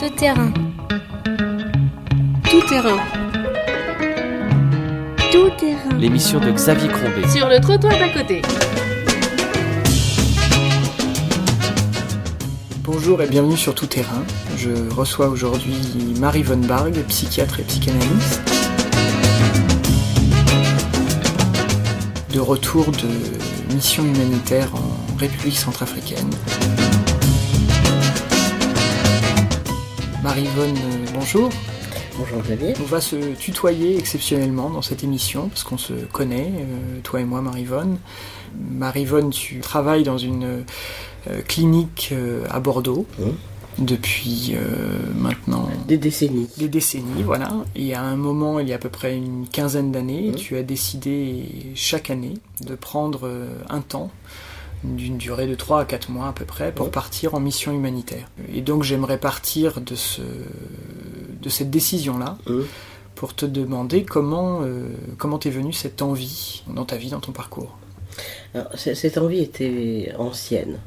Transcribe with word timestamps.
Tout 0.00 0.08
terrain. 0.16 0.50
Tout 2.48 2.62
terrain. 2.66 2.96
Tout 5.30 5.50
terrain. 5.58 5.98
L'émission 5.98 6.40
de 6.40 6.50
Xavier 6.50 6.88
Crombé. 6.88 7.28
Sur 7.28 7.46
le 7.50 7.60
trottoir 7.60 7.92
d'à 7.98 8.08
côté. 8.08 8.40
Bonjour 12.82 13.20
et 13.20 13.26
bienvenue 13.26 13.58
sur 13.58 13.74
Tout 13.74 13.88
Terrain. 13.88 14.22
Je 14.56 14.70
reçois 14.90 15.28
aujourd'hui 15.28 15.76
Marie 16.18 16.44
Von 16.44 16.56
Barg, 16.66 16.94
psychiatre 17.08 17.60
et 17.60 17.64
psychanalyste. 17.64 18.40
De 22.32 22.40
retour 22.40 22.86
de 22.86 23.74
mission 23.74 24.02
humanitaire 24.02 24.70
en 24.74 25.18
République 25.18 25.58
centrafricaine. 25.58 26.30
Marie 30.30 30.46
Von, 30.54 30.62
euh, 30.62 31.06
bonjour. 31.12 31.50
Bonjour 32.16 32.40
Xavier. 32.42 32.72
On 32.80 32.84
va 32.84 33.00
se 33.00 33.16
tutoyer 33.34 33.98
exceptionnellement 33.98 34.70
dans 34.70 34.80
cette 34.80 35.02
émission 35.02 35.48
parce 35.48 35.64
qu'on 35.64 35.76
se 35.76 35.92
connaît, 35.92 36.52
euh, 36.54 37.00
toi 37.02 37.20
et 37.20 37.24
moi 37.24 37.40
Marivonne. 37.42 37.98
Marivonne, 38.70 39.30
tu 39.30 39.58
travailles 39.58 40.04
dans 40.04 40.18
une 40.18 40.64
euh, 41.28 41.42
clinique 41.48 42.14
à 42.48 42.60
Bordeaux 42.60 43.06
Mmh. 43.18 43.84
depuis 43.84 44.52
euh, 44.54 44.60
maintenant 45.16 45.68
Des 45.88 45.98
décennies. 45.98 46.48
des 46.58 46.68
décennies, 46.68 47.24
voilà. 47.24 47.50
Et 47.74 47.94
à 47.94 48.02
un 48.02 48.14
moment, 48.14 48.60
il 48.60 48.68
y 48.68 48.72
a 48.72 48.76
à 48.76 48.78
peu 48.78 48.88
près 48.88 49.16
une 49.16 49.48
quinzaine 49.48 49.90
d'années, 49.90 50.30
tu 50.36 50.56
as 50.56 50.62
décidé 50.62 51.72
chaque 51.74 52.08
année 52.08 52.34
de 52.64 52.76
prendre 52.76 53.28
un 53.68 53.80
temps 53.80 54.12
d'une 54.84 55.18
durée 55.18 55.46
de 55.46 55.54
3 55.54 55.80
à 55.80 55.84
4 55.84 56.10
mois 56.10 56.28
à 56.28 56.32
peu 56.32 56.44
près 56.44 56.72
pour 56.72 56.90
partir 56.90 57.34
en 57.34 57.40
mission 57.40 57.72
humanitaire. 57.72 58.30
Et 58.52 58.60
donc 58.62 58.82
j'aimerais 58.82 59.18
partir 59.18 59.80
de, 59.80 59.94
ce, 59.94 60.22
de 60.22 61.48
cette 61.48 61.70
décision-là 61.70 62.38
pour 63.14 63.34
te 63.34 63.44
demander 63.44 64.04
comment 64.04 64.62
euh, 64.62 64.88
comment 65.18 65.38
t'es 65.38 65.50
venue 65.50 65.74
cette 65.74 66.00
envie 66.00 66.62
dans 66.74 66.86
ta 66.86 66.96
vie, 66.96 67.10
dans 67.10 67.20
ton 67.20 67.32
parcours. 67.32 67.76
Alors, 68.54 68.68
cette 68.76 69.18
envie 69.18 69.40
était 69.40 70.12
ancienne. 70.18 70.78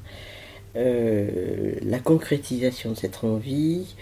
Euh, 0.76 1.76
la 1.84 2.00
concrétisation 2.00 2.92
de 2.92 2.96
cette 2.96 3.24
envie 3.24 3.96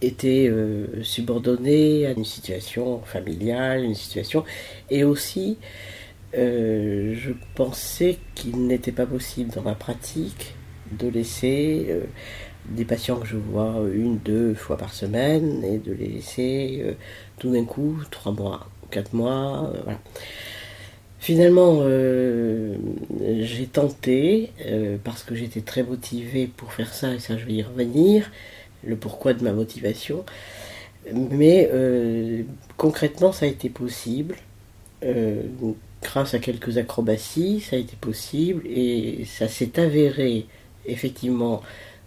était 0.00 0.48
euh, 0.48 1.02
subordonnée 1.02 2.06
à 2.06 2.12
une 2.12 2.24
situation 2.24 3.00
familiale, 3.04 3.84
une 3.84 3.94
situation, 3.94 4.44
et 4.90 5.04
aussi 5.04 5.58
euh, 6.34 7.14
je 7.14 7.32
pensais 7.54 8.18
qu'il 8.34 8.66
n'était 8.66 8.92
pas 8.92 9.06
possible 9.06 9.50
dans 9.50 9.62
ma 9.62 9.74
pratique 9.74 10.54
de 10.92 11.08
laisser 11.08 11.86
euh, 11.90 12.04
des 12.66 12.84
patients 12.84 13.16
que 13.16 13.26
je 13.26 13.36
vois 13.36 13.82
une, 13.92 14.18
deux 14.18 14.54
fois 14.54 14.78
par 14.78 14.94
semaine 14.94 15.62
et 15.64 15.78
de 15.78 15.92
les 15.92 16.08
laisser 16.08 16.82
euh, 16.84 16.92
tout 17.38 17.52
d'un 17.52 17.64
coup 17.64 17.98
trois 18.10 18.32
mois, 18.32 18.66
quatre 18.90 19.12
mois. 19.12 19.72
Finalement, 21.18 21.84
j'ai 21.86 23.66
tenté, 23.66 24.50
parce 25.04 25.22
que 25.22 25.36
j'étais 25.36 25.60
très 25.60 25.84
motivée 25.84 26.48
pour 26.48 26.72
faire 26.72 26.92
ça, 26.92 27.14
et 27.14 27.20
ça 27.20 27.38
je 27.38 27.44
vais 27.44 27.52
y 27.52 27.62
revenir, 27.62 28.28
le 28.82 28.96
pourquoi 28.96 29.32
de 29.32 29.44
ma 29.44 29.52
motivation. 29.52 30.24
Mais 31.12 31.70
concrètement, 32.76 33.30
ça 33.30 33.46
a 33.46 33.48
été 33.48 33.68
possible. 33.68 34.34
Grâce 36.02 36.34
à 36.34 36.38
quelques 36.38 36.78
acrobaties, 36.78 37.60
ça 37.60 37.76
a 37.76 37.78
été 37.78 37.96
possible, 37.96 38.66
et 38.66 39.24
ça 39.24 39.48
s'est 39.48 39.78
avéré 39.78 40.46
effectivement 40.86 41.62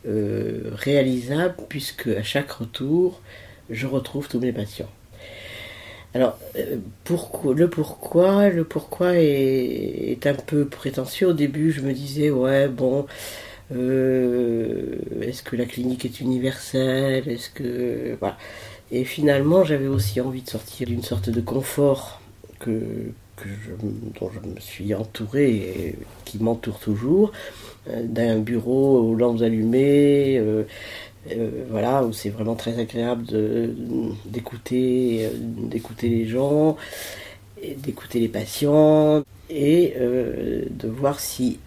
euh, 0.05 0.71
réalisable, 0.73 1.55
puisque 1.69 2.07
à 2.07 2.23
chaque 2.23 2.51
retour, 2.51 3.21
je 3.69 3.87
retrouve 3.87 4.27
tous 4.27 4.39
mes 4.39 4.51
patients. 4.51 4.89
Alors, 6.13 6.37
euh, 6.55 6.77
pourquoi, 7.03 7.53
le 7.53 7.69
pourquoi, 7.69 8.49
le 8.49 8.63
pourquoi 8.63 9.15
est, 9.15 10.11
est 10.11 10.27
un 10.27 10.33
peu 10.33 10.65
prétentieux. 10.65 11.27
Au 11.27 11.33
début, 11.33 11.71
je 11.71 11.81
me 11.81 11.91
disais, 11.93 12.31
ouais, 12.31 12.67
bon, 12.67 13.05
euh, 13.73 14.95
est-ce 15.21 15.43
que 15.43 15.55
la 15.55 15.65
clinique 15.65 16.05
est 16.05 16.19
universelle 16.19 17.27
Est-ce 17.27 17.49
que. 17.49 18.15
Voilà. 18.19 18.37
Et 18.91 19.03
finalement, 19.03 19.63
j'avais 19.63 19.87
aussi 19.87 20.21
envie 20.21 20.41
de 20.41 20.49
sortir 20.49 20.87
d'une 20.87 21.01
sorte 21.03 21.29
de 21.29 21.41
confort 21.41 22.21
que, 22.59 22.81
que 23.35 23.49
dont 24.19 24.29
je 24.33 24.47
me 24.47 24.59
suis 24.59 24.93
entouré 24.93 25.55
et 25.55 25.95
qui 26.25 26.41
m'entoure 26.41 26.79
toujours, 26.79 27.31
euh, 27.89 28.03
d'un 28.03 28.39
bureau 28.39 28.99
aux 29.09 29.15
lampes 29.15 29.41
allumées. 29.41 30.37
euh, 30.37 30.63
euh, 31.31 31.65
voilà, 31.71 32.03
où 32.05 32.13
c'est 32.13 32.29
vraiment 32.29 32.53
très 32.55 32.79
agréable 32.79 33.25
d'écouter, 34.25 35.27
les 36.03 36.27
gens, 36.27 36.77
d'écouter 37.77 38.19
les 38.19 38.27
patients, 38.27 39.23
et 39.49 39.95
de 39.97 40.87
voir 40.87 41.19
si 41.19 41.57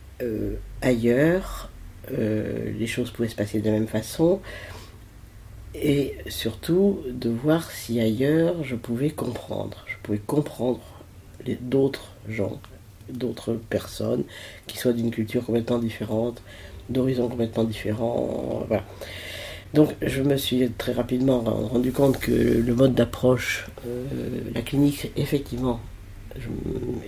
ailleurs 0.80 1.70
les 2.08 2.86
choses 2.86 3.10
pouvaient 3.10 3.28
se 3.28 3.34
passer 3.34 3.58
de 3.58 3.66
la 3.66 3.72
même 3.72 3.88
façon, 3.88 4.40
et 5.74 6.14
surtout 6.28 7.00
de 7.10 7.28
voir 7.28 7.68
si 7.72 8.00
ailleurs 8.00 8.62
je 8.62 8.76
pouvais 8.76 9.10
comprendre, 9.10 9.84
je 9.88 9.96
pouvais 10.04 10.18
comprendre 10.24 10.97
d'autres 11.60 12.12
gens, 12.28 12.60
d'autres 13.10 13.54
personnes 13.54 14.24
qui 14.66 14.78
soient 14.78 14.92
d'une 14.92 15.10
culture 15.10 15.44
complètement 15.44 15.78
différente, 15.78 16.42
d'horizons 16.88 17.28
complètement 17.28 17.64
différents. 17.64 18.66
Donc 19.74 19.94
je 20.00 20.22
me 20.22 20.36
suis 20.36 20.70
très 20.78 20.92
rapidement 20.92 21.40
rendu 21.40 21.92
compte 21.92 22.18
que 22.18 22.32
le 22.32 22.74
mode 22.74 22.94
d'approche, 22.94 23.66
euh, 23.86 24.06
la 24.54 24.62
clinique, 24.62 25.10
effectivement, 25.16 25.80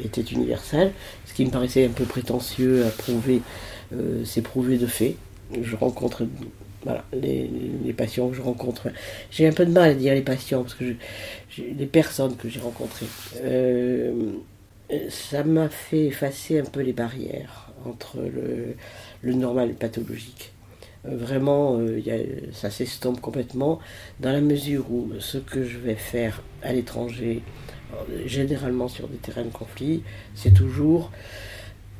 était 0.04 0.22
universel. 0.22 0.92
Ce 1.26 1.34
qui 1.34 1.44
me 1.44 1.50
paraissait 1.50 1.86
un 1.86 1.90
peu 1.90 2.04
prétentieux 2.04 2.84
à 2.86 2.90
prouver, 2.90 3.42
euh, 3.92 4.22
c'est 4.24 4.42
prouvé 4.42 4.76
de 4.76 4.86
fait. 4.86 5.16
Je 5.60 5.74
rencontre 5.76 6.24
voilà, 6.84 7.04
les, 7.12 7.92
patients 7.96 8.28
que 8.28 8.36
je 8.36 8.42
rencontre. 8.42 8.88
J'ai 9.30 9.46
un 9.46 9.52
peu 9.52 9.66
de 9.66 9.72
mal 9.72 9.90
à 9.90 9.94
dire 9.94 10.14
les 10.14 10.22
patients, 10.22 10.62
parce 10.62 10.74
que 10.74 10.94
les 11.58 11.86
personnes 11.86 12.36
que 12.36 12.48
j'ai 12.48 12.60
rencontrées. 12.60 13.06
Euh, 13.42 14.32
ça 15.08 15.44
m'a 15.44 15.68
fait 15.68 16.06
effacer 16.06 16.58
un 16.58 16.64
peu 16.64 16.80
les 16.80 16.92
barrières 16.92 17.70
entre 17.84 18.18
le, 18.18 19.32
normal 19.32 19.68
et 19.68 19.72
le 19.72 19.76
pathologique. 19.76 20.52
Euh, 21.06 21.16
Vraiment, 21.16 21.76
euh, 21.78 22.00
ça 22.52 22.70
s'estompe 22.70 23.20
complètement 23.20 23.78
dans 24.20 24.32
la 24.32 24.40
mesure 24.40 24.90
où 24.90 25.10
ce 25.18 25.38
que 25.38 25.64
je 25.64 25.78
vais 25.78 25.94
faire 25.94 26.42
à 26.62 26.72
l'étranger, 26.72 27.42
généralement 28.24 28.88
sur 28.88 29.08
des 29.08 29.16
terrains 29.16 29.44
de 29.44 29.50
conflit, 29.50 30.02
c'est 30.34 30.54
toujours 30.54 31.10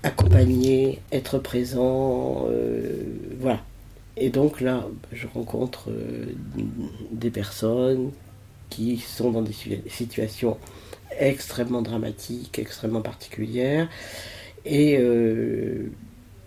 accompagner, 0.02 1.00
être 1.12 1.38
présent, 1.38 2.46
voilà. 3.40 3.60
Et 4.20 4.28
donc 4.28 4.60
là, 4.60 4.86
je 5.12 5.26
rencontre 5.26 5.90
euh, 5.90 6.26
des 7.10 7.30
personnes 7.30 8.10
qui 8.68 8.98
sont 8.98 9.30
dans 9.30 9.40
des 9.42 9.52
situa- 9.52 9.88
situations 9.88 10.58
extrêmement 11.18 11.80
dramatiques, 11.80 12.58
extrêmement 12.58 13.00
particulières, 13.00 13.88
et 14.66 14.98
euh, 14.98 15.90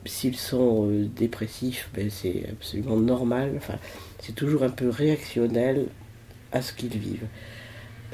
s'ils 0.06 0.38
sont 0.38 0.88
euh, 0.88 1.07
dépressifs, 1.16 1.89
ben, 1.95 2.09
c'est 2.12 2.45
absolument 2.50 2.97
normal. 2.97 3.53
Enfin, 3.57 3.79
c'est 4.19 4.35
toujours 4.35 4.62
un 4.63 4.69
peu 4.69 4.89
réactionnel 4.89 5.88
à 6.51 6.62
ce 6.62 6.73
qu'ils 6.73 6.97
vivent. 6.97 7.28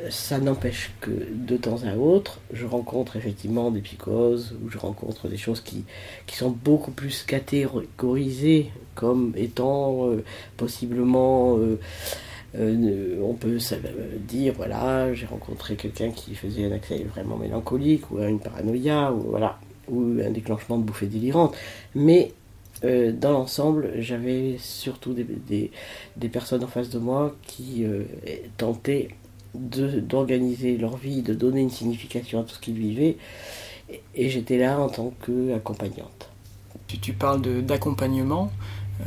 Ça 0.10 0.40
n'empêche 0.40 0.92
que 1.02 1.12
de 1.32 1.58
temps 1.58 1.84
à 1.84 1.96
autre, 1.96 2.40
je 2.54 2.66
rencontre 2.66 3.16
effectivement 3.16 3.72
des 3.72 3.82
psychoses 3.82 4.56
ou 4.64 4.70
je 4.70 4.78
rencontre 4.78 5.28
des 5.28 5.38
choses 5.38 5.62
qui, 5.62 5.84
sont 6.32 6.52
beaucoup 6.52 6.92
plus 6.92 7.24
catégorisées 7.24 8.72
comme 8.96 9.34
étant 9.36 10.10
euh, 10.10 10.24
possiblement. 10.58 11.58
euh, 11.58 11.80
euh, 12.56 13.22
on 13.22 13.36
peut 13.36 13.60
dire 14.28 14.54
voilà, 14.56 15.14
j'ai 15.14 15.28
rencontré 15.28 15.76
quelqu'un 15.76 16.10
qui 16.10 16.34
faisait 16.34 16.66
un 16.66 16.72
accès 16.72 17.04
vraiment 17.04 17.38
mélancolique 17.38 18.10
ou 18.10 18.20
une 18.24 18.40
paranoïa 18.40 19.14
ou 19.14 19.30
voilà 19.30 19.60
ou 19.88 20.18
un 20.26 20.32
déclenchement 20.32 20.80
de 20.80 20.84
bouffées 20.84 21.06
délirantes. 21.08 21.56
Mais 21.94 22.34
dans 22.84 23.32
l'ensemble, 23.34 23.92
j'avais 24.00 24.56
surtout 24.58 25.14
des, 25.14 26.30
personnes 26.32 26.64
en 26.64 26.68
face 26.68 26.90
de 26.90 26.98
moi 26.98 27.36
qui 27.46 27.86
tentaient 28.58 29.10
d'organiser 29.56 30.78
leur 30.78 30.98
vie, 30.98 31.22
de 31.22 31.34
donner 31.34 31.62
une 31.62 31.70
signification 31.70 32.42
à 32.42 32.44
tout 32.44 32.56
ce 32.56 32.60
qu'ils 32.60 32.78
vivaient. 32.78 33.18
Et, 34.16 34.30
j'étais 34.30 34.58
là 34.58 34.80
en 34.80 34.90
tant 34.90 35.14
qu'accompagnante. 35.26 36.30
Tu, 36.88 37.00
tu 37.00 37.14
parles 37.14 37.42
d'accompagnement. 37.64 38.52
Euh, 39.02 39.04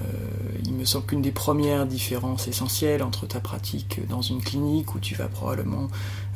il 0.64 0.72
me 0.72 0.84
semble 0.84 1.06
qu'une 1.06 1.22
des 1.22 1.32
premières 1.32 1.86
différences 1.86 2.48
essentielles 2.48 3.02
entre 3.02 3.26
ta 3.26 3.40
pratique 3.40 4.00
dans 4.08 4.22
une 4.22 4.40
clinique 4.40 4.94
où 4.94 4.98
tu 4.98 5.14
vas 5.14 5.28
probablement 5.28 5.88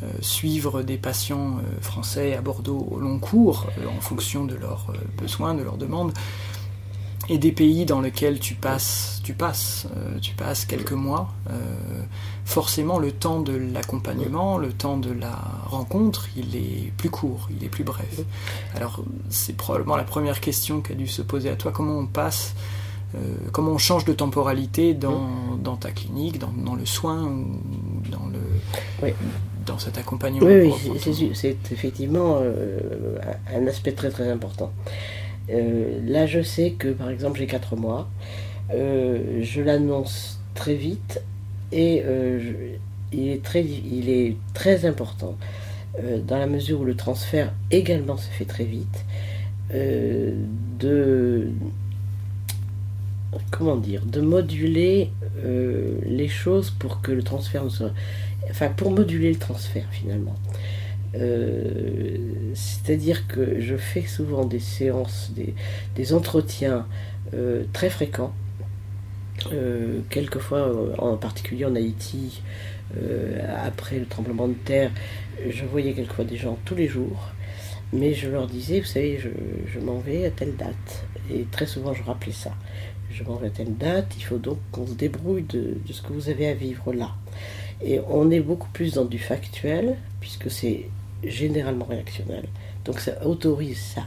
euh, 0.03 0.11
suivre 0.21 0.83
des 0.83 0.99
patients 0.99 1.57
euh, 1.57 1.81
français 1.81 2.37
à 2.37 2.43
Bordeaux 2.43 2.87
au 2.91 2.99
long 2.99 3.19
cours 3.19 3.67
en 3.97 4.01
fonction 4.01 4.45
de 4.45 4.55
leurs 4.55 4.93
besoins, 5.19 5.55
de 5.55 5.63
leurs 5.63 5.79
demandes, 5.79 6.13
et 7.29 7.39
des 7.39 7.53
pays 7.53 7.87
dans 7.87 8.01
lesquels 8.01 8.39
tu 8.39 8.55
passes, 8.55 9.21
tu 9.25 9.33
passes, 9.33 9.89
tu 10.23 10.35
passes 10.35 10.65
quelques 10.65 10.93
mois, 10.93 11.35
forcément 12.47 12.99
le 12.99 13.13
temps 13.13 13.41
de 13.41 13.55
l'accompagnement, 13.55 14.57
le 14.57 14.73
temps 14.73 14.97
de 14.97 15.13
la 15.13 15.37
rencontre, 15.67 16.29
il 16.37 16.57
est 16.57 16.93
plus 16.97 17.11
court, 17.11 17.49
il 17.51 17.63
est 17.63 17.69
plus 17.69 17.85
bref. 17.85 18.21
Alors 18.75 19.03
c'est 19.29 19.55
probablement 19.55 19.97
la 19.97 20.05
première 20.05 20.41
question 20.41 20.81
qui 20.81 20.93
a 20.93 20.95
dû 20.95 21.07
se 21.07 21.21
poser 21.21 21.51
à 21.51 21.57
toi, 21.57 21.73
comment 21.73 21.99
on 21.99 22.07
passe, 22.07 22.55
euh, 23.15 23.19
comment 23.53 23.73
on 23.73 23.79
change 23.79 24.07
de 24.07 24.15
temporalité 24.15 24.95
dans, 24.95 25.29
dans 25.63 25.77
ta 25.77 25.91
clinique, 25.91 26.39
dans, 26.39 26.53
dans, 26.57 26.75
le 26.75 26.87
soin 26.87 27.23
ou 27.25 27.61
dans, 28.11 28.27
le, 28.27 29.13
dans 29.67 29.79
cet 29.79 29.99
accompagnement. 29.99 30.47
Oui, 30.47 30.73
oui 30.89 31.31
c'est 31.35 31.59
effectivement 31.71 32.41
un 33.55 33.67
aspect 33.67 33.93
très 33.93 34.09
très 34.11 34.31
important. 34.31 34.73
Euh, 35.51 36.01
là, 36.05 36.27
je 36.27 36.43
sais 36.43 36.73
que, 36.73 36.89
par 36.89 37.11
exemple, 37.11 37.39
j'ai 37.39 37.47
4 37.47 37.77
mois. 37.77 38.09
Euh, 38.73 39.41
je 39.43 39.61
l'annonce 39.61 40.41
très 40.55 40.75
vite 40.75 41.23
et 41.73 42.03
euh, 42.05 42.77
il, 43.13 43.29
est 43.29 43.43
très, 43.43 43.65
il 43.65 44.09
est 44.09 44.37
très 44.55 44.85
important 44.85 45.37
dans 46.27 46.37
la 46.37 46.47
mesure 46.47 46.83
où 46.83 46.85
le 46.85 46.95
transfert 46.95 47.55
également 47.71 48.19
se 48.19 48.29
fait 48.29 48.45
très 48.45 48.65
vite 48.65 49.07
de 49.73 51.49
comment 53.51 53.77
dire 53.77 54.05
de 54.05 54.21
moduler 54.21 55.11
les 55.43 56.29
choses 56.29 56.71
pour 56.71 57.01
que 57.01 57.13
le 57.13 57.23
transfert 57.23 57.65
enfin 58.51 58.69
pour 58.69 58.91
moduler 58.91 59.33
le 59.33 59.39
transfert 59.39 59.87
finalement 59.91 60.37
euh, 61.15 62.17
c'est-à-dire 62.55 63.27
que 63.27 63.61
je 63.61 63.77
fais 63.77 64.03
souvent 64.03 64.45
des 64.45 64.59
séances, 64.59 65.33
des, 65.95 66.13
entretiens 66.13 66.87
euh, 67.35 67.65
très 67.73 67.91
fréquents. 67.91 68.33
Euh, 69.53 70.01
quelquefois, 70.11 70.71
en 70.99 71.17
particulier 71.17 71.65
en 71.65 71.75
Haïti, 71.75 72.43
après 73.65 73.99
le 73.99 74.07
tremblement 74.07 74.49
de 74.49 74.55
terre, 74.55 74.91
je 75.49 75.65
voyais 75.65 75.93
quelquefois 75.93 76.25
des 76.25 76.37
gens 76.37 76.57
tous 76.65 76.75
les 76.75 76.87
jours. 76.87 77.31
Mais 77.93 78.15
je 78.15 78.29
leur 78.29 78.47
disais, 78.47 78.81
vous 78.81 78.87
savez, 78.87 79.19
je, 79.19 79.79
m'en 79.81 79.99
vais 79.99 80.27
à 80.27 80.31
telle 80.31 80.57
date. 80.57 81.05
Et 81.33 81.45
très 81.51 81.67
souvent, 81.67 81.93
je 81.95 82.03
rappelais 82.03 82.33
ça. 82.33 82.53
Je 83.11 83.23
m'en 83.25 83.37
vais 83.37 83.49
à 83.49 83.51
telle 83.51 83.77
date, 83.77 84.13
il 84.17 84.23
faut 84.23 84.39
donc 84.39 84.59
qu'on 84.73 84.87
se 84.87 84.95
débrouille 84.95 85.43
de 85.43 85.77
ce 85.91 86.03
que 86.03 86.13
vous 86.13 86.29
avez 86.29 86.49
à 86.49 86.55
vivre 86.55 86.93
là. 86.93 87.11
Et 87.83 88.01
on 88.09 88.31
est 88.31 88.41
beaucoup 88.41 88.69
plus 88.73 88.95
dans 88.95 89.05
du 89.05 89.19
factuel, 89.19 89.97
puisque 90.21 90.51
c'est 90.51 90.89
généralement 91.25 91.85
réactionnel. 91.85 92.45
Donc 92.85 93.01
ça 93.01 93.25
autorise 93.27 93.79
ça. 93.79 94.03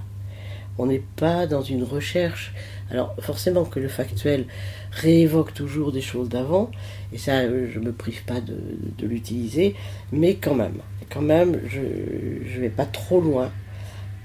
On 0.77 0.85
n'est 0.87 1.03
pas 1.15 1.45
dans 1.45 1.61
une 1.61 1.83
recherche. 1.83 2.53
Alors 2.91 3.15
forcément 3.19 3.65
que 3.65 3.79
le 3.79 3.87
factuel 3.87 4.45
réévoque 4.91 5.53
toujours 5.53 5.91
des 5.91 6.01
choses 6.01 6.29
d'avant, 6.29 6.71
et 7.13 7.17
ça 7.17 7.43
je 7.47 7.79
ne 7.79 7.85
me 7.85 7.91
prive 7.91 8.23
pas 8.23 8.41
de, 8.41 9.05
l'utiliser, 9.05 9.75
mais 10.11 10.35
quand 10.35 10.55
même, 10.55 10.79
quand 11.09 11.21
même, 11.21 11.59
je 11.67 11.79
ne 11.79 12.61
vais 12.61 12.69
pas 12.69 12.85
trop 12.85 13.21
loin 13.21 13.51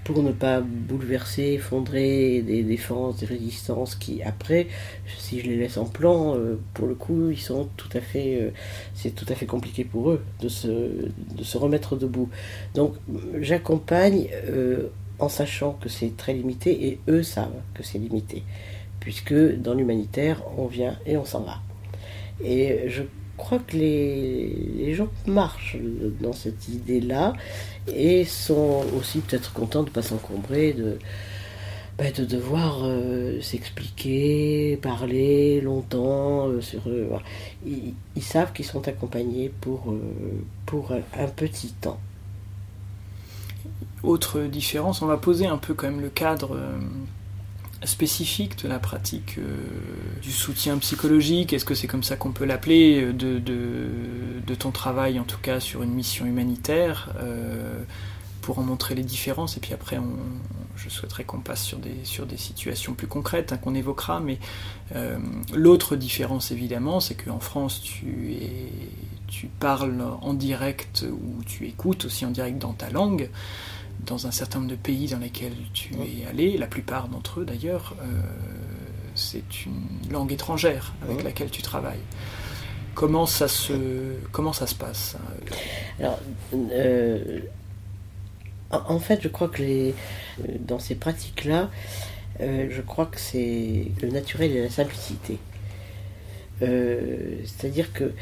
pour 0.05 0.22
ne 0.22 0.32
pas 0.32 0.61
bouleverser, 0.61 1.55
effondrer 1.55 2.43
des 2.43 2.62
défenses, 2.62 3.16
des 3.20 3.26
résistances 3.26 3.94
qui, 3.94 4.22
après, 4.22 4.69
si 5.19 5.40
je 5.40 5.46
les 5.46 5.56
laisse 5.56 5.78
en 5.78 5.87
plan, 5.87 6.37
euh, 6.37 6.61
pour 6.75 6.87
le 6.87 6.94
coup, 6.94 7.31
ils 7.31 7.40
sont 7.40 7.69
tout 7.78 7.88
à 7.94 8.00
fait, 8.00 8.38
euh, 8.40 8.50
c'est 8.94 9.14
tout 9.14 9.25
à 9.31 9.34
fait 9.34 9.46
compliqué 9.46 9.82
pour 9.82 10.11
eux 10.11 10.22
de 10.40 10.49
se, 10.49 11.56
remettre 11.56 11.96
debout. 11.96 12.28
Donc, 12.75 12.94
j'accompagne 13.40 14.28
euh, 14.49 14.88
en 15.19 15.28
sachant 15.28 15.72
que 15.72 15.88
c'est 15.88 16.16
très 16.16 16.34
limité 16.34 16.88
et 16.88 16.99
eux 17.08 17.22
savent 17.22 17.62
que 17.75 17.82
c'est 17.82 17.99
limité, 17.99 18.43
puisque 19.00 19.34
dans 19.34 19.75
l'humanitaire, 19.75 20.43
on 20.58 20.66
vient 20.66 20.99
et 21.06 21.16
on 21.16 21.25
s'en 21.25 21.40
va. 21.40 21.61
Et 22.43 22.88
je 22.88 23.02
crois 23.37 23.58
que 23.58 23.76
les, 23.76 24.94
gens 24.94 25.08
marchent 25.26 25.76
dans 26.20 26.32
cette 26.32 26.69
idée-là 26.69 27.34
et 27.93 28.25
sont 28.25 28.84
aussi 28.96 29.20
peut-être 29.20 29.52
contents 29.52 29.82
de 29.82 29.88
ne 29.88 29.94
pas 29.94 30.02
s'encombrer 30.02 30.72
de, 30.72 30.99
bah, 31.99 32.11
de 32.11 32.25
devoir 32.25 32.81
euh, 32.82 33.40
s'expliquer, 33.40 34.78
parler 34.82 35.61
longtemps 35.61 36.49
euh, 36.49 36.61
sur 36.61 36.88
eux. 36.88 37.08
Ils, 37.66 38.22
savent 38.22 38.52
qu'ils 38.52 38.64
sont 38.64 38.87
accompagnés 38.88 39.52
pour, 39.61 39.90
euh, 39.90 40.00
pour 40.66 40.93
un 40.93 41.28
petit 41.28 41.72
temps. 41.72 42.00
Autre 44.05 44.41
différence, 44.43 45.03
on 45.03 45.06
va 45.06 45.17
poser 45.17 45.47
un 45.47 45.56
peu 45.56 45.75
quand 45.75 45.87
même 45.87 46.01
le 46.01 46.11
cadre 46.11 46.59
spécifique 47.87 48.62
de 48.62 48.69
la 48.69 48.79
pratique 48.79 49.37
euh, 49.39 49.56
du 50.23 50.33
soutien 50.33 50.79
psychologique, 50.79 51.53
est-ce 51.53 51.65
que 51.65 51.75
c'est 51.75 51.87
comme 51.87 52.03
ça 52.03 52.17
qu'on 52.17 52.33
peut 52.33 52.45
l'appeler, 52.45 53.03
euh, 53.03 53.41
de, 53.41 54.55
ton 54.55 54.71
travail 54.71 55.19
en 55.19 55.25
tout 55.25 55.39
cas 55.43 55.61
sur 55.61 55.83
une 55.83 55.93
mission 55.93 56.27
humanitaire, 56.27 57.11
euh, 57.19 57.83
pour 58.41 58.59
en 58.59 58.62
montrer 58.62 58.95
les 58.95 59.03
différences, 59.03 59.56
et 59.56 59.61
puis 59.61 59.73
après 59.73 59.99
on, 59.99 60.17
je 60.77 60.89
souhaiterais 60.89 61.25
qu'on 61.25 61.41
passe 61.41 61.62
sur 61.62 61.79
des, 61.79 61.97
sur 62.05 62.27
des 62.27 62.37
situations 62.37 62.95
plus 62.95 63.07
concrètes 63.07 63.53
hein, 63.53 63.57
qu'on 63.57 63.75
évoquera, 63.75 64.21
mais 64.21 64.39
l'autre 65.53 65.97
différence 65.97 66.50
évidemment, 66.50 67.00
c'est 67.00 67.15
qu'en 67.15 67.41
France 67.41 67.81
tu, 67.83 68.33
es, 68.33 68.71
tu 69.29 69.47
parles 69.47 70.05
en 70.21 70.35
direct 70.35 71.07
ou 71.11 71.43
tu 71.45 71.67
écoutes 71.67 72.05
aussi 72.05 72.27
en 72.27 72.31
direct 72.31 72.59
dans 72.59 72.75
ta 72.75 72.91
langue 72.91 73.31
dans 74.00 74.26
un 74.26 74.31
certain 74.31 74.58
nombre 74.58 74.70
de 74.70 74.76
pays 74.76 75.08
dans 75.08 75.19
lesquels 75.19 75.56
tu 75.73 75.94
es 75.94 76.26
allé, 76.29 76.56
la 76.58 76.67
plupart 76.67 77.08
d'entre 77.08 77.41
eux 77.41 77.44
d'ailleurs, 77.44 77.94
euh, 78.02 78.05
c'est 79.14 79.67
une 79.67 80.12
langue 80.12 80.32
étrangère 80.32 80.93
avec 81.02 81.23
laquelle 81.23 81.50
tu 81.50 81.62
travailles. 81.62 82.02
Comment 82.94 83.26
ça 83.26 83.49
se, 83.49 83.73
comment 84.31 84.52
ça 84.52 84.67
se 84.67 84.75
passe 84.75 85.17
Alors, 85.99 86.20
euh, 86.55 87.41
en 88.70 88.99
fait, 88.99 89.20
je 89.23 89.29
crois 89.29 89.49
que 89.49 89.62
les, 89.62 89.94
dans 90.61 90.79
ces 90.79 90.94
pratiques-là, 90.94 91.70
euh, 92.40 92.69
je 92.70 92.81
crois 92.82 93.06
que 93.06 93.19
c'est 93.19 93.87
le 94.00 94.08
naturel 94.11 94.52
et 94.52 94.62
la 94.62 94.70
simplicité. 94.70 95.38
C'est-à-dire 96.61 97.93
que 97.93 98.14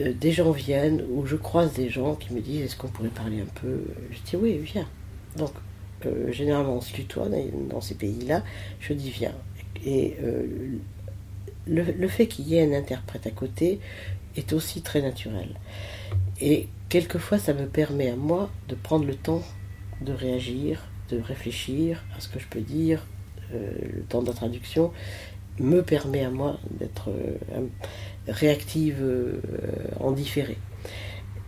euh, 0.00 0.12
des 0.14 0.32
gens 0.32 0.50
viennent, 0.52 1.04
ou 1.10 1.26
je 1.26 1.36
croise 1.36 1.74
des 1.74 1.90
gens 1.90 2.14
qui 2.14 2.32
me 2.32 2.40
disent 2.40 2.62
est-ce 2.62 2.76
qu'on 2.76 2.88
pourrait 2.88 3.08
parler 3.08 3.40
un 3.40 3.60
peu? 3.60 3.84
Je 4.10 4.18
dis 4.30 4.36
oui, 4.36 4.58
viens. 4.58 4.88
Donc, 5.36 5.52
euh, 6.06 6.32
généralement, 6.32 6.76
on 6.76 6.80
se 6.80 6.92
tutoie 6.92 7.28
dans, 7.70 7.80
ces 7.80 7.94
pays-là. 7.94 8.42
Je 8.80 8.94
dis 8.94 9.10
viens. 9.10 9.34
Et 9.84 10.16
euh, 10.22 10.46
le, 11.66 12.08
fait 12.08 12.26
qu'il 12.26 12.48
y 12.48 12.56
ait 12.56 12.62
un 12.62 12.76
interprète 12.76 13.26
à 13.26 13.30
côté 13.30 13.80
est 14.36 14.52
aussi 14.52 14.80
très 14.82 15.02
naturel. 15.02 15.48
Et 16.40 16.68
quelquefois, 16.88 17.38
ça 17.38 17.52
me 17.52 17.66
permet 17.66 18.10
à 18.10 18.16
moi 18.16 18.50
de 18.68 18.74
prendre 18.74 19.04
le 19.04 19.14
temps 19.14 19.42
de 20.00 20.12
réagir, 20.12 20.80
de 21.10 21.20
réfléchir 21.20 22.02
à 22.16 22.20
ce 22.20 22.28
que 22.28 22.40
je 22.40 22.46
peux 22.46 22.60
dire. 22.60 23.06
le 23.52 24.02
temps 24.08 24.22
de 24.22 24.32
me 25.58 25.82
permet 25.82 26.24
à 26.24 26.30
moi 26.30 26.58
d'être 26.70 27.10
réactive 28.28 28.98
euh, 29.00 29.40
en 30.00 30.12
différé. 30.12 30.56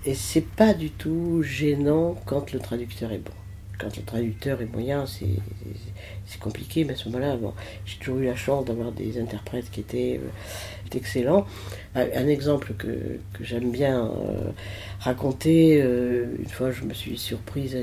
Et 0.07 0.15
c'est 0.15 0.47
pas 0.47 0.75
du 0.75 0.91
tout 0.91 1.43
gênant 1.43 2.15
quand 2.27 2.53
le 2.53 2.61
traducteur 2.61 3.13
est 3.13 3.19
bon. 3.19 3.33
Quand 3.79 3.97
le 3.97 4.03
traducteur 4.03 4.63
est 4.63 4.73
moyen, 4.73 5.05
c'est 5.07 6.41
compliqué, 6.41 6.85
mais 6.85 6.95
à 6.95 6.97
ce 6.97 7.09
moment-là, 7.09 7.37
j'ai 7.85 7.99
toujours 7.99 8.19
eu 8.19 8.25
la 8.25 8.37
chance 8.37 8.65
d'avoir 8.65 8.93
des 8.93 9.21
interprètes 9.21 9.71
qui 9.71 9.81
étaient 9.81 10.21
euh, 10.23 10.97
excellent. 10.97 11.47
Un 11.97 12.27
exemple 12.27 12.75
que, 12.75 13.19
j'aime 13.41 13.71
bien 13.71 14.07
euh, 14.07 14.51
raconter, 15.01 15.81
euh, 15.81 16.27
une 16.41 16.49
fois 16.49 16.73
je 16.73 16.83
me 16.85 16.93
suis 16.93 17.17
surprise 17.17 17.77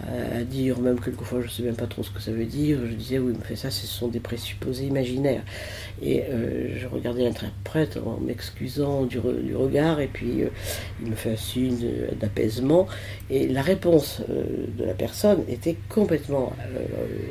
à, 0.00 0.42
dire, 0.44 0.78
même 0.80 1.00
quelquefois 1.00 1.40
je 1.40 1.46
ne 1.46 1.50
sais 1.50 1.62
même 1.62 1.76
pas 1.76 1.86
trop 1.86 2.02
ce 2.02 2.10
que 2.10 2.20
ça 2.20 2.32
veut 2.32 2.44
dire, 2.44 2.78
je 2.84 2.94
disais 2.94 3.18
oui, 3.18 3.32
mais 3.48 3.56
ça, 3.56 3.70
ce 3.70 3.86
sont 3.86 4.08
des 4.08 4.20
présupposés 4.20 4.86
imaginaires. 4.86 5.42
Et 6.02 6.24
je 6.76 6.86
regardais 6.86 7.24
l'interprète 7.24 7.98
en 8.04 8.18
m'excusant 8.18 9.04
du, 9.04 9.18
du, 9.18 9.56
regard, 9.56 10.00
et 10.00 10.08
puis 10.08 10.42
il 11.02 11.10
me 11.10 11.14
fait 11.14 11.32
un 11.32 11.36
signe 11.36 11.88
d'apaisement, 12.20 12.86
et 13.30 13.46
la 13.48 13.62
réponse 13.62 14.20
de 14.28 14.84
la 14.84 14.94
personne 14.94 15.11
était 15.48 15.76
complètement 15.88 16.52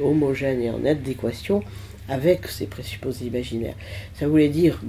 homogène 0.04 0.62
et 0.62 0.70
en 0.70 0.86
adéquation 0.86 1.64
avec 2.10 2.48
ces 2.48 2.68
présupposés 2.68 3.26
imaginaires. 3.26 3.76
Ça 4.16 4.28
voulait 4.28 4.50
dire 4.50 4.82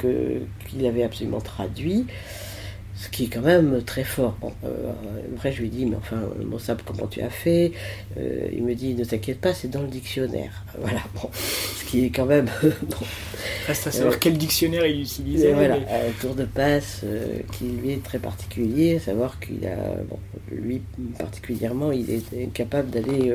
qu'il 0.00 0.86
avait 0.86 1.02
absolument 1.04 1.40
traduit 1.40 2.06
ce 2.98 3.10
qui 3.10 3.24
est 3.24 3.28
quand 3.28 3.42
même 3.42 3.82
très 3.84 4.04
fort. 4.04 4.36
Euh, 4.64 4.92
après, 5.34 5.52
je 5.52 5.60
lui 5.60 5.68
dis, 5.68 5.84
mais 5.84 5.96
enfin, 5.96 6.16
Mossab, 6.42 6.80
comment 6.84 7.06
tu 7.06 7.20
as 7.20 7.28
fait 7.28 7.72
euh, 8.18 8.48
Il 8.52 8.62
me 8.64 8.74
dit, 8.74 8.94
ne 8.94 9.04
t'inquiète 9.04 9.40
pas, 9.40 9.52
c'est 9.52 9.68
dans 9.68 9.82
le 9.82 9.88
dictionnaire. 9.88 10.64
Voilà, 10.78 11.00
bon, 11.14 11.30
ce 11.32 11.84
qui 11.84 12.04
est 12.04 12.10
quand 12.10 12.26
même. 12.26 12.48
Reste 13.66 13.86
à 13.86 13.90
savoir 13.90 14.14
euh, 14.14 14.18
quel 14.20 14.38
dictionnaire 14.38 14.86
il 14.86 15.02
utilisait. 15.02 15.52
Voilà, 15.52 15.76
un 15.76 16.20
tour 16.20 16.34
de 16.34 16.44
passe 16.44 17.02
qui 17.52 17.64
lui 17.64 17.92
est 17.92 18.02
très 18.02 18.18
particulier, 18.18 18.96
à 18.96 19.00
savoir 19.00 19.40
qu'il 19.40 19.66
a, 19.66 19.76
bon, 20.08 20.18
lui 20.52 20.82
particulièrement, 21.18 21.92
il 21.92 22.10
est 22.10 22.52
capable 22.52 22.90
d'aller 22.90 23.34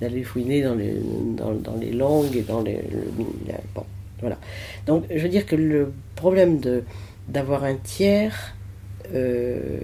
d'aller 0.00 0.22
fouiner 0.22 0.62
dans 0.62 0.74
les, 0.74 0.94
dans, 1.36 1.52
dans, 1.52 1.76
les 1.76 1.92
langues 1.92 2.36
et 2.36 2.42
dans 2.42 2.62
les. 2.62 2.80
bon, 3.74 3.84
voilà. 4.20 4.38
Donc, 4.86 5.04
je 5.10 5.20
veux 5.20 5.28
dire 5.28 5.46
que 5.46 5.56
le 5.56 5.92
problème 6.16 6.58
de 6.58 6.82
d'avoir 7.28 7.64
un 7.64 7.76
tiers 7.76 8.54
euh. 9.14 9.80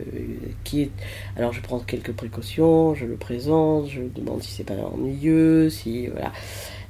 Alors 1.36 1.52
je 1.52 1.62
prends 1.62 1.78
quelques 1.78 2.12
précautions, 2.12 2.94
je 2.94 3.06
le 3.06 3.16
présente, 3.16 3.88
je 3.88 4.02
demande 4.14 4.42
si 4.42 4.52
c'est 4.52 4.64
pas 4.64 4.74
ennuyeux, 4.74 5.70
si 5.70 6.08
voilà. 6.08 6.32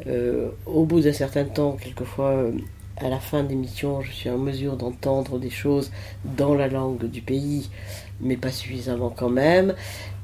Euh, 0.06 0.50
au 0.66 0.84
bout 0.84 1.00
d'un 1.00 1.12
certain 1.12 1.44
temps, 1.44 1.76
quelquefois, 1.80 2.30
euh, 2.30 2.52
à 2.96 3.08
la 3.08 3.20
fin 3.20 3.44
d'émission, 3.44 4.00
je 4.00 4.10
suis 4.12 4.30
en 4.30 4.38
mesure 4.38 4.76
d'entendre 4.76 5.38
des 5.38 5.50
choses 5.50 5.90
dans 6.24 6.54
la 6.54 6.68
langue 6.68 7.08
du 7.08 7.20
pays, 7.20 7.70
mais 8.20 8.36
pas 8.36 8.50
suffisamment 8.50 9.10
quand 9.10 9.30
même. 9.30 9.74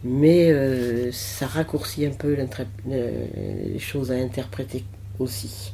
Mais 0.03 0.53
ça 1.13 1.47
raccourcit 1.47 2.05
un 2.05 2.11
peu 2.11 2.37
les 2.87 3.79
choses 3.79 4.13
à 4.13 4.17
interpréter 4.17 4.85
aussi. 5.19 5.73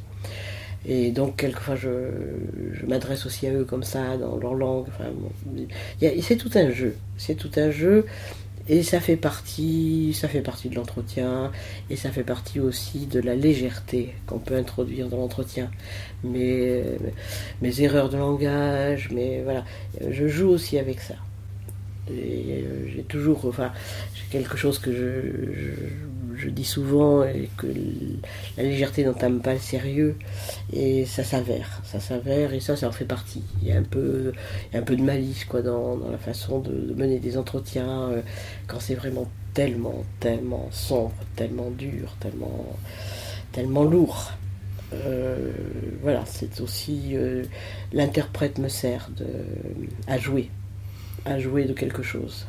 Et 0.85 1.11
donc, 1.11 1.37
quelquefois, 1.37 1.75
je, 1.75 1.89
m'adresse 2.87 3.25
aussi 3.25 3.47
à 3.47 3.53
eux 3.53 3.65
comme 3.65 3.83
ça, 3.83 4.17
dans 4.17 4.37
leur 4.37 4.55
langue. 4.55 4.87
Enfin, 4.87 5.11
c'est 6.21 6.37
tout 6.37 6.51
un 6.55 6.71
jeu. 6.71 6.95
C'est 7.17 7.35
tout 7.35 7.51
un 7.55 7.71
jeu. 7.71 8.05
Et 8.69 8.83
ça 8.83 8.99
fait 8.99 9.17
partie, 9.17 10.13
ça 10.13 10.27
fait 10.27 10.41
partie 10.41 10.69
de 10.69 10.75
l'entretien, 10.75 11.51
et 11.89 11.95
ça 11.95 12.11
fait 12.11 12.23
partie 12.23 12.59
aussi 12.59 13.07
de 13.07 13.19
la 13.19 13.35
légèreté 13.35 14.13
qu'on 14.27 14.37
peut 14.37 14.55
introduire 14.55 15.09
dans 15.09 15.17
l'entretien. 15.17 15.71
Mais 16.23 16.83
mes 17.61 17.81
erreurs 17.81 18.09
de 18.09 18.17
langage, 18.17 19.09
mais 19.11 19.41
voilà, 19.43 19.65
je 20.09 20.27
joue 20.27 20.49
aussi 20.49 20.77
avec 20.77 21.01
ça. 21.01 21.15
Euh, 22.11 22.87
j'ai 22.93 23.03
toujours, 23.03 23.45
enfin, 23.45 23.71
quelque 24.29 24.57
chose 24.57 24.79
que 24.79 24.91
je, 26.35 26.49
dis 26.49 26.65
souvent 26.65 27.23
et 27.23 27.49
que 27.55 27.67
la 28.57 28.63
légèreté 28.63 29.05
n'entame 29.05 29.41
pas 29.41 29.53
le 29.53 29.59
sérieux 29.59 30.15
et 30.73 31.05
ça 31.05 31.23
s'avère, 31.23 31.81
ça 31.83 31.99
s'avère 31.99 32.51
et 32.53 32.59
ça, 32.59 32.75
ça 32.75 32.87
en 32.87 32.91
fait 32.91 33.05
partie. 33.05 33.43
Il 33.61 33.67
y 33.67 33.71
a 33.71 33.77
un 33.77 33.83
peu, 33.83 34.33
un 34.73 34.81
peu 34.81 34.95
de 34.95 35.03
malice 35.03 35.45
quoi 35.45 35.61
dans, 35.61 35.99
la 36.11 36.17
façon 36.17 36.59
de, 36.59 36.93
mener 36.95 37.19
des 37.19 37.37
entretiens 37.37 38.09
euh, 38.09 38.21
quand 38.65 38.79
c'est 38.79 38.95
vraiment 38.95 39.29
tellement, 39.53 40.03
tellement 40.19 40.67
sombre, 40.71 41.13
tellement 41.35 41.69
dur, 41.69 42.15
tellement, 42.19 42.65
tellement 43.51 43.83
lourd. 43.83 44.31
Euh, 44.93 45.51
voilà, 46.01 46.23
c'est 46.25 46.59
aussi 46.59 47.15
l'interprète 47.93 48.57
me 48.57 48.67
sert 48.67 49.09
à 50.07 50.17
jouer 50.17 50.49
à 51.25 51.39
jouer 51.39 51.65
de 51.65 51.73
quelque 51.73 52.03
chose. 52.03 52.45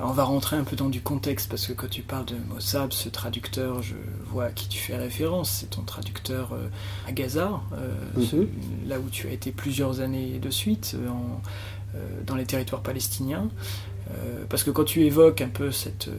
on 0.00 0.12
va 0.12 0.24
rentrer 0.24 0.56
un 0.56 0.64
peu 0.64 0.76
dans 0.76 0.88
du 0.88 1.00
contexte 1.00 1.48
parce 1.48 1.66
que 1.66 1.72
quand 1.72 1.88
tu 1.88 2.02
parles 2.02 2.26
de 2.26 2.36
Mossab, 2.48 2.92
ce 2.92 3.08
traducteur, 3.08 3.82
je 3.82 3.94
vois 4.26 4.46
à 4.46 4.50
qui 4.50 4.68
tu 4.68 4.78
fais 4.78 4.96
référence, 4.96 5.50
c'est 5.50 5.70
ton 5.70 5.82
traducteur 5.82 6.52
euh, 6.52 6.68
à 7.08 7.12
Gaza, 7.12 7.60
euh, 7.72 7.94
mhm. 8.16 8.48
là 8.86 8.98
où 8.98 9.08
tu 9.10 9.28
as 9.28 9.32
été 9.32 9.50
plusieurs 9.50 10.00
années 10.00 10.38
de 10.38 10.50
suite 10.50 10.96
euh, 10.96 11.98
dans 12.26 12.36
les 12.36 12.46
territoires 12.46 12.82
palestiniens. 12.82 13.48
parce 14.48 14.62
que 14.62 14.70
quand 14.70 14.84
tu 14.84 15.04
évoques 15.04 15.40
un 15.40 15.48
peu 15.48 15.70
cette, 15.72 16.10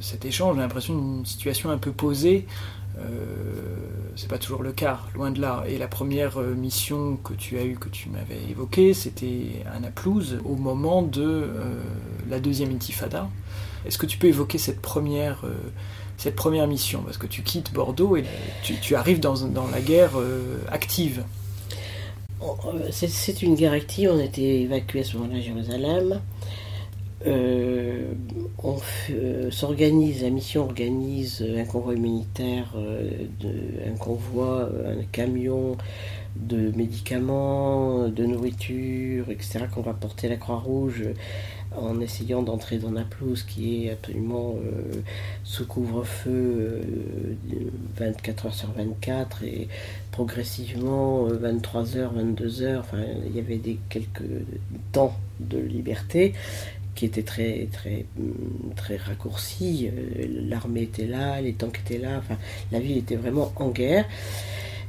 cet 0.00 0.24
échange, 0.24 0.54
j'ai 0.54 0.62
l'impression 0.62 0.94
d'une 0.94 1.26
situation 1.26 1.70
un 1.70 1.78
peu 1.78 1.90
posée 1.90 2.46
c'est 4.16 4.28
pas 4.28 4.38
toujours 4.38 4.62
le 4.62 4.72
cas, 4.72 5.00
loin 5.14 5.30
de 5.30 5.40
là. 5.40 5.64
Et 5.66 5.78
la 5.78 5.88
première 5.88 6.38
euh, 6.38 6.54
mission 6.54 7.16
que 7.16 7.32
tu 7.32 7.58
as 7.58 7.64
eue, 7.64 7.76
que 7.76 7.88
tu 7.88 8.10
m'avais 8.10 8.40
évoquée, 8.50 8.92
c'était 8.92 9.62
à 9.72 9.80
Naplouse, 9.80 10.38
au 10.44 10.56
moment 10.56 11.02
de 11.02 11.22
euh, 11.22 11.80
la 12.28 12.38
deuxième 12.38 12.70
intifada. 12.70 13.28
Est-ce 13.86 13.96
que 13.96 14.06
tu 14.06 14.18
peux 14.18 14.26
évoquer 14.26 14.58
cette 14.58 14.82
première, 14.82 15.42
cette 16.18 16.36
première 16.36 16.66
mission? 16.66 17.00
Parce 17.02 17.16
que 17.16 17.26
tu 17.26 17.42
quittes 17.42 17.72
Bordeaux 17.72 18.14
et 18.14 18.24
tu, 18.62 18.94
arrives 18.94 19.20
dans, 19.20 19.46
dans, 19.48 19.68
la 19.68 19.80
guerre 19.80 20.10
active. 20.70 21.24
C'est 22.90 23.40
une 23.40 23.54
guerre 23.54 23.72
active, 23.72 24.10
on 24.12 24.20
été 24.20 24.60
évacué 24.60 25.00
à 25.00 25.04
ce 25.04 25.16
moment-là 25.16 25.38
à 25.38 25.40
Jérusalem. 25.40 26.20
Euh, 27.26 28.12
on 28.62 28.78
euh, 29.10 29.50
s'organise, 29.50 30.22
la 30.22 30.30
mission 30.30 30.64
organise 30.64 31.44
un 31.56 31.64
convoi 31.64 31.94
humanitaire, 31.94 32.72
euh, 32.76 33.26
un 33.86 33.96
convoi, 33.96 34.70
un 34.86 35.04
camion 35.12 35.76
de 36.36 36.70
médicaments, 36.74 38.08
de 38.08 38.24
nourriture, 38.24 39.30
etc., 39.30 39.66
qu'on 39.72 39.82
va 39.82 39.92
porter 39.92 40.28
la 40.28 40.36
Croix-Rouge 40.36 41.04
en 41.76 42.00
essayant 42.00 42.42
d'entrer 42.42 42.78
dans 42.78 42.90
Naplouse, 42.90 43.42
qui 43.42 43.86
est 43.86 43.90
absolument 43.90 44.56
sous 45.44 45.66
couvre-feu 45.66 46.80
24 47.96 48.46
heures 48.46 48.54
sur 48.54 48.72
24 48.72 49.44
et 49.44 49.68
progressivement 50.10 51.24
23 51.24 51.96
heures, 51.96 52.12
22 52.12 52.62
heures. 52.62 52.86
Il 53.26 53.36
y 53.36 53.38
avait 53.38 53.58
des 53.58 53.78
quelques 53.88 54.22
temps 54.92 55.16
de 55.38 55.58
liberté 55.58 56.34
qui 57.00 57.06
était 57.06 57.22
très, 57.22 57.66
très, 57.72 58.04
très 58.76 58.98
raccourci. 58.98 59.88
Euh, 59.88 60.26
l'armée 60.50 60.82
était 60.82 61.06
là, 61.06 61.40
les 61.40 61.54
tanks 61.54 61.80
étaient 61.82 61.96
là, 61.96 62.18
enfin, 62.18 62.36
la 62.72 62.78
ville 62.78 62.98
était 62.98 63.16
vraiment 63.16 63.54
en 63.56 63.70
guerre. 63.70 64.04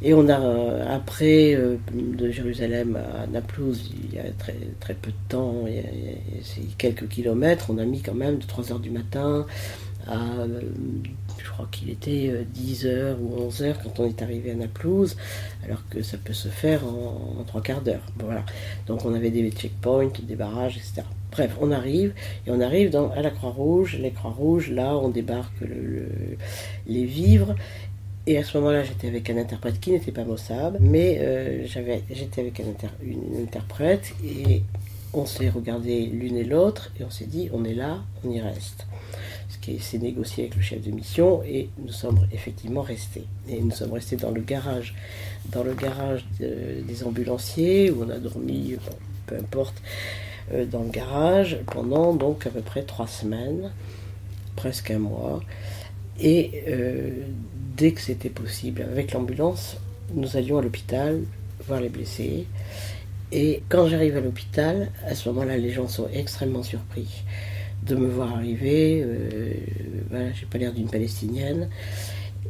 Et 0.01 0.13
on 0.13 0.27
a, 0.27 0.37
euh, 0.41 0.93
après, 0.93 1.55
euh, 1.55 1.77
de 1.93 2.29
Jérusalem 2.29 2.97
à 2.97 3.27
Naplouse, 3.27 3.93
il 4.03 4.13
y 4.13 4.19
a 4.19 4.23
très, 4.37 4.57
très 4.81 4.93
peu 4.93 5.11
de 5.11 5.29
temps, 5.29 5.63
il 5.67 5.75
y 5.75 5.79
a, 5.79 5.83
quelques 6.77 7.07
kilomètres, 7.07 7.67
on 7.69 7.77
a 7.77 7.85
mis 7.85 8.01
quand 8.01 8.13
même 8.13 8.39
de 8.39 8.45
3 8.45 8.73
heures 8.73 8.79
du 8.79 8.89
matin 8.89 9.45
à, 10.05 10.19
je 11.37 11.49
crois 11.49 11.69
qu'il 11.71 11.91
était 11.91 12.45
10 12.53 12.87
heures 12.87 13.17
ou 13.21 13.41
11 13.43 13.61
heures 13.61 13.77
quand 13.81 14.01
on 14.01 14.09
est 14.09 14.21
arrivé 14.21 14.51
à 14.51 14.55
Naplouse, 14.55 15.15
alors 15.63 15.87
que 15.89 16.01
ça 16.01 16.17
peut 16.17 16.33
se 16.33 16.49
faire 16.49 16.85
en, 16.85 17.45
3 17.47 17.61
quarts 17.61 17.81
d'heure. 17.81 18.03
voilà. 18.19 18.43
Donc 18.87 19.05
on 19.05 19.13
avait 19.13 19.29
des 19.29 19.49
checkpoints, 19.51 20.11
des 20.27 20.35
barrages, 20.35 20.75
etc. 20.75 21.03
Bref, 21.31 21.55
on 21.61 21.71
arrive, 21.71 22.13
et 22.45 22.51
on 22.51 22.59
arrive 22.59 22.95
à 23.15 23.21
la 23.21 23.29
Croix-Rouge. 23.29 23.97
La 24.01 24.09
Croix-Rouge, 24.09 24.69
là, 24.69 24.97
on 24.97 25.09
débarque 25.09 25.53
les 26.87 27.05
vivres. 27.05 27.55
Et 28.27 28.37
à 28.37 28.43
ce 28.43 28.57
moment-là, 28.59 28.83
j'étais 28.83 29.07
avec 29.07 29.29
un 29.29 29.37
interprète 29.37 29.79
qui 29.79 29.91
n'était 29.91 30.11
pas 30.11 30.23
Mossab, 30.23 30.77
mais 30.79 31.17
euh, 31.21 31.65
j'étais 31.65 32.41
avec 32.41 32.59
un 32.59 32.65
une, 33.03 33.41
interprète, 33.41 34.13
et 34.23 34.61
on 35.13 35.25
s'est 35.25 35.49
regardé 35.49 36.05
l'une 36.05 36.37
et 36.37 36.43
l'autre, 36.43 36.91
et 36.99 37.03
on 37.03 37.09
s'est 37.09 37.25
dit, 37.25 37.49
on 37.51 37.63
est 37.65 37.73
là, 37.73 38.03
on 38.23 38.29
y 38.29 38.39
reste. 38.39 38.85
Ce 39.49 39.57
qui 39.57 39.79
s'est 39.79 39.97
négocié 39.97 40.43
avec 40.43 40.55
le 40.55 40.61
chef 40.61 40.81
de 40.83 40.91
mission, 40.91 41.41
et 41.43 41.69
nous 41.83 41.91
sommes 41.91 42.27
effectivement 42.31 42.83
restés. 42.83 43.25
Et 43.49 43.59
nous 43.59 43.71
sommes 43.71 43.93
restés 43.93 44.17
dans 44.17 44.31
le 44.31 44.41
garage, 44.41 44.93
dans 45.51 45.63
le 45.63 45.73
garage 45.73 46.23
des 46.39 47.03
ambulanciers, 47.03 47.89
où 47.89 48.03
on 48.03 48.09
a 48.09 48.19
dormi, 48.19 48.75
peu 49.25 49.35
importe. 49.35 49.81
Euh, 50.53 50.65
dans 50.65 50.83
le 50.83 50.89
garage 50.89 51.57
pendant 51.67 52.13
donc 52.13 52.45
à 52.45 52.49
peu 52.49 52.61
près 52.61 52.83
trois 52.83 53.07
semaines, 53.07 53.71
presque 54.55 54.91
un 54.91 54.99
mois. 54.99 55.41
Et 56.19 56.63
euh, 56.67 57.11
dès 57.77 57.91
que 57.91 58.01
c'était 58.01 58.29
possible, 58.29 58.81
avec 58.81 59.13
l'ambulance, 59.13 59.77
nous 60.13 60.37
allions 60.37 60.57
à 60.57 60.61
l'hôpital 60.61 61.21
voir 61.67 61.79
les 61.79 61.89
blessés. 61.89 62.45
Et 63.31 63.63
quand 63.69 63.87
j'arrive 63.87 64.17
à 64.17 64.19
l'hôpital, 64.19 64.89
à 65.05 65.15
ce 65.15 65.29
moment-là, 65.29 65.57
les 65.57 65.71
gens 65.71 65.87
sont 65.87 66.09
extrêmement 66.13 66.63
surpris 66.63 67.23
de 67.83 67.95
me 67.95 68.07
voir 68.07 68.35
arriver. 68.35 69.03
Euh, 69.05 69.53
voilà, 70.09 70.33
j'ai 70.33 70.45
pas 70.45 70.57
l'air 70.57 70.73
d'une 70.73 70.89
palestinienne. 70.89 71.69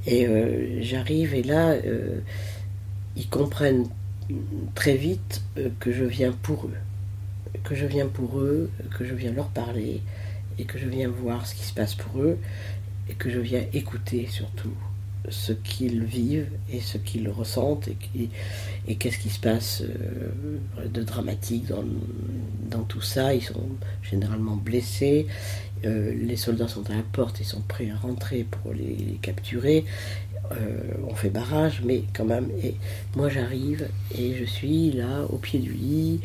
Et 0.08 0.26
j'arrive 0.82 1.36
et 1.36 1.44
là, 1.44 1.76
ils 3.16 3.30
comprennent 3.30 3.88
très 4.74 4.96
vite 4.96 5.44
que 5.80 5.92
je 5.92 6.06
viens 6.06 6.32
pour 6.32 6.66
eux 6.66 6.91
que 7.64 7.76
je 7.76 7.86
viens 7.86 8.08
pour 8.08 8.40
eux, 8.40 8.70
que 8.98 9.06
je 9.06 9.14
viens 9.14 9.32
leur 9.32 9.48
parler 9.48 10.02
et 10.58 10.66
que 10.66 10.78
je 10.78 10.88
viens 10.88 11.10
voir 11.10 11.46
ce 11.48 11.56
qui 11.56 11.64
se 11.64 11.74
passe 11.74 11.96
pour 11.96 12.22
eux 12.22 12.38
et 13.10 13.14
que 13.14 13.30
je 13.30 13.40
viens 13.40 13.64
écouter 13.74 14.28
surtout 14.30 14.74
ce 15.30 15.54
qu'ils 15.54 16.04
vivent 16.04 16.50
et 16.72 16.80
ce 16.80 16.98
qu'ils 16.98 17.30
ressentent 17.30 17.90
et, 18.88 18.96
qu'est-ce 18.96 19.20
qui 19.20 19.30
se 19.30 19.40
passe 19.40 19.84
euh, 19.84 20.88
de 20.88 21.04
dramatique 21.04 21.66
dans, 21.68 22.84
tout 22.84 23.02
ça. 23.02 23.34
Ils 23.34 23.44
sont 23.44 23.70
généralement 24.02 24.56
blessés, 24.56 25.28
euh, 25.86 26.14
les 26.14 26.36
soldats 26.36 26.68
sont 26.68 26.90
à 26.90 26.96
la 26.96 27.04
porte, 27.04 27.40
ils 27.40 27.46
sont 27.46 27.62
prêts 27.62 27.90
à 27.90 27.96
rentrer 27.96 28.46
pour 28.50 28.74
les, 28.74 29.20
capturer. 29.22 29.86
Euh, 30.52 30.82
on 31.08 31.16
fait 31.16 31.30
barrage, 31.30 31.82
mais 31.86 32.04
quand 32.14 32.26
même, 32.26 32.50
moi 33.16 33.30
j'arrive 33.30 33.88
et 34.18 34.36
je 34.36 34.44
suis 34.44 34.92
là 34.92 35.26
au 35.30 35.38
pied 35.38 35.60
du 35.60 35.72
lit 35.72 36.22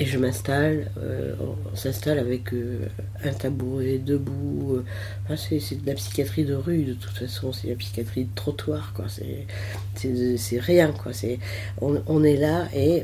et 0.00 0.06
je 0.06 0.16
m'installe, 0.16 0.90
euh, 0.96 1.34
on 1.38 1.76
s'installe 1.76 2.18
avec 2.18 2.54
euh, 2.54 2.88
un 3.22 3.34
tabouret 3.34 3.98
debout. 3.98 4.82
euh, 5.28 5.36
c'est, 5.36 5.58
de 5.82 5.86
la 5.86 5.92
psychiatrie 5.92 6.46
de 6.46 6.54
rue, 6.54 6.84
de 6.84 6.94
toute 6.94 7.12
façon, 7.12 7.52
c'est 7.52 7.68
la 7.68 7.74
psychiatrie 7.74 8.24
de 8.24 8.34
trottoir, 8.34 8.94
quoi. 8.94 9.04
C'est, 9.08 10.58
rien, 10.58 10.90
quoi. 10.92 11.12
C'est, 11.12 11.38
on, 11.82 12.02
on 12.06 12.24
est 12.24 12.36
là 12.36 12.66
et, 12.74 13.02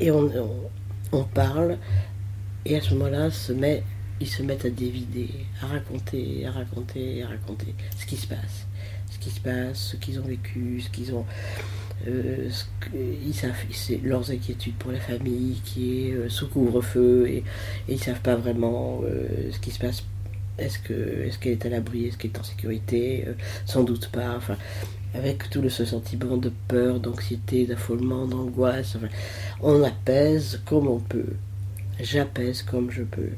et 0.00 0.10
on, 0.10 0.24
on, 0.34 0.50
on 1.12 1.24
parle, 1.24 1.76
et 2.64 2.76
à 2.76 2.80
ce 2.80 2.94
moment-là, 2.94 3.30
se 3.30 3.52
met, 3.52 3.82
ils 4.18 4.28
se 4.28 4.42
mettent 4.42 4.64
à 4.64 4.70
dévider, 4.70 5.28
à 5.62 5.66
raconter, 5.66 6.46
à 6.46 6.52
raconter, 6.52 7.22
à 7.22 7.28
raconter 7.28 7.74
ce 7.98 8.06
qui 8.06 8.16
se 8.16 8.26
passe. 8.26 8.66
Ce 9.10 9.18
qui 9.18 9.30
se 9.30 9.40
passe, 9.40 9.78
ce 9.78 9.96
qu'ils 9.96 10.18
ont 10.20 10.24
vécu, 10.24 10.80
ce 10.80 10.88
qu'ils 10.88 11.14
ont. 11.14 11.26
Euh, 12.08 12.48
ils 12.94 13.34
savent, 13.34 13.52
leurs 14.02 14.30
inquiétudes 14.30 14.76
pour 14.76 14.90
la 14.92 15.00
famille 15.00 15.60
qui 15.64 16.08
est 16.08 16.12
euh, 16.12 16.28
sous 16.30 16.48
couvre-feu 16.48 17.26
et, 17.28 17.36
et 17.36 17.44
ils 17.88 18.02
savent 18.02 18.20
pas 18.20 18.36
vraiment 18.36 19.00
euh, 19.04 19.50
ce 19.52 19.58
qui 19.58 19.70
se 19.70 19.78
passe. 19.78 20.02
Est-ce 20.58 20.78
que 20.78 20.92
est-ce 20.92 21.38
qu'elle 21.38 21.52
est 21.52 21.66
à 21.66 21.68
l'abri, 21.68 22.06
est-ce 22.06 22.16
qu'elle 22.16 22.30
est 22.32 22.38
en 22.38 22.44
sécurité? 22.44 23.24
Euh, 23.26 23.34
Sans 23.66 23.82
doute 23.82 24.08
pas. 24.08 24.34
Enfin, 24.36 24.56
avec 25.14 25.50
tout 25.50 25.68
ce 25.68 25.84
sentiment 25.84 26.36
de 26.36 26.52
peur, 26.68 27.00
d'anxiété, 27.00 27.66
d'affolement, 27.66 28.26
d'angoisse, 28.26 28.96
enfin, 28.96 29.08
on 29.60 29.82
apaise 29.82 30.60
comme 30.64 30.88
on 30.88 31.00
peut. 31.00 31.34
J'apaise 32.00 32.62
comme 32.62 32.90
je 32.90 33.02
peux. 33.02 33.30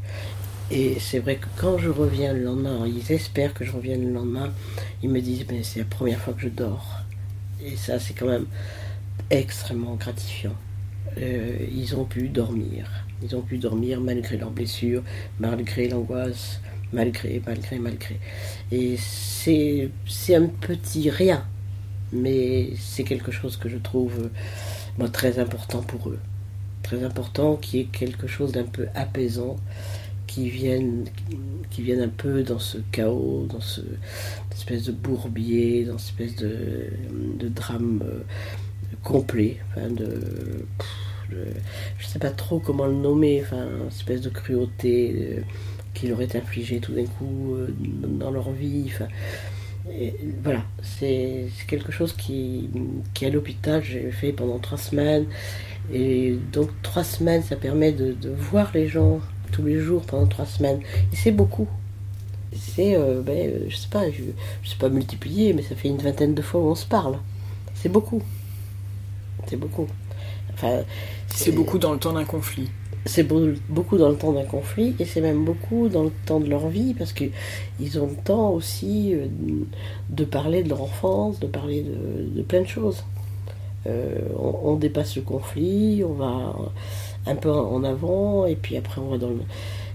Et 0.71 0.99
c'est 1.00 1.19
vrai 1.19 1.37
que 1.37 1.47
quand 1.57 1.78
je 1.78 1.90
reviens 1.90 2.33
le 2.33 2.45
lendemain, 2.45 2.87
ils 2.87 3.12
espèrent 3.12 3.54
que 3.54 3.64
je 3.64 3.73
revienne 3.73 4.07
le 4.07 4.12
lendemain, 4.12 4.52
ils 5.02 5.11
me 5.11 5.21
disent 5.21 5.45
mais 5.50 5.62
c'est 5.62 5.81
la 5.81 5.85
première 5.85 6.19
fois 6.21 6.33
que 6.35 6.42
je 6.42 6.49
dors. 6.49 7.02
Et 7.64 7.76
ça 7.76 7.99
c'est 7.99 8.14
quand 8.14 8.28
même 8.28 8.47
extrêmement 9.31 9.95
gratifiant. 9.95 10.57
Euh, 11.19 11.57
ils 11.71 11.95
ont 11.97 12.04
pu 12.04 12.28
dormir. 12.28 12.87
Ils 13.23 13.37
ont 13.37 13.42
pu 13.42 13.59
dormir 13.59 14.00
malgré 14.00 14.37
leurs 14.37 14.50
blessures, 14.50 15.02
malgré 15.38 15.88
l'angoisse, 15.88 16.61
malgré, 16.92 17.42
malgré, 17.47 17.78
malgré. 17.78 18.19
Et 18.71 18.97
c'est, 18.97 19.90
un 20.35 20.47
petit 20.47 21.11
rien, 21.11 21.45
mais 22.12 22.71
c'est 22.76 23.04
quelque 23.04 23.31
chose 23.31 23.57
que 23.57 23.69
je 23.69 23.78
trouve 23.78 24.31
moi, 24.99 25.09
très 25.09 25.38
important 25.38 25.83
pour 25.83 26.11
eux. 26.11 26.19
Très 26.83 27.04
important, 27.04 27.57
qui 27.57 27.81
est 27.81 27.85
quelque 27.85 28.26
chose 28.26 28.52
d'un 28.52 28.64
peu 28.64 28.88
apaisant, 28.95 29.57
qui 30.33 30.49
vienne, 30.49 31.05
qui 31.69 31.83
vienne 31.83 32.01
un 32.01 32.09
peu 32.09 32.43
dans 32.43 32.59
ce 32.59 32.79
chaos, 32.91 33.47
dans 33.51 33.61
ce 33.61 33.83
cette 34.49 34.59
espèce 34.59 34.85
de 34.85 34.93
bourbier, 34.93 35.85
dans 35.85 35.99
cette 35.99 36.21
espèce 36.21 36.37
de, 36.37 37.49
drame 37.49 38.03
euh, 38.03 38.23
complet, 39.03 39.59
enfin 39.69 39.89
de, 39.91 40.21
je 41.99 42.07
sais 42.07 42.19
pas 42.19 42.31
trop 42.31 42.61
comment 42.61 42.87
le 42.87 42.95
nommer, 42.95 43.43
enfin 43.45 43.67
une 43.83 43.89
espèce 43.89 44.23
de 44.23 44.31
cruauté 44.31 45.15
euh, 45.15 45.41
qui 45.93 46.09
leur 46.09 46.23
est 46.23 46.35
infligée 46.35 46.81
tout 46.81 46.93
d'un 46.93 47.05
coup 47.05 47.55
euh, 47.55 47.69
dans 48.19 48.31
leur 48.31 48.53
vie, 48.53 48.85
enfin 48.87 49.09
voilà, 50.43 50.62
c'est 50.83 51.49
quelque 51.67 51.93
chose 51.93 52.15
qui, 52.15 52.71
qui 53.12 53.27
à 53.27 53.31
l'hôpital 53.31 53.83
j'ai 53.85 54.11
fait 54.11 54.33
pendant 54.33 54.59
trois 54.59 54.79
semaines. 54.79 55.27
Et 55.93 56.39
donc 56.53 56.71
trois 56.83 57.05
semaines, 57.05 57.43
ça 57.43 57.57
permet 57.57 57.93
de 57.93 58.31
voir 58.31 58.71
les 58.73 58.87
gens 58.87 59.21
tous 59.53 59.65
les 59.65 59.79
jours 59.81 60.03
pendant 60.03 60.27
trois 60.29 60.47
semaines. 60.47 60.81
Et 61.13 61.17
c'est 61.17 61.33
beaucoup. 61.33 61.69
C'est, 62.57 62.97
euh, 62.97 63.23
ben, 63.23 63.37
euh, 63.51 63.67
je 63.69 63.77
sais 63.77 63.89
pas, 63.91 64.11
je, 64.11 64.23
je 64.63 64.71
sais 64.71 64.77
pas 64.79 64.89
multiplier, 64.91 65.55
mais 65.55 65.63
ça 65.63 65.77
fait 65.77 65.89
une 65.89 65.99
vingtaine 65.99 66.35
de 66.35 66.43
fois 66.43 66.61
où 66.61 66.69
on 66.71 66.75
se 66.77 66.87
parle. 66.87 67.19
C'est 67.75 67.91
beaucoup. 67.91 68.23
C'est 69.47 69.57
beaucoup. 69.57 69.87
Enfin, 70.55 70.83
C'est 71.29 71.53
beaucoup 71.53 71.79
dans 71.79 71.93
le 71.93 71.99
temps 71.99 72.13
d'un 72.13 72.25
conflit. 72.25 72.71
c'est 73.07 73.25
beau- 73.25 73.53
beaucoup 73.69 73.99
dans 73.99 74.09
le 74.11 74.17
temps 74.17 74.33
d'un 74.33 74.45
conflit 74.45 74.95
et 75.01 75.05
c'est 75.05 75.21
même 75.21 75.45
beaucoup 75.45 75.89
dans 75.89 76.05
le 76.05 76.13
temps 76.27 76.41
de 76.41 76.49
leur 76.49 76.69
vie 76.69 76.95
parce 76.95 77.13
que 77.13 77.25
ils 77.81 77.99
ont 78.01 78.07
le 78.09 78.17
temps 78.17 78.51
aussi 78.53 79.15
euh, 79.15 79.27
de 80.11 80.25
parler 80.25 80.63
de 80.63 80.69
leur 80.69 80.83
enfance, 80.83 81.41
de 81.41 81.47
parler 81.49 81.83
de, 81.83 82.37
de 82.37 82.43
plein 82.43 82.63
de 82.63 82.69
choses. 82.69 83.05
Euh, 83.87 84.19
on, 84.39 84.73
on 84.73 84.77
dépasse 84.77 85.17
le 85.17 85.23
conflit, 85.23 86.05
on 86.05 86.13
va 86.15 86.55
un 87.26 87.35
peu 87.37 87.50
en 87.50 87.85
avant 87.85 88.47
et 88.47 88.57
puis 88.57 88.76
après 88.76 89.00
on 89.00 89.11
va 89.11 89.19
dans 89.19 89.31
le, 89.31 89.41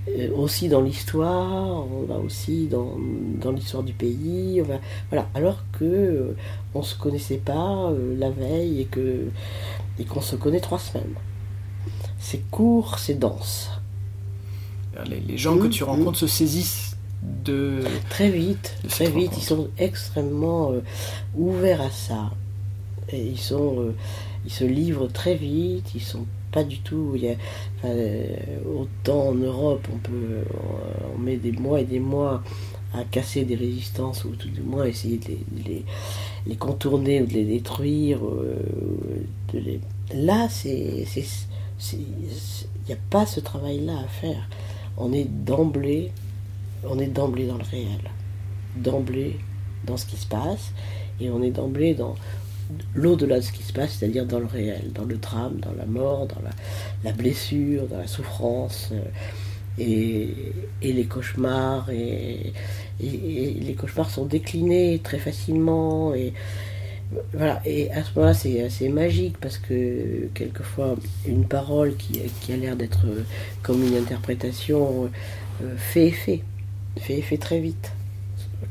euh, 0.09 0.29
aussi 0.35 0.69
dans 0.69 0.81
l'histoire, 0.81 1.85
on 1.91 2.03
va 2.03 2.15
aussi 2.15 2.67
dans, 2.67 2.95
dans 3.41 3.51
l'histoire 3.51 3.83
du 3.83 3.93
pays, 3.93 4.61
on 4.61 4.65
va, 4.65 4.79
voilà. 5.09 5.27
Alors 5.35 5.63
que 5.73 5.83
euh, 5.85 6.35
on 6.73 6.81
se 6.81 6.95
connaissait 6.95 7.37
pas 7.43 7.89
euh, 7.89 8.15
la 8.17 8.29
veille 8.29 8.81
et 8.81 8.85
que 8.85 9.25
et 9.99 10.05
qu'on 10.05 10.21
se 10.21 10.35
connaît 10.35 10.59
trois 10.59 10.79
semaines. 10.79 11.15
C'est 12.19 12.49
court, 12.49 12.99
c'est 12.99 13.19
dense. 13.19 13.69
Les, 15.09 15.19
les 15.19 15.37
gens 15.37 15.57
que 15.57 15.67
Mmh, 15.67 15.69
tu 15.69 15.83
mmh. 15.83 15.87
rencontres 15.87 16.19
se 16.19 16.27
saisissent 16.27 16.97
de. 17.23 17.81
Très 18.09 18.29
vite, 18.29 18.77
très 18.87 19.05
vite, 19.05 19.15
rencontre. 19.15 19.37
ils 19.37 19.45
sont 19.45 19.67
extrêmement 19.77 20.71
euh, 20.71 20.81
ouverts 21.35 21.81
à 21.81 21.91
ça. 21.91 22.31
Et 23.09 23.25
ils 23.25 23.39
sont, 23.39 23.79
euh, 23.79 23.95
ils 24.45 24.51
se 24.51 24.63
livrent 24.63 25.07
très 25.07 25.35
vite. 25.35 25.91
Ils 25.95 26.01
sont 26.01 26.25
pas 26.57 26.63
du 26.63 26.79
tout. 26.79 27.11
Il 27.15 27.23
y 27.23 27.29
a, 27.29 27.35
euh, 27.85 28.25
autant 28.81 29.29
en 29.29 29.35
Europe, 29.35 29.87
on 29.93 29.97
peut, 29.97 30.43
on, 30.53 31.15
on 31.15 31.17
met 31.19 31.37
des 31.37 31.51
mois 31.51 31.79
et 31.81 31.85
des 31.85 31.99
mois 31.99 32.43
à 32.93 33.03
casser 33.03 33.43
des 33.45 33.55
résistances 33.55 34.25
ou 34.25 34.29
tout 34.41 34.49
du 34.49 34.61
moins 34.61 34.85
essayer 34.85 35.17
de 35.17 35.33
les, 36.47 36.55
contourner 36.55 37.21
ou 37.21 37.25
de 37.27 37.33
les 37.33 37.45
détruire. 37.45 38.19
euh, 38.25 38.55
de 39.53 39.59
les... 39.59 39.79
Là, 40.13 40.47
c'est- 40.49 41.05
il 41.93 42.87
n'y 42.87 42.93
a 42.93 42.97
pas 43.09 43.25
ce 43.25 43.39
travail-là 43.39 43.97
à 44.05 44.07
faire. 44.07 44.49
On 44.97 45.13
est 45.13 45.25
d'emblée 45.25 46.11
on 46.89 46.99
est 46.99 47.07
d'emblée 47.07 47.47
dans 47.47 47.57
le 47.57 47.63
réel, 47.63 48.01
d'emblée 48.77 49.37
dans 49.85 49.97
ce 49.97 50.05
qui 50.05 50.15
se 50.17 50.27
passe, 50.27 50.71
et 51.19 51.29
on 51.29 51.41
est 51.41 51.51
d'emblée 51.51 51.93
dans 51.95 52.15
l'au-delà 52.95 53.37
de 53.37 53.41
ce 53.41 53.51
qui 53.51 53.63
se 53.63 53.73
passe, 53.73 53.93
c'est-à-dire 53.93 54.25
dans 54.25 54.39
le 54.39 54.45
réel, 54.45 54.91
dans 54.93 55.05
le 55.05 55.17
drame, 55.17 55.57
dans 55.59 55.73
la 55.73 55.85
mort, 55.85 56.27
dans 56.27 56.41
la, 57.03 57.11
blessure, 57.11 57.87
dans 57.87 57.97
la 57.97 58.07
souffrance, 58.07 58.89
euh, 58.91 59.01
et, 59.79 60.93
les 60.93 61.05
cauchemars, 61.05 61.89
et 61.91 62.53
les 62.99 63.75
cauchemars 63.77 64.09
sont 64.09 64.25
déclinés 64.25 64.99
très 65.03 65.19
facilement, 65.19 66.15
et 66.15 66.33
voilà, 67.33 67.61
et 67.65 67.89
à 67.91 68.03
ce 68.03 68.09
moment-là, 68.15 68.33
c'est 68.33 68.61
assez 68.61 68.89
magique 68.89 69.37
parce 69.39 69.57
que 69.57 70.27
quelquefois, 70.33 70.95
une 71.25 71.45
parole 71.45 71.95
qui, 71.95 72.19
qui 72.41 72.51
a 72.51 72.57
l'air 72.57 72.75
d'être 72.75 73.05
euh, 73.05 73.23
comme 73.63 73.81
une 73.85 73.95
interprétation 73.95 75.09
euh, 75.63 75.75
fait 75.77 76.07
effet, 76.07 76.41
fait 76.97 77.19
effet 77.19 77.37
très 77.37 77.59
vite. 77.59 77.91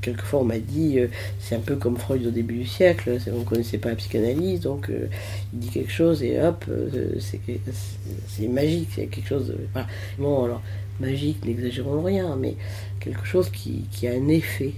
Quelquefois, 0.00 0.40
on 0.40 0.44
m'a 0.44 0.58
dit, 0.58 0.98
euh, 0.98 1.06
c'est 1.38 1.54
un 1.54 1.60
peu 1.60 1.76
comme 1.76 1.96
Freud 1.96 2.26
au 2.26 2.30
début 2.30 2.54
du 2.58 2.66
siècle, 2.66 3.18
on 3.32 3.38
ne 3.40 3.44
connaissait 3.44 3.78
pas 3.78 3.90
la 3.90 3.94
psychanalyse, 3.96 4.60
donc 4.60 4.90
euh, 4.90 5.06
il 5.52 5.60
dit 5.60 5.68
quelque 5.68 5.92
chose 5.92 6.22
et 6.22 6.40
hop, 6.40 6.64
euh, 6.68 7.18
c'est 7.20 8.48
magique, 8.48 8.88
c'est 8.94 9.06
quelque 9.06 9.28
chose 9.28 9.46
de. 9.48 9.56
Voilà. 9.72 9.86
Bon, 10.18 10.44
alors, 10.44 10.60
magique, 11.00 11.44
n'exagérons 11.44 12.02
rien, 12.02 12.36
mais 12.36 12.56
quelque 13.00 13.24
chose 13.24 13.48
qui, 13.50 13.84
qui 13.92 14.08
a 14.08 14.12
un 14.12 14.28
effet, 14.28 14.72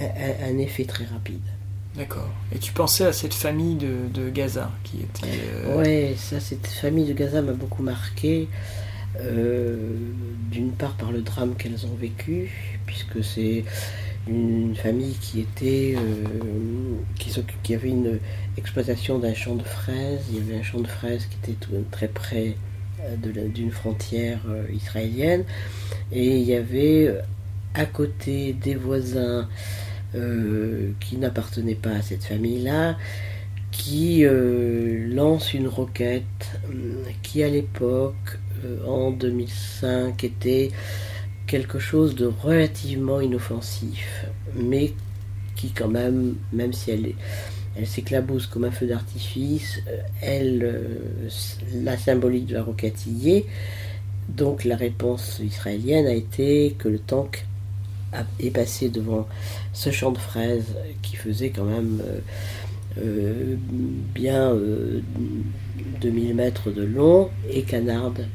un- 0.00 0.58
effet 0.58 0.84
très 0.84 1.04
rapide. 1.06 1.40
D'accord. 1.96 2.28
Et 2.54 2.58
tu 2.58 2.72
pensais 2.72 3.04
à 3.06 3.12
cette 3.12 3.34
famille 3.34 3.76
de, 3.76 4.08
de 4.12 4.28
Gaza 4.28 4.70
qui 4.82 4.98
était. 4.98 5.72
Ouais, 5.76 6.14
ça, 6.18 6.40
cette 6.40 6.66
famille 6.66 7.06
de 7.06 7.12
Gaza 7.14 7.40
m'a 7.40 7.52
beaucoup 7.52 7.82
marqué. 7.82 8.48
D'une 10.50 10.72
part 10.72 10.94
par 10.94 11.12
le 11.12 11.20
drame 11.22 11.54
qu'elles 11.54 11.86
ont 11.86 11.94
vécu, 11.94 12.73
puisque 12.86 13.22
c'est 13.24 13.64
une 14.26 14.74
famille 14.74 15.14
qui 15.20 15.40
était, 15.40 15.94
euh, 15.96 16.96
qui, 17.62 17.74
avait 17.74 17.88
une 17.90 18.18
exploitation 18.56 19.18
d'un 19.18 19.34
champ 19.34 19.54
de 19.54 19.62
fraises. 19.62 20.20
Il 20.30 20.36
y 20.36 20.40
avait 20.40 20.60
un 20.60 20.62
champ 20.62 20.80
de 20.80 20.86
fraises 20.86 21.26
qui 21.26 21.52
était 21.52 21.66
très 21.90 22.08
près 22.08 22.56
euh, 23.02 23.48
d'une 23.48 23.70
frontière 23.70 24.40
euh, 24.48 24.64
israélienne, 24.72 25.44
et 26.12 26.38
il 26.38 26.44
y 26.44 26.54
avait 26.54 27.14
à 27.74 27.86
côté 27.86 28.52
des 28.52 28.74
voisins 28.74 29.48
qui 31.00 31.16
n'appartenaient 31.16 31.74
pas 31.74 31.90
à 31.90 32.00
cette 32.00 32.22
famille-là, 32.22 32.96
qui 33.74 34.24
euh, 34.24 35.04
lance 35.12 35.52
une 35.52 35.66
roquette 35.66 36.22
euh, 36.70 37.02
qui 37.22 37.42
à 37.42 37.48
l'époque, 37.48 38.38
en 38.86 39.10
2005, 39.10 40.24
était 40.24 40.70
quelque 41.54 41.78
chose 41.78 42.16
de 42.16 42.26
relativement 42.26 43.20
inoffensif, 43.20 44.26
mais 44.56 44.92
qui 45.54 45.70
quand 45.70 45.86
même, 45.86 46.34
même 46.52 46.72
si 46.72 46.90
elle, 46.90 47.12
elle 47.76 47.86
s'éclabousse 47.86 48.48
comme 48.48 48.64
un 48.64 48.72
feu 48.72 48.88
d'artifice, 48.88 49.80
euh, 49.86 50.00
elle, 50.20 50.64
euh, 50.64 51.28
la 51.84 51.96
symbolique 51.96 52.46
de 52.46 52.54
la 52.54 52.66
est. 53.24 53.46
Donc 54.28 54.64
la 54.64 54.74
réponse 54.74 55.40
israélienne 55.44 56.06
a 56.06 56.14
été 56.14 56.74
que 56.76 56.88
le 56.88 56.98
tank 56.98 57.46
est 58.40 58.50
passé 58.50 58.88
devant 58.88 59.28
ce 59.72 59.92
champ 59.92 60.10
de 60.10 60.18
fraises 60.18 60.74
qui 61.02 61.14
faisait 61.14 61.50
quand 61.50 61.66
même 61.66 62.02
euh, 62.98 63.54
bien 64.12 64.56
2000 66.00 66.34
mètres 66.34 66.72
de 66.72 66.82
long, 66.82 67.30
et 67.48 67.62
canarde, 67.62 68.26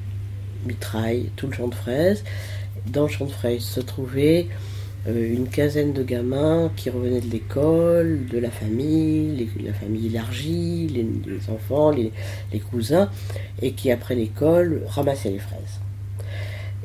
mitraille, 0.65 1.31
tout 1.35 1.47
le 1.47 1.53
champ 1.53 1.67
de 1.67 1.75
fraises. 1.75 2.23
Dans 2.91 3.03
le 3.03 3.07
champ 3.07 3.25
de 3.25 3.31
fraises 3.31 3.61
se 3.61 3.81
trouvaient 3.81 4.47
euh, 5.07 5.33
une 5.33 5.47
quinzaine 5.47 5.93
de 5.93 6.01
gamins 6.01 6.71
qui 6.75 6.89
revenaient 6.89 7.21
de 7.21 7.29
l'école, 7.29 8.25
de 8.25 8.39
la 8.39 8.49
famille, 8.49 9.47
la 9.63 9.73
famille 9.73 10.07
élargie, 10.07 10.87
les, 10.87 11.49
enfants, 11.49 11.91
les, 11.91 12.11
cousins, 12.59 13.09
et 13.61 13.73
qui 13.73 13.91
après 13.91 14.15
l'école 14.15 14.81
ramassaient 14.87 15.29
les 15.29 15.39
fraises. 15.39 15.79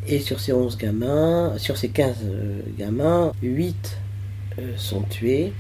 Et 0.07 0.21
sur 0.21 0.41
ces 0.41 0.53
11 0.53 0.77
gamins, 0.77 1.55
sur 1.57 1.79
ces 1.79 1.89
15 1.89 2.17
euh, 2.25 2.61
gamins, 2.79 3.33
8 3.43 3.99
euh, 4.59 4.73
sont 4.77 5.03
tués, 5.03 5.53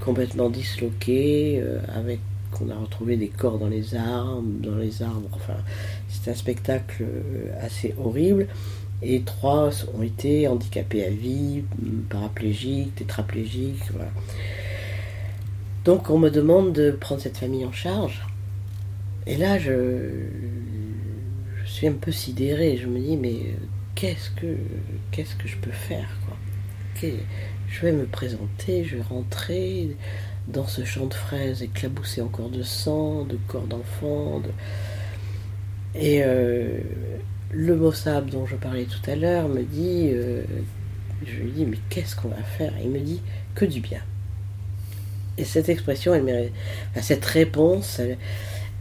complètement 0.00 0.50
disloqués, 0.50 1.62
avec 1.88 2.20
qu'on 2.52 2.68
a 2.70 2.76
retrouvé 2.76 3.16
des 3.16 3.28
corps 3.28 3.58
dans 3.58 3.68
les 3.68 3.94
arbres, 3.94 4.44
dans 4.60 4.76
les 4.76 5.02
arbres. 5.02 5.28
Enfin, 5.32 5.56
c'est 6.08 6.30
un 6.30 6.34
spectacle 6.34 7.04
assez 7.60 7.94
horrible. 7.98 8.46
Et 9.02 9.22
trois 9.22 9.70
ont 9.96 10.02
été 10.02 10.48
handicapés 10.48 11.04
à 11.04 11.10
vie, 11.10 11.62
paraplégiques, 12.08 12.94
tétraplégiques. 12.94 13.82
Donc 15.84 16.10
on 16.10 16.18
me 16.18 16.30
demande 16.30 16.72
de 16.72 16.90
prendre 16.90 17.20
cette 17.20 17.36
famille 17.36 17.64
en 17.64 17.72
charge. 17.72 18.26
Et 19.26 19.36
là, 19.36 19.58
je, 19.58 20.10
suis 21.64 21.88
un 21.88 21.92
peu 21.92 22.12
sidéré. 22.12 22.76
Je 22.76 22.86
me 22.86 22.98
dis, 22.98 23.16
mais 23.16 23.54
qu'est-ce 23.94 24.30
que, 24.30 24.56
je 25.44 25.56
peux 25.56 25.72
faire 25.72 26.08
Je 27.68 27.80
vais 27.82 27.92
me 27.92 28.06
présenter, 28.06 28.84
je 28.84 28.96
vais 28.96 29.02
rentrer 29.02 29.96
dans 30.48 30.66
ce 30.66 30.84
champ 30.84 31.06
de 31.06 31.14
fraises 31.14 31.62
éclaboussé 31.62 32.22
encore 32.22 32.48
de 32.48 32.62
sang, 32.62 33.24
de 33.24 33.36
corps 33.48 33.66
d'enfants. 33.66 34.42
Et 35.94 36.22
euh, 36.24 36.78
le 37.56 37.74
Mossab 37.74 38.28
dont 38.28 38.44
je 38.44 38.54
parlais 38.54 38.84
tout 38.84 39.10
à 39.10 39.16
l'heure 39.16 39.48
me 39.48 39.62
dit, 39.62 40.10
euh, 40.12 40.42
je 41.24 41.36
lui 41.36 41.50
dis, 41.52 41.64
mais 41.64 41.78
qu'est-ce 41.88 42.14
qu'on 42.14 42.28
va 42.28 42.42
faire? 42.42 42.72
Il 42.82 42.90
me 42.90 43.00
dit, 43.00 43.22
que 43.54 43.64
du 43.64 43.80
bien. 43.80 44.00
Et 45.38 45.44
cette 45.44 45.70
expression, 45.70 46.14
elle 46.14 46.52
cette 47.00 47.24
réponse, 47.24 48.00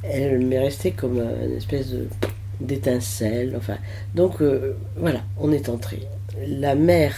elle, 0.04 0.40
m'est 0.46 0.60
restée 0.60 0.92
comme 0.92 1.20
une 1.20 1.56
espèce 1.56 1.94
d'étincelle. 2.60 3.56
Enfin, 3.58 3.78
donc 4.14 4.42
euh, 4.42 4.76
voilà, 4.98 5.22
on 5.40 5.54
est 5.54 5.70
entré. 5.70 6.02
La 6.46 6.76
mère, 6.76 7.16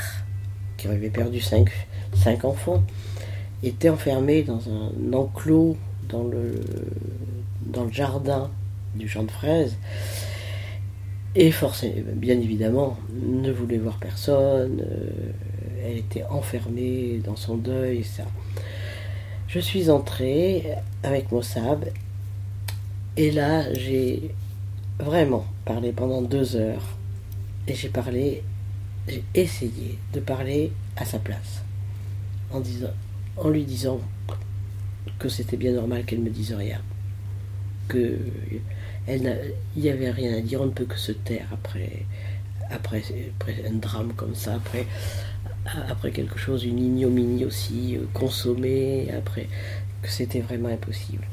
qui 0.78 0.88
avait 0.88 1.10
perdu 1.10 1.40
cinq, 1.40 1.72
cinq 2.14 2.46
enfants, 2.46 2.84
était 3.64 3.90
enfermée 3.90 4.44
dans 4.44 4.62
un 4.70 5.14
enclos 5.14 5.76
dans 6.08 6.24
le, 6.24 6.62
dans 7.66 7.86
le 7.86 7.92
jardin 7.92 8.52
du 8.96 9.08
champ 9.08 9.24
de 9.24 9.32
fraises. 9.32 9.76
Et 11.36 11.52
forcément, 11.52 11.94
bien 12.14 12.40
évidemment, 12.40 12.98
ne 13.14 13.52
voulait 13.52 13.78
voir 13.78 13.98
personne. 13.98 14.82
Euh, 14.82 15.32
elle 15.84 15.98
était 15.98 16.24
enfermée 16.24 17.22
dans 17.24 17.36
son 17.36 17.58
deuil. 17.58 18.04
Ça. 18.04 18.24
Je 19.48 19.60
suis 19.60 19.90
entrée 19.90 20.74
avec 21.04 21.32
mon 21.32 21.42
sab. 21.42 21.86
Et 23.16 23.32
là, 23.32 23.74
j'ai 23.74 24.32
vraiment 25.00 25.46
parlé 25.66 25.92
pendant 25.92 26.22
deux 26.22 26.56
heures. 26.56 26.98
Et 27.68 27.76
j'ai 27.76 27.90
parlé, 27.90 28.44
j'ai 29.08 29.24
essayé 29.34 29.98
de 30.14 30.20
parler 30.20 30.72
à 30.96 31.06
sa 31.06 31.20
place. 31.20 31.64
En, 32.52 32.60
disant, 32.60 32.92
en 33.36 33.50
lui 33.50 33.64
disant 33.64 34.00
que 35.20 35.30
c'était 35.30 35.58
bien 35.58 35.74
normal 35.74 36.06
qu'elle 36.06 36.20
me 36.20 36.30
dise 36.30 36.54
rien. 36.54 36.82
Que 37.88 38.18
il 39.08 39.54
n'y 39.78 39.90
avait 39.90 40.12
rien 40.12 40.38
à 40.38 40.42
dire, 40.42 40.62
on 40.62 40.66
ne 40.66 40.72
peut 40.72 40.86
que 40.86 40.98
se 40.98 41.12
taire 41.12 41.48
après, 41.54 42.06
après, 42.70 43.04
un 43.66 43.76
drame 43.76 44.14
comme 44.14 44.36
ça, 44.36 44.56
après, 44.56 44.86
après 45.90 46.12
quelque 46.12 46.38
chose, 46.38 46.66
une 46.66 46.80
ignominie 46.80 47.46
aussi 47.46 47.96
euh, 47.98 48.06
consommée, 48.14 49.10
après 49.16 49.48
que 50.02 50.10
c'était 50.10 50.42
vraiment 50.42 50.70
impossible. 50.70 51.24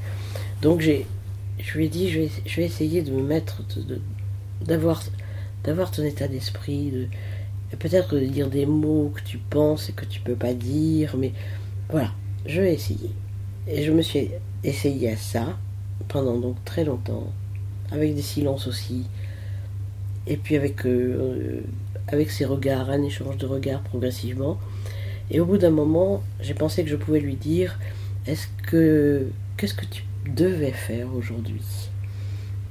Donc 0.62 0.80
je 0.80 1.02
lui 1.76 1.86
ai 1.86 1.88
dit, 1.88 2.10
je 2.10 2.20
vais, 2.20 2.30
je 2.46 2.56
vais 2.56 2.64
essayer 2.64 3.02
de 3.02 3.10
me 3.10 3.22
mettre, 3.22 3.62
d'avoir, 4.62 5.02
d'avoir 5.64 5.90
ton 5.90 6.04
état 6.04 6.28
d'esprit, 6.28 6.90
de, 6.90 7.08
peut-être 7.76 8.14
de 8.14 8.24
dire 8.24 8.48
des 8.48 8.66
mots 8.66 9.12
que 9.14 9.20
tu 9.22 9.38
penses 9.38 9.88
et 9.88 9.92
que 9.92 10.04
tu 10.04 10.20
peux 10.20 10.36
pas 10.36 10.54
dire, 10.54 11.16
mais 11.18 11.32
voilà, 11.90 12.12
je 12.46 12.60
vais 12.60 12.72
essayer. 12.72 13.10
Et 13.66 13.82
je 13.82 13.92
me 13.92 14.02
suis 14.02 14.30
essayé 14.62 15.10
à 15.10 15.16
ça 15.16 15.58
pendant 16.08 16.38
donc 16.38 16.62
très 16.64 16.84
longtemps 16.84 17.32
avec 17.90 18.14
des 18.14 18.22
silences 18.22 18.66
aussi, 18.66 19.04
et 20.26 20.36
puis 20.36 20.56
avec, 20.56 20.86
euh, 20.86 21.60
avec 22.08 22.30
ses 22.30 22.44
regards, 22.44 22.90
un 22.90 23.02
échange 23.02 23.36
de 23.36 23.46
regards 23.46 23.82
progressivement. 23.82 24.58
Et 25.30 25.40
au 25.40 25.46
bout 25.46 25.58
d'un 25.58 25.70
moment, 25.70 26.22
j'ai 26.40 26.54
pensé 26.54 26.84
que 26.84 26.90
je 26.90 26.96
pouvais 26.96 27.20
lui 27.20 27.36
dire 27.36 27.78
Est-ce 28.26 28.46
que 28.66 29.26
qu'est-ce 29.56 29.74
que 29.74 29.86
tu 29.86 30.04
devais 30.28 30.72
faire 30.72 31.14
aujourd'hui? 31.14 31.62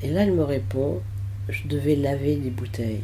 Et 0.01 0.09
là, 0.09 0.23
elle 0.23 0.33
me 0.33 0.43
répond 0.43 1.01
Je 1.49 1.67
devais 1.67 1.95
laver 1.95 2.35
des 2.35 2.49
bouteilles. 2.49 3.01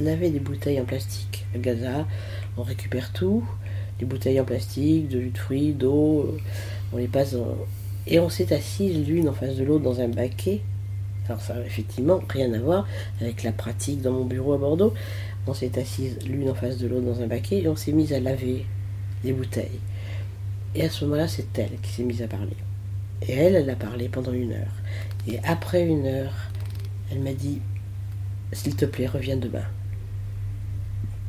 Laver 0.00 0.30
des 0.30 0.40
bouteilles 0.40 0.80
en 0.80 0.84
plastique. 0.84 1.46
À 1.54 1.58
Gaza, 1.58 2.06
on 2.56 2.62
récupère 2.62 3.12
tout 3.12 3.44
des 3.98 4.04
bouteilles 4.04 4.40
en 4.40 4.44
plastique, 4.44 5.08
de 5.08 5.20
jus 5.20 5.30
de 5.30 5.38
fruits, 5.38 5.72
d'eau, 5.72 6.36
on 6.92 6.96
les 6.96 7.08
passe 7.08 7.34
Et 8.06 8.20
on 8.20 8.28
s'est 8.28 8.52
assis 8.52 8.92
l'une 8.92 9.28
en 9.28 9.32
face 9.32 9.56
de 9.56 9.64
l'autre 9.64 9.84
dans 9.84 10.00
un 10.00 10.08
baquet 10.08 10.60
alors 11.28 11.40
ça 11.40 11.54
effectivement 11.64 12.20
rien 12.28 12.52
à 12.54 12.58
voir 12.58 12.86
avec 13.20 13.42
la 13.42 13.52
pratique 13.52 14.00
dans 14.00 14.12
mon 14.12 14.24
bureau 14.24 14.54
à 14.54 14.58
Bordeaux. 14.58 14.94
On 15.46 15.54
s'est 15.54 15.78
assises 15.78 16.18
l'une 16.26 16.48
en 16.50 16.54
face 16.54 16.78
de 16.78 16.88
l'autre 16.88 17.06
dans 17.06 17.22
un 17.22 17.26
baquet 17.26 17.62
et 17.62 17.68
on 17.68 17.76
s'est 17.76 17.92
mis 17.92 18.12
à 18.12 18.20
laver 18.20 18.66
les 19.24 19.32
bouteilles. 19.32 19.80
Et 20.74 20.84
à 20.84 20.90
ce 20.90 21.04
moment-là, 21.04 21.28
c'est 21.28 21.58
elle 21.58 21.78
qui 21.82 21.90
s'est 21.90 22.02
mise 22.02 22.22
à 22.22 22.28
parler. 22.28 22.56
Et 23.22 23.32
elle, 23.32 23.56
elle 23.56 23.70
a 23.70 23.76
parlé 23.76 24.08
pendant 24.08 24.32
une 24.32 24.52
heure. 24.52 24.74
Et 25.26 25.38
après 25.44 25.86
une 25.86 26.06
heure, 26.06 26.32
elle 27.10 27.20
m'a 27.20 27.32
dit, 27.32 27.60
s'il 28.52 28.76
te 28.76 28.84
plaît, 28.84 29.06
reviens 29.06 29.36
demain. 29.36 29.64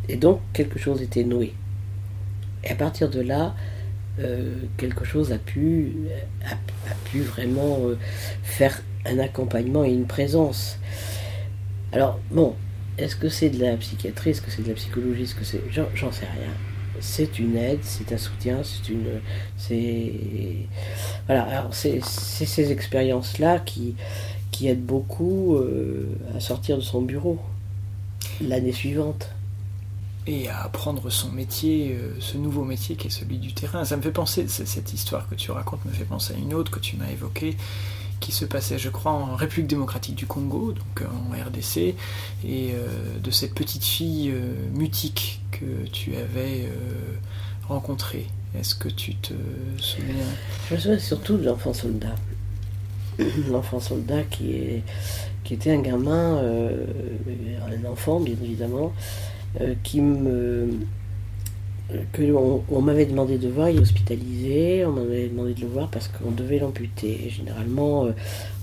Et 0.08 0.18
donc, 0.18 0.42
quelque 0.54 0.80
chose 0.80 1.02
était 1.02 1.24
noué. 1.24 1.54
Et 2.64 2.72
à 2.72 2.76
partir 2.76 3.10
de 3.10 3.22
là, 3.22 3.56
euh, 4.20 4.54
quelque 4.78 5.06
chose 5.06 5.32
a 5.32 5.38
pu, 5.38 5.94
a, 6.46 6.94
pu 7.06 7.22
vraiment 7.22 7.80
euh, 7.84 7.98
faire 8.44 8.82
un 9.06 9.20
accompagnement 9.20 9.84
et 9.84 9.92
une 9.92 10.06
présence. 10.06 10.78
Alors, 11.92 12.20
bon, 12.32 12.56
est-ce 12.98 13.16
que 13.16 13.30
c'est 13.30 13.50
de 13.50 13.64
la 13.64 13.76
psychiatrie, 13.78 14.32
est-ce 14.32 14.42
que 14.42 14.52
c'est 14.52 14.64
de 14.64 14.70
la 14.70 14.74
psychologie, 14.76 15.24
est-ce 15.24 15.36
que 15.36 15.46
c'est. 15.46 15.62
J'en 15.72 16.12
sais 16.12 16.26
rien. 16.26 16.52
C'est 17.02 17.40
une 17.40 17.56
aide, 17.56 17.80
c'est 17.84 18.12
un 18.12 18.18
soutien, 18.18 18.60
c'est 18.64 18.90
une. 18.92 19.22
C'est. 19.58 20.14
Voilà, 21.28 21.44
alors 21.44 21.74
c'est 21.74 22.02
ces 22.04 22.72
expériences-là 22.72 23.60
qui, 23.60 23.96
qui 24.52 24.68
aident 24.68 24.86
beaucoup 24.86 25.56
euh, 25.56 26.08
à 26.36 26.40
sortir 26.40 26.78
de 26.78 26.82
son 26.82 27.02
bureau 27.02 27.40
l'année 28.42 28.74
suivante 28.74 29.30
et 30.28 30.48
à 30.50 30.64
apprendre 30.64 31.10
son 31.10 31.32
métier, 31.32 31.98
euh, 32.00 32.14
ce 32.20 32.38
nouveau 32.38 32.64
métier 32.64 32.96
qui 32.96 33.08
est 33.08 33.12
celui 33.12 33.38
du 33.38 33.54
terrain. 33.54 33.86
Ça 33.86 33.98
me 33.98 34.02
fait 34.02 34.12
penser, 34.12 34.48
cette 34.48 34.94
histoire 34.94 35.28
que 35.28 35.36
tu 35.36 35.52
racontes 35.52 35.84
me 35.86 35.92
fait 35.92 36.04
penser 36.04 36.34
à 36.34 36.38
une 36.38 36.54
autre 36.54 36.72
que 36.72 36.80
tu 36.80 36.98
m'as 36.98 37.10
évoquée, 37.10 37.56
qui 38.20 38.32
se 38.32 38.46
passait, 38.46 38.78
je 38.78 38.90
crois, 38.90 39.12
en 39.12 39.36
République 39.36 39.68
démocratique 39.68 40.16
du 40.16 40.26
Congo, 40.26 40.74
donc 40.74 41.02
euh, 41.02 41.06
en 41.06 41.48
RDC, 41.48 41.78
et 41.78 41.96
euh, 42.46 42.88
de 43.22 43.32
cette 43.32 43.54
petite 43.54 43.84
fille 43.84 44.34
mutique 44.74 45.42
que 45.52 45.88
tu 45.92 46.16
avais 46.16 46.70
rencontrée. 47.68 48.28
Est-ce 48.58 48.76
que 48.76 48.90
tu 48.90 49.16
te 49.16 49.34
souviens? 49.78 50.16
Je 50.70 50.76
me 50.76 50.80
souviens 50.80 51.00
surtout 51.00 51.38
de 51.38 51.46
l'enfant 51.46 51.74
soldat. 51.74 52.16
L'enfant 53.50 53.80
soldat 53.80 54.24
qui, 54.24 54.82
était 55.52 55.72
un 55.72 55.82
gamin, 55.82 56.38
un 56.38 57.86
enfant 57.90 58.20
bien 58.20 58.36
évidemment, 58.44 58.94
euh, 59.60 59.74
qui 59.82 60.00
me 60.00 60.70
que 62.12 62.22
on, 62.70 62.82
m'avait 62.82 63.06
demandé 63.06 63.38
de 63.38 63.48
voir, 63.48 63.70
il 63.70 63.78
est 63.78 63.82
hospitalisé, 63.82 64.86
on 64.86 64.92
m'avait 64.92 65.28
demandé 65.28 65.54
de 65.54 65.62
le 65.62 65.68
voir 65.68 65.90
parce 65.90 66.08
qu'on 66.08 66.32
devait 66.32 66.60
l'amputer. 66.60 67.30
Généralement, 67.30 68.06
euh, 68.06 68.12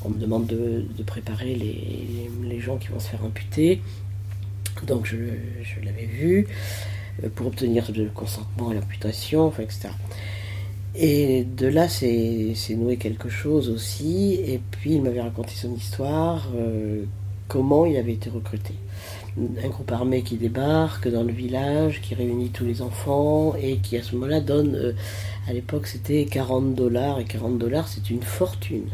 on 0.04 0.10
me 0.10 0.18
demande 0.18 0.46
de, 0.46 1.02
préparer 1.04 1.54
les, 1.54 2.30
les, 2.42 2.60
gens 2.60 2.76
qui 2.76 2.88
vont 2.88 3.00
se 3.00 3.08
faire 3.08 3.24
amputer. 3.24 3.80
Donc 4.86 5.06
je, 5.06 5.16
je 5.62 5.84
l'avais 5.84 6.06
vu 6.06 6.46
euh, 7.24 7.28
pour 7.34 7.48
obtenir 7.48 7.90
le 7.96 8.06
consentement 8.06 8.70
à 8.70 8.74
l'amputation, 8.74 9.46
enfin, 9.46 9.62
etc. 9.62 9.88
Et 10.94 11.44
de 11.44 11.66
là, 11.66 11.88
c'est 11.88 12.54
noué 12.70 12.96
quelque 12.96 13.28
chose 13.28 13.68
aussi. 13.68 14.34
Et 14.34 14.60
puis, 14.70 14.94
il 14.94 15.02
m'avait 15.02 15.20
raconté 15.20 15.52
son 15.54 15.74
histoire 15.74 16.48
comment 17.48 17.86
il 17.86 17.96
avait 17.96 18.14
été 18.14 18.30
recruté. 18.30 18.74
Un 19.38 19.68
groupe 19.68 19.92
armé 19.92 20.22
qui 20.22 20.37
débarque 20.37 21.09
dans 21.09 21.22
le 21.22 21.33
village, 21.33 22.01
qui 22.01 22.14
réunit 22.14 22.49
tous 22.49 22.64
les 22.64 22.81
enfants 22.81 23.55
et 23.55 23.77
qui 23.79 23.99
à 23.99 24.03
ce 24.03 24.14
moment-là 24.14 24.40
donne, 24.40 24.75
euh, 24.75 24.92
à 25.46 25.53
l'époque 25.53 25.88
c'était 25.88 26.25
40 26.25 26.75
dollars, 26.75 27.20
et 27.20 27.25
40 27.25 27.59
dollars 27.59 27.87
c'est 27.87 28.09
une 28.09 28.22
fortune. 28.22 28.88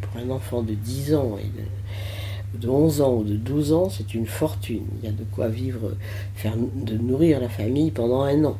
Pour 0.00 0.20
un 0.20 0.30
enfant 0.30 0.62
de 0.62 0.74
10 0.74 1.14
ans 1.16 1.36
et 1.36 2.58
de, 2.58 2.68
11 2.68 3.00
ans 3.00 3.14
ou 3.16 3.24
de 3.24 3.34
12 3.34 3.72
ans, 3.72 3.88
c'est 3.90 4.14
une 4.14 4.26
fortune. 4.26 4.84
Il 5.02 5.06
y 5.06 5.08
a 5.08 5.12
de 5.12 5.24
quoi 5.34 5.48
vivre, 5.48 5.96
faire, 6.36 6.54
de 6.56 6.96
nourrir 6.96 7.40
la 7.40 7.48
famille 7.48 7.90
pendant 7.90 8.22
un 8.22 8.44
an. 8.44 8.56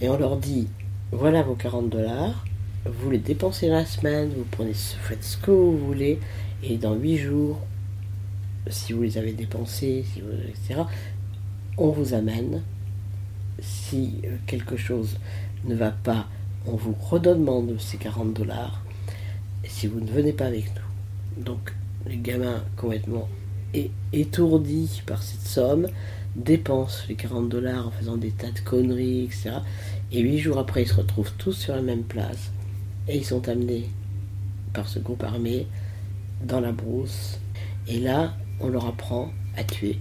Et 0.00 0.08
on 0.08 0.16
leur 0.16 0.38
dit, 0.38 0.68
voilà 1.12 1.42
vos 1.42 1.54
40 1.54 1.90
dollars, 1.90 2.46
vous 2.86 3.10
les 3.10 3.18
dépensez 3.18 3.68
la 3.68 3.84
semaine, 3.84 4.30
vous 4.34 4.46
prenez, 4.50 4.72
faites 4.72 5.22
ce 5.22 5.36
que 5.36 5.50
vous 5.50 5.76
voulez, 5.76 6.18
et 6.64 6.78
dans 6.78 6.94
8 6.94 7.18
jours, 7.18 7.58
si 8.68 8.92
vous 8.92 9.02
les 9.02 9.18
avez 9.18 9.32
dépensés, 9.32 10.04
etc., 10.48 10.82
on 11.76 11.90
vous 11.90 12.14
amène. 12.14 12.62
Si 13.60 14.20
euh, 14.24 14.36
quelque 14.46 14.76
chose 14.76 15.18
ne 15.64 15.74
va 15.74 15.90
pas, 15.90 16.26
on 16.66 16.76
vous 16.76 16.94
redemande 16.98 17.76
ces 17.78 17.96
40 17.96 18.34
dollars. 18.34 18.82
Si 19.64 19.86
vous 19.86 20.00
ne 20.00 20.10
venez 20.10 20.32
pas 20.32 20.46
avec 20.46 20.66
nous. 20.74 21.44
Donc, 21.44 21.72
les 22.06 22.16
gamins 22.16 22.62
complètement 22.76 23.28
étourdis 24.12 25.02
par 25.06 25.22
cette 25.22 25.46
somme 25.46 25.88
dépensent 26.36 27.04
les 27.08 27.14
40 27.14 27.48
dollars 27.48 27.88
en 27.88 27.90
faisant 27.90 28.16
des 28.16 28.30
tas 28.30 28.50
de 28.50 28.60
conneries, 28.60 29.24
etc. 29.24 29.52
Et 30.10 30.20
huit 30.20 30.38
jours 30.38 30.58
après, 30.58 30.82
ils 30.82 30.88
se 30.88 30.94
retrouvent 30.94 31.32
tous 31.38 31.52
sur 31.52 31.74
la 31.74 31.82
même 31.82 32.02
place. 32.02 32.50
Et 33.08 33.16
ils 33.16 33.24
sont 33.24 33.48
amenés 33.48 33.88
par 34.72 34.88
ce 34.88 34.98
groupe 34.98 35.22
armé 35.22 35.66
dans 36.44 36.60
la 36.60 36.72
brousse. 36.72 37.38
Et 37.88 37.98
là, 37.98 38.34
on 38.60 38.68
leur 38.68 38.86
apprend 38.86 39.32
à 39.56 39.64
tuer, 39.64 39.98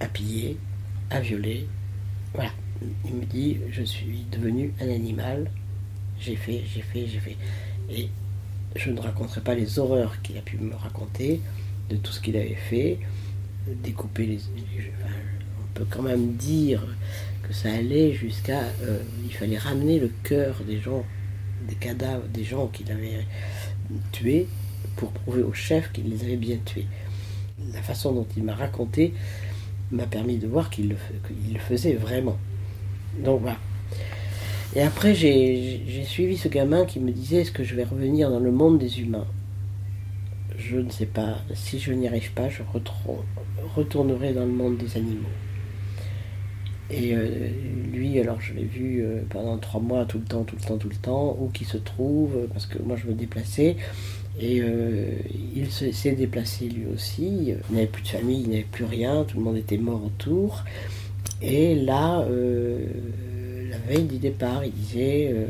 à 0.00 0.06
piller, 0.06 0.56
à 1.10 1.20
violer. 1.20 1.66
Voilà. 2.34 2.50
Il 3.04 3.14
me 3.14 3.24
dit, 3.24 3.58
je 3.70 3.82
suis 3.82 4.24
devenu 4.30 4.72
un 4.80 4.88
animal. 4.88 5.50
J'ai 6.18 6.36
fait, 6.36 6.62
j'ai 6.66 6.82
fait, 6.82 7.06
j'ai 7.06 7.18
fait. 7.18 7.36
Et 7.90 8.08
je 8.76 8.90
ne 8.90 9.00
raconterai 9.00 9.40
pas 9.40 9.54
les 9.54 9.78
horreurs 9.78 10.20
qu'il 10.22 10.36
a 10.38 10.40
pu 10.40 10.56
me 10.56 10.74
raconter 10.74 11.40
de 11.90 11.96
tout 11.96 12.12
ce 12.12 12.20
qu'il 12.20 12.36
avait 12.36 12.58
fait, 12.70 12.98
découper 13.82 14.26
les. 14.26 14.38
on 14.38 15.74
peut 15.74 15.86
quand 15.88 16.02
même 16.02 16.34
dire 16.34 16.82
que 17.42 17.52
ça 17.52 17.72
allait 17.72 18.12
jusqu'à. 18.12 18.62
Euh, 18.82 19.02
il 19.24 19.34
fallait 19.34 19.58
ramener 19.58 19.98
le 20.00 20.10
cœur 20.22 20.62
des 20.66 20.80
gens, 20.80 21.04
des 21.68 21.74
cadavres, 21.74 22.26
des 22.28 22.44
gens 22.44 22.66
qu'il 22.68 22.90
avait 22.90 23.26
tués, 24.10 24.48
pour 24.96 25.12
prouver 25.12 25.42
au 25.42 25.52
chef 25.52 25.92
qu'il 25.92 26.08
les 26.08 26.24
avait 26.24 26.36
bien 26.36 26.58
tués 26.64 26.86
la 27.72 27.82
façon 27.82 28.12
dont 28.12 28.26
il 28.36 28.42
m'a 28.42 28.54
raconté 28.54 29.12
m'a 29.90 30.06
permis 30.06 30.38
de 30.38 30.46
voir 30.46 30.70
qu'il 30.70 30.88
le, 30.88 31.58
faisait 31.58 31.94
vraiment. 31.94 32.38
Donc 33.22 33.42
voilà. 33.42 33.58
Et 34.74 34.80
après, 34.80 35.14
j'ai 35.14 36.04
suivi 36.04 36.36
ce 36.38 36.48
gamin 36.48 36.86
qui 36.86 36.98
me 36.98 37.10
disait 37.10 37.42
est-ce 37.42 37.52
que 37.52 37.62
je 37.62 37.74
vais 37.74 37.84
revenir 37.84 38.30
dans 38.30 38.40
le 38.40 38.50
monde 38.50 38.78
des 38.78 39.00
humains? 39.00 39.26
Je 40.56 40.78
ne 40.78 40.90
sais 40.90 41.06
pas. 41.06 41.38
Si 41.54 41.78
je 41.78 41.92
n'y 41.92 42.08
arrive 42.08 42.32
pas, 42.32 42.48
je 42.48 42.62
retournerai 43.76 44.32
dans 44.32 44.46
le 44.46 44.52
monde 44.52 44.78
des 44.78 44.96
animaux. 44.96 45.28
Et 46.90 47.14
euh, 47.14 47.48
lui, 47.92 48.18
alors 48.18 48.40
je 48.40 48.52
l'ai 48.52 48.64
vu 48.64 49.02
euh, 49.02 49.22
pendant 49.30 49.56
trois 49.56 49.80
mois, 49.80 50.04
tout 50.04 50.18
le 50.18 50.24
temps, 50.24 50.44
tout 50.44 50.56
le 50.56 50.62
temps, 50.62 50.76
tout 50.76 50.90
le 50.90 50.96
temps, 50.96 51.36
où 51.40 51.48
qu'il 51.48 51.66
se 51.66 51.78
trouve, 51.78 52.46
parce 52.52 52.66
que 52.66 52.78
moi 52.82 52.96
je 52.96 53.06
me 53.06 53.14
déplaçais. 53.14 53.76
Et 54.42 54.60
euh, 54.60 55.12
il 55.54 55.70
s'est 55.70 56.12
déplacé 56.12 56.68
lui 56.68 56.86
aussi. 56.86 57.54
Il 57.70 57.74
n'avait 57.74 57.86
plus 57.86 58.02
de 58.02 58.08
famille, 58.08 58.42
il 58.42 58.50
n'avait 58.50 58.64
plus 58.64 58.84
rien, 58.84 59.22
tout 59.22 59.36
le 59.36 59.44
monde 59.44 59.56
était 59.56 59.78
mort 59.78 60.04
autour. 60.04 60.64
Et 61.40 61.76
là, 61.76 62.22
euh, 62.22 62.84
la 63.70 63.78
veille 63.78 64.04
du 64.04 64.18
départ, 64.18 64.64
il 64.64 64.72
disait 64.72 65.30
euh, 65.32 65.46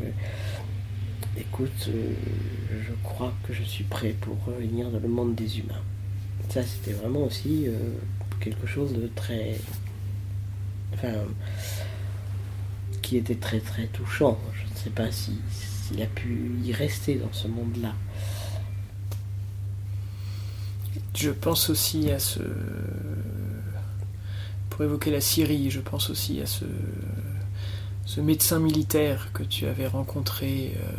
Écoute, 1.39 1.89
je 1.89 2.93
crois 3.03 3.33
que 3.47 3.53
je 3.53 3.63
suis 3.63 3.83
prêt 3.83 4.13
pour 4.21 4.37
revenir 4.45 4.91
dans 4.91 4.99
le 4.99 5.07
monde 5.07 5.33
des 5.33 5.57
humains. 5.57 5.81
Ça, 6.49 6.61
c'était 6.61 6.93
vraiment 6.93 7.23
aussi 7.23 7.65
quelque 8.39 8.67
chose 8.67 8.93
de 8.93 9.09
très. 9.15 9.55
Enfin. 10.93 11.13
qui 13.01 13.17
était 13.17 13.33
très 13.33 13.59
très 13.59 13.87
touchant. 13.87 14.37
Je 14.53 14.71
ne 14.71 14.77
sais 14.77 14.89
pas 14.91 15.11
s'il 15.11 15.99
a 15.99 16.05
pu 16.05 16.51
y 16.63 16.71
rester 16.71 17.15
dans 17.15 17.33
ce 17.33 17.47
monde-là. 17.47 17.95
Je 21.15 21.29
pense 21.29 21.69
aussi 21.69 22.11
à 22.11 22.19
ce. 22.19 22.39
Pour 24.69 24.83
évoquer 24.83 25.11
la 25.11 25.21
Syrie, 25.21 25.69
je 25.69 25.79
pense 25.79 26.09
aussi 26.09 26.41
à 26.41 26.47
ce, 26.47 26.65
ce 28.05 28.21
médecin 28.21 28.59
militaire 28.59 29.29
que 29.33 29.43
tu 29.43 29.67
avais 29.67 29.87
rencontré 29.87 30.73
euh, 30.75 30.91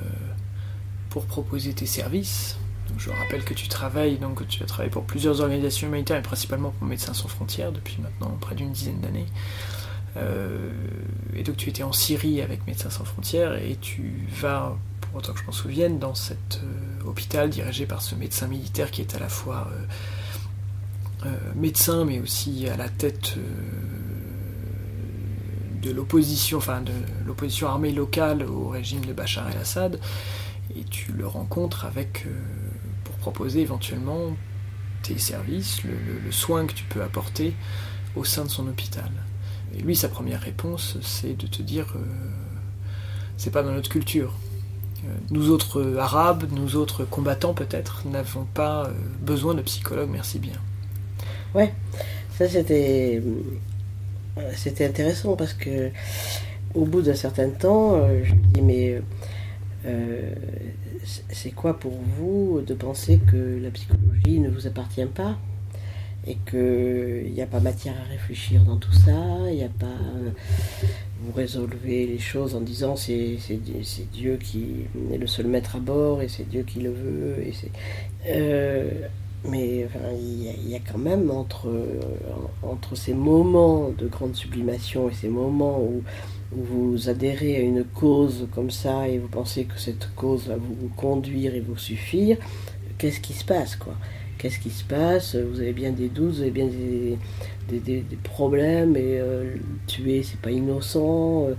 pour 1.10 1.26
proposer 1.26 1.72
tes 1.74 1.86
services. 1.86 2.56
je 2.98 3.10
rappelle 3.10 3.44
que 3.44 3.54
tu 3.54 3.68
travailles, 3.68 4.18
donc 4.18 4.46
tu 4.46 4.62
as 4.62 4.66
travaillé 4.66 4.90
pour 4.90 5.04
plusieurs 5.04 5.40
organisations 5.40 5.88
humanitaires, 5.88 6.18
et 6.18 6.22
principalement 6.22 6.70
pour 6.70 6.86
Médecins 6.86 7.14
sans 7.14 7.28
frontières 7.28 7.72
depuis 7.72 7.98
maintenant 8.00 8.36
près 8.40 8.54
d'une 8.54 8.70
dizaine 8.70 9.00
d'années. 9.00 9.26
Euh, 10.16 10.70
et 11.34 11.42
donc 11.42 11.56
tu 11.56 11.68
étais 11.68 11.82
en 11.82 11.92
Syrie 11.92 12.40
avec 12.40 12.66
Médecins 12.66 12.90
sans 12.90 13.04
frontières 13.04 13.54
et 13.54 13.76
tu 13.80 14.28
vas 14.40 14.76
autant 15.14 15.32
que 15.32 15.40
je 15.40 15.44
m'en 15.44 15.52
souvienne, 15.52 15.98
dans 15.98 16.14
cet 16.14 16.60
euh, 16.62 17.08
hôpital 17.08 17.50
dirigé 17.50 17.86
par 17.86 18.02
ce 18.02 18.14
médecin 18.14 18.46
militaire 18.46 18.90
qui 18.90 19.00
est 19.00 19.14
à 19.14 19.18
la 19.18 19.28
fois 19.28 19.68
euh, 19.70 21.26
euh, 21.26 21.36
médecin, 21.54 22.04
mais 22.04 22.20
aussi 22.20 22.68
à 22.68 22.76
la 22.76 22.88
tête 22.88 23.36
de 25.82 25.90
l'opposition, 25.90 26.58
enfin 26.58 26.80
de 26.80 26.92
l'opposition 27.26 27.68
armée 27.68 27.92
locale 27.92 28.42
au 28.42 28.68
régime 28.68 29.04
de 29.04 29.12
Bachar 29.12 29.48
el-Assad, 29.50 30.00
et 30.76 30.84
tu 30.84 31.12
le 31.12 31.26
rencontres 31.26 31.84
avec 31.84 32.26
pour 33.04 33.14
proposer 33.16 33.60
éventuellement 33.60 34.34
tes 35.02 35.18
services, 35.18 35.82
le, 35.84 36.32
soin 36.32 36.66
que 36.66 36.72
tu 36.72 36.84
peux 36.84 37.02
apporter 37.02 37.54
au 38.16 38.24
sein 38.24 38.44
de 38.44 38.48
son 38.48 38.66
hôpital. 38.66 39.10
Et 39.76 39.80
lui, 39.80 39.94
sa 39.94 40.08
première 40.08 40.40
réponse, 40.40 40.96
c'est 41.02 41.36
de 41.36 41.46
te 41.46 41.60
dire 41.60 41.94
c'est 43.36 43.50
pas 43.50 43.62
dans 43.62 43.72
notre 43.72 43.90
culture. 43.90 44.32
Euh, 45.04 45.08
nous 45.30 45.50
autres 45.50 45.80
euh, 45.80 45.98
Arabes, 45.98 46.44
nous 46.52 46.76
autres 46.76 47.04
combattants 47.04 47.54
peut-être, 47.54 48.06
n'avons 48.06 48.46
pas 48.54 48.86
euh, 48.86 48.92
besoin 49.20 49.54
de 49.54 49.62
psychologues, 49.62 50.10
merci 50.10 50.38
bien. 50.38 50.54
Ouais, 51.54 51.72
ça 52.36 52.48
c'était 52.48 53.22
c'était 54.56 54.86
intéressant 54.86 55.36
parce 55.36 55.54
que 55.54 55.90
au 56.74 56.84
bout 56.84 57.02
d'un 57.02 57.14
certain 57.14 57.48
temps, 57.50 58.04
je 58.24 58.34
me 58.34 58.40
dis 58.52 58.62
mais 58.62 59.00
c'est 61.28 61.52
quoi 61.52 61.78
pour 61.78 61.92
vous 62.18 62.60
de 62.66 62.74
penser 62.74 63.20
que 63.30 63.60
la 63.62 63.70
psychologie 63.70 64.40
ne 64.40 64.48
vous 64.48 64.66
appartient 64.66 65.06
pas 65.06 65.36
et 66.26 66.36
qu'il 66.50 67.32
n'y 67.32 67.42
a 67.42 67.46
pas 67.46 67.60
matière 67.60 67.94
à 68.04 68.10
réfléchir 68.10 68.64
dans 68.64 68.78
tout 68.78 68.92
ça, 68.92 69.12
il 69.50 69.56
n'y 69.56 69.62
a 69.62 69.68
pas 69.68 69.86
vous 71.24 71.32
résolvez 71.32 72.06
les 72.06 72.18
choses 72.18 72.54
en 72.54 72.60
disant 72.60 72.96
c'est, 72.96 73.38
Dieu 74.12 74.36
qui 74.36 74.86
est 75.12 75.18
le 75.18 75.26
seul 75.26 75.46
maître 75.46 75.76
à 75.76 75.80
bord 75.80 76.22
et 76.22 76.28
c'est 76.28 76.48
Dieu 76.48 76.62
qui 76.62 76.80
le 76.80 76.90
veut. 76.90 77.36
Et 77.42 77.52
euh, 78.28 78.90
mais 79.46 79.86
il 80.18 80.70
y, 80.70 80.74
a 80.74 80.78
quand 80.78 80.98
même 80.98 81.30
entre, 81.30 81.68
entre 82.62 82.94
ces 82.94 83.12
moments 83.12 83.90
de 83.90 84.06
grande 84.06 84.34
sublimation 84.34 85.10
et 85.10 85.12
ces 85.12 85.28
moments 85.28 85.80
où, 85.80 86.02
vous 86.56 87.08
adhérez 87.08 87.56
à 87.56 87.60
une 87.60 87.82
cause 87.82 88.46
comme 88.54 88.70
ça 88.70 89.08
et 89.08 89.18
vous 89.18 89.26
pensez 89.26 89.64
que 89.64 89.76
cette 89.76 90.14
cause 90.14 90.46
va 90.46 90.56
vous 90.56 90.88
conduire 90.96 91.56
et 91.56 91.60
vous 91.60 91.76
suffire, 91.76 92.36
qu'est-ce 92.96 93.18
qui 93.18 93.32
se 93.32 93.44
passe 93.44 93.74
quoi? 93.74 93.94
Qu'est-ce 94.44 94.58
qui 94.58 94.68
se 94.68 94.84
passe 94.84 95.36
Vous 95.36 95.60
avez 95.60 95.72
bien 95.72 95.90
des 95.90 96.10
doutes, 96.10 96.34
vous 96.34 96.40
avez 96.42 96.50
bien 96.50 96.66
des, 96.66 98.18
problèmes 98.24 98.94
et 98.94 99.18
euh, 99.18 99.54
tuer, 99.86 100.22
c'est 100.22 100.38
pas 100.38 100.50
innocent. 100.50 101.46
Euh, 101.48 101.54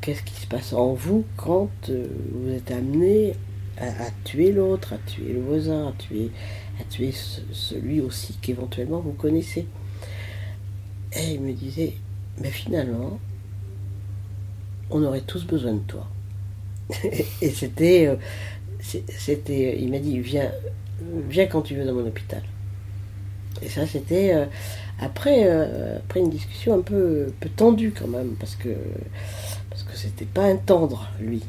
qu'est-ce 0.00 0.22
qui 0.22 0.32
se 0.32 0.46
passe 0.46 0.72
en 0.72 0.94
vous 0.94 1.26
quand 1.36 1.68
euh, 1.90 2.06
vous 2.32 2.52
êtes 2.52 2.70
amené 2.70 3.34
à, 3.76 4.10
tuer 4.24 4.52
l'autre, 4.52 4.94
à 4.94 4.96
tuer 4.96 5.34
le 5.34 5.42
voisin, 5.42 5.88
à 5.88 5.92
tuer, 5.92 6.30
à 6.80 6.84
tuer 6.84 7.12
celui 7.52 8.00
aussi 8.00 8.32
qu'éventuellement 8.40 9.00
vous 9.00 9.12
connaissez? 9.12 9.66
Et 11.12 11.34
il 11.34 11.42
me 11.42 11.52
disait, 11.52 11.96
mais 12.40 12.50
finalement, 12.50 13.20
on 14.88 15.04
aurait 15.04 15.20
tous 15.20 15.44
besoin 15.44 15.74
de 15.74 15.80
toi. 15.80 16.08
et 17.42 17.50
c'était, 17.50 18.16
c'était, 18.80 19.78
il 19.78 19.90
m'a 19.90 19.98
dit, 19.98 20.18
viens, 20.18 20.50
viens 21.28 21.46
quand 21.46 21.62
tu 21.62 21.74
veux 21.74 21.84
dans 21.84 21.94
mon 21.94 22.06
hôpital. 22.06 22.42
Et 23.62 23.68
ça, 23.68 23.86
c'était, 23.86 24.48
après, 24.98 25.44
euh, 25.44 25.98
après 25.98 26.20
une 26.20 26.30
discussion 26.30 26.74
un 26.74 26.80
peu, 26.80 27.32
peu 27.40 27.48
tendue 27.48 27.92
quand 27.96 28.08
même, 28.08 28.34
parce 28.38 28.56
que 28.56 28.70
parce 29.70 29.82
que 29.82 29.96
c'était 29.96 30.24
pas 30.24 30.44
un 30.44 30.56
tendre, 30.56 31.08
lui. 31.20 31.42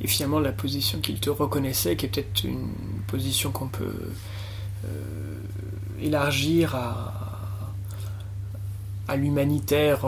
Et 0.00 0.08
finalement, 0.08 0.40
la 0.40 0.50
position 0.50 0.98
qu'il 0.98 1.20
te 1.20 1.30
reconnaissait, 1.30 1.94
qui 1.94 2.06
est 2.06 2.08
peut-être 2.08 2.44
une 2.44 2.68
position 3.06 3.52
qu'on 3.52 3.68
peut 3.68 4.10
euh, 4.84 5.40
élargir 6.00 6.74
à, 6.74 7.72
à 9.06 9.16
l'humanitaire 9.16 10.04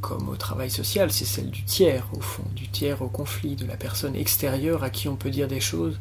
comme 0.00 0.28
au 0.30 0.36
travail 0.36 0.70
social, 0.70 1.10
c'est 1.10 1.26
celle 1.26 1.50
du 1.50 1.64
tiers, 1.64 2.06
au 2.16 2.20
fond, 2.20 2.44
du 2.54 2.68
tiers 2.68 3.02
au 3.02 3.08
conflit, 3.08 3.56
de 3.56 3.66
la 3.66 3.76
personne 3.76 4.16
extérieure 4.16 4.84
à 4.84 4.88
qui 4.88 5.08
on 5.08 5.16
peut 5.16 5.30
dire 5.30 5.48
des 5.48 5.60
choses 5.60 5.98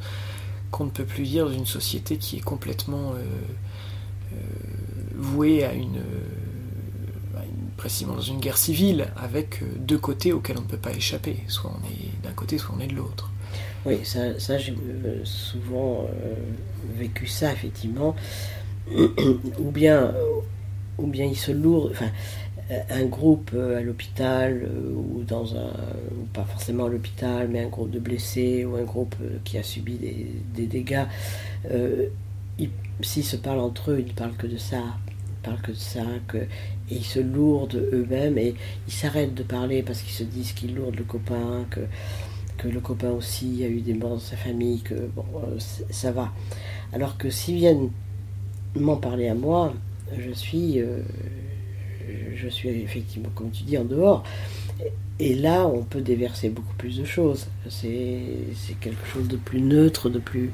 qu'on 0.76 0.86
ne 0.86 0.90
peut 0.90 1.06
plus 1.06 1.24
dire 1.24 1.46
dans 1.46 1.54
une 1.54 1.66
société 1.66 2.18
qui 2.18 2.36
est 2.36 2.42
complètement 2.42 3.14
vouée 5.16 5.64
à 5.64 5.74
une 5.74 6.02
précisément 7.78 8.16
dans 8.16 8.22
une 8.22 8.40
guerre 8.40 8.58
civile, 8.58 9.08
avec 9.16 9.62
euh, 9.62 9.66
deux 9.78 9.98
côtés 9.98 10.34
auxquels 10.34 10.58
on 10.58 10.62
ne 10.62 10.68
peut 10.68 10.78
pas 10.78 10.92
échapper. 10.92 11.38
Soit 11.48 11.72
on 11.72 11.88
est 11.88 12.24
d'un 12.28 12.34
côté, 12.34 12.58
soit 12.58 12.76
on 12.78 12.82
est 12.82 12.88
de 12.88 12.96
l'autre. 12.96 13.32
Oui, 13.86 14.00
ça, 14.04 14.58
j'ai 14.58 14.74
euh, 14.74 15.24
souvent 15.24 16.08
euh, 16.10 16.34
vécu 16.98 17.28
ça, 17.28 17.52
effectivement. 17.52 18.16
ou 19.60 19.72
bien, 19.72 20.14
ou 20.98 21.08
bien 21.08 21.26
il 21.26 21.38
se 21.38 21.52
lourd. 21.52 21.90
Enfin, 21.92 22.10
un 22.90 23.06
groupe 23.06 23.52
à 23.54 23.82
l'hôpital 23.82 24.68
ou 24.96 25.24
dans 25.24 25.56
un 25.56 25.72
pas 26.34 26.46
forcément 26.46 26.86
à 26.86 26.90
l'hôpital 26.90 27.48
mais 27.48 27.60
un 27.60 27.68
groupe 27.68 27.92
de 27.92 28.00
blessés 28.00 28.66
ou 28.66 28.76
un 28.76 28.84
groupe 28.84 29.16
qui 29.44 29.60
a 29.60 29.64
subi 29.64 30.00
des, 30.56 30.66
dégâts 30.66 31.06
s'ils 33.02 33.24
se 33.24 33.36
parlent 33.36 33.60
entre 33.60 33.92
eux 33.92 34.00
ils 34.00 34.08
ne 34.08 34.14
parlent 34.14 34.36
que 34.36 34.48
de 34.48 34.58
ça 34.58 34.82
ils 35.28 35.44
parlent 35.44 35.62
que 35.62 35.72
de 35.72 35.78
ça 35.78 36.02
que 36.28 36.40
et 36.90 36.96
ils 36.96 37.06
se 37.06 37.20
lourdent 37.20 37.88
eux-mêmes 37.94 38.38
et 38.38 38.56
ils 38.88 38.94
s'arrêtent 38.94 39.34
de 39.34 39.44
parler 39.44 39.82
parce 39.82 40.02
qu'ils 40.02 40.14
se 40.14 40.24
disent 40.24 40.54
qu'ils 40.54 40.76
lourdent 40.76 40.98
le 40.98 41.04
copain, 41.04 41.66
que, 41.70 41.82
que 42.58 42.68
le 42.68 42.80
copain 42.80 43.10
aussi 43.10 43.64
a 43.64 43.68
eu 43.68 43.82
des 43.82 43.94
morts 43.94 44.12
dans 44.12 44.20
sa 44.20 44.38
famille, 44.38 44.82
que 44.82 44.94
bon, 45.16 45.26
euh, 45.36 45.58
ça 45.90 46.12
va. 46.12 46.32
Alors 46.94 47.18
que 47.18 47.30
s'ils 47.30 47.56
viennent 47.56 47.90
m'en 48.76 48.98
parler 48.98 49.28
à 49.28 49.36
moi, 49.36 49.74
je 50.18 50.32
suis, 50.32 50.80
euh, 50.80 51.02
je 52.36 52.48
suis 52.48 52.70
effectivement, 52.70 53.30
comme 53.36 53.52
tu 53.52 53.64
dis, 53.64 53.78
en 53.78 53.86
dehors. 53.86 54.24
Et 55.20 55.36
là, 55.36 55.66
on 55.66 55.84
peut 55.84 56.02
déverser 56.02 56.50
beaucoup 56.50 56.74
plus 56.78 56.98
de 56.98 57.06
choses. 57.06 57.48
C'est 57.70 58.80
quelque 58.82 59.06
chose 59.08 59.28
de 59.28 59.38
plus 59.38 59.62
neutre, 59.62 60.10
de 60.10 60.20
plus. 60.20 60.52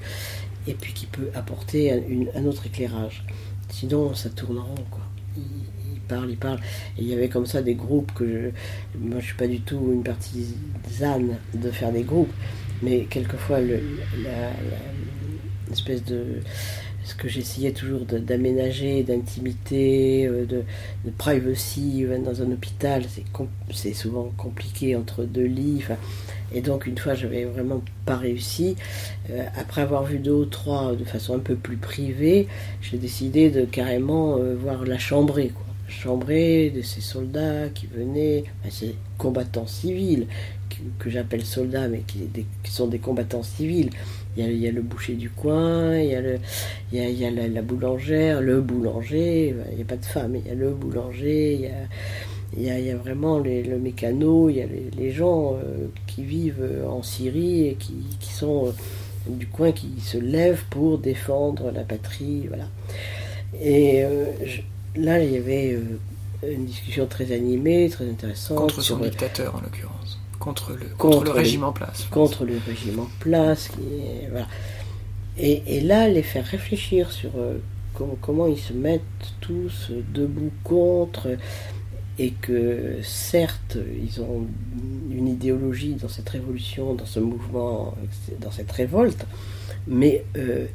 et 0.67 0.73
puis 0.73 0.93
qui 0.93 1.07
peut 1.07 1.29
apporter 1.33 1.91
un, 2.35 2.45
autre 2.45 2.67
éclairage. 2.67 3.25
Sinon, 3.69 4.13
ça 4.13 4.29
tourne 4.29 4.59
en 4.59 4.65
rond, 4.65 4.85
quoi 4.91 5.01
parle, 6.11 6.29
il 6.29 6.37
parle. 6.37 6.59
Il 6.97 7.07
y 7.07 7.13
avait 7.13 7.29
comme 7.29 7.45
ça 7.45 7.61
des 7.61 7.75
groupes 7.75 8.11
que 8.13 8.25
je. 8.27 8.99
Moi, 8.99 9.19
je 9.19 9.25
suis 9.25 9.35
pas 9.35 9.47
du 9.47 9.61
tout 9.61 9.91
une 9.93 10.03
partisane 10.03 11.37
de 11.53 11.71
faire 11.71 11.91
des 11.91 12.03
groupes, 12.03 12.33
mais 12.81 13.05
quelquefois, 13.09 13.61
le, 13.61 13.79
la, 14.23 14.51
espèce 15.71 16.03
de 16.03 16.41
ce 17.03 17.15
que 17.15 17.27
j'essayais 17.27 17.71
toujours 17.71 18.01
d'aménager, 18.01 19.03
d'intimité, 19.03 20.25
euh, 20.27 20.45
de, 20.45 20.63
privacy 21.17 22.05
dans 22.23 22.41
un 22.41 22.51
hôpital, 22.51 23.03
c'est 23.73 23.93
souvent 23.93 24.31
compliqué 24.37 24.95
entre 24.95 25.23
deux 25.23 25.45
lits. 25.45 25.83
Et 26.53 26.61
donc 26.61 26.85
une 26.85 26.97
fois, 26.97 27.13
j'avais 27.13 27.45
vraiment 27.45 27.81
pas 28.05 28.17
réussi. 28.17 28.75
Euh, 29.29 29.43
après 29.55 29.81
avoir 29.81 30.03
vu 30.03 30.19
deux 30.19 30.31
ou 30.31 30.45
trois 30.45 30.93
de 30.95 31.03
façon 31.03 31.35
un 31.35 31.39
peu 31.39 31.55
plus 31.55 31.77
privée, 31.77 32.47
j'ai 32.81 32.97
décidé 32.97 33.49
de 33.49 33.65
carrément 33.65 34.37
euh, 34.37 34.55
voir 34.55 34.85
la 34.85 34.97
chambrée. 34.97 35.49
Quoi 35.49 35.65
chambrée 35.91 36.71
de 36.73 36.81
ces 36.81 37.01
soldats 37.01 37.69
qui 37.69 37.85
venaient, 37.85 38.45
ces 38.69 38.95
combattants 39.17 39.67
civils, 39.67 40.25
que, 40.97 41.09
j'appelle 41.09 41.45
soldats, 41.45 41.87
mais 41.87 42.03
qui, 42.07 42.27
sont 42.71 42.87
des 42.87 42.99
combattants 42.99 43.43
civils. 43.43 43.89
Il 44.37 44.57
y, 44.57 44.67
a, 44.67 44.71
le 44.71 44.81
boucher 44.81 45.13
du 45.13 45.29
coin, 45.29 45.97
il 45.97 46.09
y 46.09 46.15
a, 46.15 46.21
le, 46.21 46.39
il 46.93 46.99
y 46.99 47.25
a, 47.25 47.31
la, 47.31 47.61
boulangère, 47.61 48.41
le 48.41 48.61
boulanger, 48.61 49.53
il 49.71 49.75
n'y 49.75 49.81
a 49.81 49.85
pas 49.85 49.97
de 49.97 50.05
femme, 50.05 50.37
il 50.37 50.47
y 50.47 50.51
a 50.51 50.55
le 50.55 50.71
boulanger, 50.71 51.53
il 51.55 51.61
y 52.63 52.69
a, 52.69 52.79
il 52.79 52.85
y 52.85 52.91
a, 52.91 52.95
vraiment 52.95 53.39
le 53.39 53.77
mécano, 53.77 54.49
il 54.49 54.55
y 54.55 54.61
a 54.61 54.67
les, 54.97 55.11
gens 55.11 55.55
euh, 55.55 55.87
qui 56.07 56.23
vivent 56.23 56.65
en 56.87 57.03
Syrie 57.03 57.67
et 57.67 57.75
qui, 57.75 58.33
sont 58.33 58.67
euh, 58.67 58.71
du 59.27 59.47
coin, 59.47 59.71
qui 59.71 59.99
se 59.99 60.17
lèvent 60.17 60.63
pour 60.69 60.97
défendre 60.97 61.71
la 61.71 61.83
patrie. 61.83 62.47
Voilà. 62.47 62.67
Et 63.59 64.03
euh, 64.03 64.25
là, 64.95 65.23
il 65.23 65.31
y 65.31 65.37
avait 65.37 65.73
euh, 65.73 66.53
une 66.53 66.65
discussion 66.65 67.05
très 67.05 67.31
animée, 67.31 67.89
très 67.89 68.09
intéressante. 68.09 68.57
Contre 68.57 68.81
son 68.81 68.97
dictateur, 68.97 69.55
en 69.55 69.61
l'occurrence. 69.61 70.00
Contre 70.41 70.71
le, 70.71 70.87
contre, 70.97 71.23
le 71.25 71.29
régime 71.29 71.63
en 71.63 71.71
place. 71.71 72.07
Contre 72.09 72.45
le 72.45 72.59
régime 72.65 72.99
en 72.99 73.07
place. 73.19 73.69
voilà. 74.31 74.47
et, 75.37 75.61
et, 75.67 75.81
là, 75.81 76.09
les 76.09 76.23
faire 76.23 76.43
réfléchir 76.43 77.11
sur 77.11 77.29
euh, 77.37 77.59
comment, 77.93 78.17
comment, 78.19 78.47
ils 78.47 78.57
se 78.57 78.73
mettent 78.73 79.01
tous 79.39 79.91
debout 80.11 80.51
contre, 80.63 81.37
et 82.17 82.31
que 82.31 82.95
certes, 83.03 83.77
ils 84.03 84.19
ont 84.19 84.47
une 85.11 85.27
idéologie 85.27 85.93
dans 85.93 86.09
cette 86.09 86.29
révolution, 86.29 86.95
dans 86.95 87.05
ce 87.05 87.19
mouvement, 87.19 87.93
dans 88.39 88.51
cette 88.51 88.71
révolte, 88.71 89.27
mais 89.85 90.25
euh, 90.37 90.65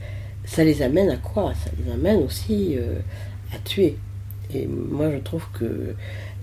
ça 0.44 0.62
les 0.62 0.80
amène 0.80 1.10
à 1.10 1.16
quoi? 1.16 1.54
Ça 1.54 1.70
les 1.76 1.90
amène 1.92 2.22
aussi 2.22 2.76
à 3.52 3.58
tuer. 3.58 3.96
Et 4.54 4.68
moi, 4.68 5.10
je 5.10 5.18
trouve 5.18 5.44
que 5.58 5.96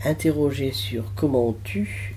interroger 0.04 0.74
sur 0.74 1.14
comment 1.16 1.48
on 1.48 1.54
tue, 1.64 2.13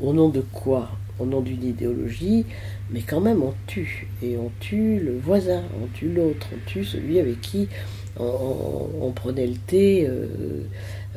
au 0.00 0.12
nom 0.12 0.28
de 0.28 0.40
quoi? 0.40 0.90
Au 1.18 1.26
nom 1.26 1.40
d'une 1.40 1.62
idéologie, 1.62 2.46
mais 2.90 3.02
quand 3.02 3.20
même 3.20 3.42
on 3.42 3.54
tue. 3.66 4.08
Et 4.22 4.36
on 4.36 4.50
tue 4.60 4.98
le 4.98 5.18
voisin, 5.18 5.62
on 5.82 5.86
tue 5.94 6.12
l'autre, 6.12 6.48
on 6.52 6.68
tue 6.68 6.84
celui 6.84 7.18
avec 7.18 7.40
qui 7.40 7.68
on, 8.18 9.12
prenait 9.14 9.46
le 9.46 9.56
thé 9.56 10.06
euh, 10.06 10.26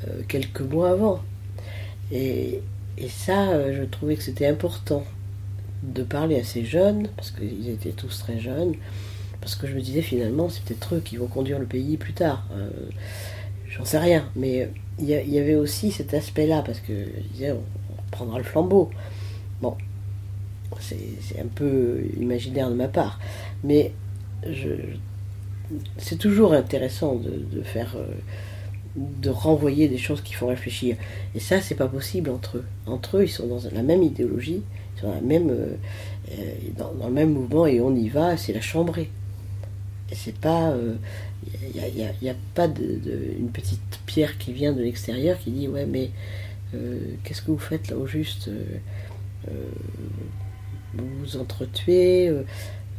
euh, 0.07 0.21
quelques 0.27 0.61
mois 0.61 0.91
avant. 0.91 1.21
Et, 2.11 2.61
et 2.97 3.09
ça, 3.09 3.49
euh, 3.49 3.75
je 3.75 3.83
trouvais 3.83 4.15
que 4.15 4.23
c'était 4.23 4.47
important 4.47 5.03
de 5.83 6.03
parler 6.03 6.39
à 6.39 6.43
ces 6.43 6.63
jeunes, 6.63 7.09
parce 7.15 7.31
qu'ils 7.31 7.69
étaient 7.69 7.91
tous 7.91 8.19
très 8.19 8.39
jeunes, 8.39 8.73
parce 9.41 9.55
que 9.55 9.67
je 9.67 9.75
me 9.75 9.81
disais 9.81 10.01
finalement, 10.01 10.49
c'est 10.49 10.63
peut-être 10.63 10.95
eux 10.95 11.01
qui 11.03 11.17
vont 11.17 11.27
conduire 11.27 11.59
le 11.59 11.65
pays 11.65 11.97
plus 11.97 12.13
tard. 12.13 12.47
Euh, 12.53 12.69
j'en 13.69 13.85
sais 13.85 13.99
rien. 13.99 14.29
Mais 14.35 14.69
il 14.97 15.09
y, 15.09 15.39
avait 15.39 15.55
aussi 15.55 15.91
cet 15.91 16.13
aspect-là, 16.13 16.63
parce 16.65 16.79
que 16.79 16.93
je 16.93 17.33
disais, 17.33 17.53
prendra 18.15 18.37
le 18.37 18.43
flambeau. 18.43 18.89
Bon, 19.61 19.75
c'est 20.79 21.39
un 21.39 21.47
peu 21.53 22.03
imaginaire 22.19 22.69
de 22.69 22.75
ma 22.75 22.87
part. 22.87 23.19
Mais 23.63 23.91
c'est 25.97 26.17
toujours 26.17 26.53
intéressant 26.53 27.15
de, 27.15 27.61
faire. 27.61 27.95
Euh, 27.97 28.07
de 28.95 29.29
renvoyer 29.29 29.89
des 29.89 29.97
choses 29.97 30.21
qui 30.21 30.33
font 30.33 30.47
réfléchir. 30.47 30.95
Et 31.35 31.41
ça, 31.41 31.59
c'est 31.59 31.75
pas 31.75 31.89
possible 31.89 32.29
entre 32.29 32.57
eux. 32.59 32.65
Entre 32.85 33.17
eux, 33.17 33.23
ils 33.25 33.29
sont 33.29 33.47
dans 33.47 33.59
la 33.73 33.83
même 33.83 34.01
idéologie, 34.01 34.61
ils 34.95 35.01
sont 35.01 35.07
dans, 35.07 35.15
euh, 35.15 35.75
le 37.07 37.11
même 37.11 37.33
mouvement 37.33 37.67
et 37.67 37.81
on 37.81 37.93
y 37.93 38.07
va, 38.07 38.37
c'est 38.37 38.53
la 38.53 38.61
chambrée 38.61 39.09
c'est 40.13 40.35
pas. 40.35 40.75
Il 41.73 41.81
euh, 41.81 42.07
n'y 42.21 42.29
a, 42.29 42.35
pas 42.53 42.67
une 42.67 43.49
petite 43.49 43.99
pierre 44.05 44.37
qui 44.37 44.53
vient 44.53 44.73
de 44.73 44.81
l'extérieur 44.81 45.37
qui 45.39 45.51
dit 45.51 45.67
Ouais, 45.67 45.85
mais 45.85 46.11
qu'est-ce 47.23 47.41
que 47.41 47.51
vous 47.51 47.57
faites 47.57 47.89
là 47.89 47.97
au 47.97 48.05
juste 48.05 48.49
euh, 48.49 49.51
Vous 50.93 51.07
vous 51.19 51.37
entretuez, 51.37 52.33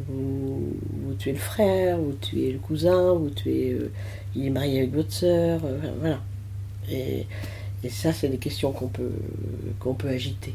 vous, 0.09 0.73
tuez 1.19 1.33
le 1.33 1.39
frère, 1.39 1.99
vous 1.99 2.13
tuez 2.13 2.53
le 2.53 2.59
cousin, 2.59 3.13
vous 3.13 3.31
tuez. 3.31 3.79
il 4.35 4.47
est 4.47 4.51
marié 4.51 4.81
avec 4.81 4.95
votre 4.95 5.13
soeur, 5.13 5.61
voilà. 6.01 6.21
Et, 6.91 7.27
ça, 7.89 8.13
c'est 8.13 8.29
des 8.29 8.39
questions 8.39 8.73
qu'on 8.73 8.89
peut, 8.89 9.13
qu'on 9.79 9.95
peut 9.95 10.09
agiter. 10.09 10.55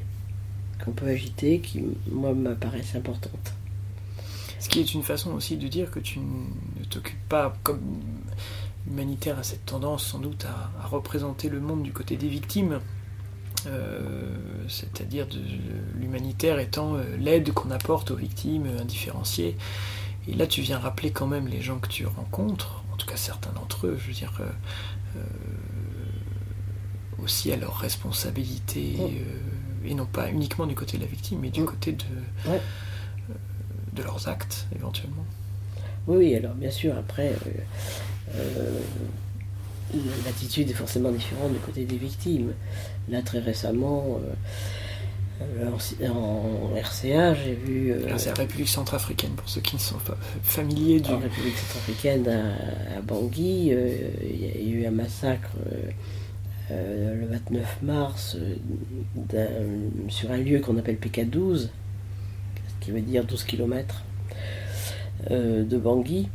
Qu'on 0.84 0.92
peut 0.92 1.08
agiter, 1.08 1.60
qui, 1.60 1.82
moi, 2.12 2.34
me 2.34 2.56
paraissent 2.56 2.96
importantes. 2.96 3.54
Ce 4.60 4.70
qui 4.70 4.80
est 4.80 4.94
une 4.94 5.02
façon 5.02 5.32
aussi 5.32 5.58
de 5.58 5.68
dire 5.68 5.90
que 5.90 6.00
tu 6.00 6.20
ne 6.20 6.86
t'occupes 6.86 7.28
pas, 7.30 7.56
comme 7.64 7.80
humanitaire 8.88 9.40
a 9.40 9.44
cette 9.44 9.66
tendance 9.66 10.06
sans 10.06 10.20
doute 10.20 10.46
à, 10.46 10.88
représenter 10.88 11.50
le 11.50 11.60
monde 11.60 11.84
du 11.84 11.92
côté 11.92 12.18
des 12.18 12.28
victimes, 12.28 12.74
euh, 12.74 12.80
c'est-à-dire 14.68 15.28
de 15.28 15.40
l'humanitaire 16.00 16.60
étant 16.60 16.96
euh, 16.96 17.04
l'aide 17.18 17.52
qu'on 17.52 17.72
apporte 17.72 18.12
aux 18.12 18.16
victimes 18.16 18.68
indifférenciées. 18.80 19.58
Et 20.28 20.34
là, 20.34 20.48
tu 20.48 20.62
viens 20.62 20.78
rappeler 20.78 21.12
quand 21.12 21.28
même 21.28 21.48
les 21.48 21.62
gens 21.62 21.80
que 21.80 21.88
tu 21.88 22.06
rencontres, 22.06 22.84
en 22.94 22.98
tout 22.98 23.08
cas 23.08 23.18
certains 23.18 23.52
d'entre 23.54 23.88
eux, 23.88 23.98
je 24.00 24.08
veux 24.08 24.14
dire, 24.14 24.34
euh, 24.40 25.22
aussi 27.24 27.52
à 27.52 27.56
leur 27.56 27.78
responsabilité, 27.78 28.96
et 29.84 29.94
non 29.96 30.06
pas 30.06 30.30
uniquement 30.30 30.68
du 30.68 30.76
côté 30.76 30.98
de 30.98 31.02
la 31.04 31.08
victime, 31.08 31.40
mais 31.42 31.50
du 31.50 31.66
côté 31.66 31.94
de 31.94 32.06
de 33.94 34.04
leurs 34.04 34.28
actes 34.28 34.68
éventuellement. 34.76 35.26
Oui, 36.08 36.36
alors 36.36 36.54
bien 36.54 36.72
sûr, 36.72 36.98
après, 36.98 37.30
euh, 37.30 38.36
euh, 38.36 38.80
l'attitude 40.26 40.70
est 40.70 40.74
forcément 40.74 41.12
différente 41.12 41.54
du 41.54 41.60
côté 41.60 41.86
des 41.86 41.98
victimes. 41.98 42.54
Là, 43.10 43.22
très 43.22 43.40
récemment, 43.40 44.20
en, 45.42 46.76
RCA, 46.76 47.34
j'ai 47.34 47.54
vu. 47.54 47.94
Ah, 48.10 48.18
c'est 48.18 48.30
la 48.30 48.36
République 48.36 48.70
centrafricaine, 48.70 49.32
pour 49.32 49.50
ceux 49.50 49.62
qui 49.62 49.76
ne 49.76 49.82
sont 49.82 49.98
pas 49.98 50.18
familiers 50.44 51.00
du. 51.00 51.12
En 51.12 51.20
République 51.20 51.58
centrafricaine, 51.58 52.28
à, 52.28 53.02
Bangui, 53.02 53.72
il 53.72 54.70
y 54.70 54.76
a 54.76 54.82
eu 54.82 54.86
un 54.86 54.92
massacre 54.92 55.52
le 56.70 57.28
29 57.28 57.80
mars 57.82 58.38
sur 60.08 60.32
un 60.32 60.38
lieu 60.38 60.60
qu'on 60.60 60.78
appelle 60.78 60.96
PK12, 60.98 61.58
ce 61.58 61.70
qui 62.80 62.92
veut 62.92 63.02
dire 63.02 63.26
12 63.26 63.44
km 63.44 64.04
de 65.30 65.78
Bangui 65.78 66.30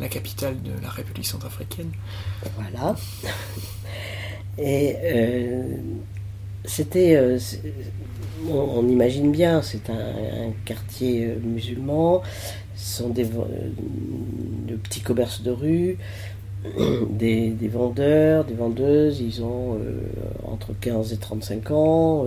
la 0.00 0.08
capitale 0.08 0.60
de 0.62 0.72
la 0.82 0.90
République 0.90 1.26
centrafricaine. 1.26 1.90
Voilà. 2.56 2.96
Et 4.58 4.96
euh, 5.02 5.62
c'était, 6.64 7.16
euh, 7.16 7.38
on, 8.48 8.86
imagine 8.88 9.30
bien, 9.30 9.60
c'est 9.62 9.90
un, 9.90 10.52
quartier 10.64 11.26
euh, 11.26 11.36
musulman, 11.42 12.22
ce 12.74 13.02
sont 13.02 13.10
des, 13.10 13.24
de 13.24 14.76
petits 14.76 15.00
commerces 15.00 15.42
de 15.42 15.50
rue, 15.50 15.98
des, 17.10 17.54
vendeurs, 17.70 18.44
des 18.44 18.54
vendeuses, 18.54 19.20
ils 19.20 19.42
ont 19.42 19.78
entre 20.44 20.72
15 20.80 21.12
et 21.12 21.18
35 21.18 21.70
ans, 21.72 22.26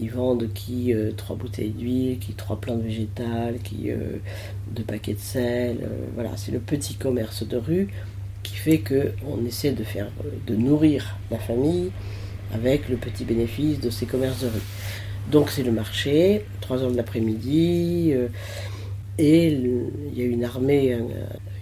ils 0.00 0.10
vendent 0.10 0.48
qui 0.52 0.94
euh, 0.94 1.12
trois 1.16 1.36
bouteilles 1.36 1.70
d'huile, 1.70 2.18
qui 2.18 2.32
trois 2.32 2.60
plantes 2.60 2.82
végétales, 2.82 3.58
qui 3.62 3.90
euh, 3.90 4.18
deux 4.70 4.82
paquets 4.82 5.14
de 5.14 5.18
sel. 5.18 5.78
Euh, 5.82 5.88
voilà, 6.14 6.30
c'est 6.36 6.52
le 6.52 6.60
petit 6.60 6.94
commerce 6.94 7.46
de 7.46 7.56
rue 7.56 7.88
qui 8.42 8.54
fait 8.56 8.78
que 8.78 9.12
on 9.26 9.44
essaie 9.44 9.72
de 9.72 9.84
faire, 9.84 10.10
de 10.46 10.56
nourrir 10.56 11.16
la 11.30 11.38
famille 11.38 11.90
avec 12.52 12.88
le 12.88 12.96
petit 12.96 13.24
bénéfice 13.24 13.80
de 13.80 13.90
ces 13.90 14.06
commerces 14.06 14.42
de 14.42 14.48
rue. 14.48 14.62
Donc 15.30 15.50
c'est 15.50 15.62
le 15.62 15.72
marché, 15.72 16.44
3 16.60 16.82
heures 16.82 16.90
de 16.90 16.96
l'après-midi, 16.96 18.12
et 19.18 19.46
il 19.46 20.18
y 20.18 20.22
a 20.22 20.24
une 20.24 20.42
armée, 20.42 20.98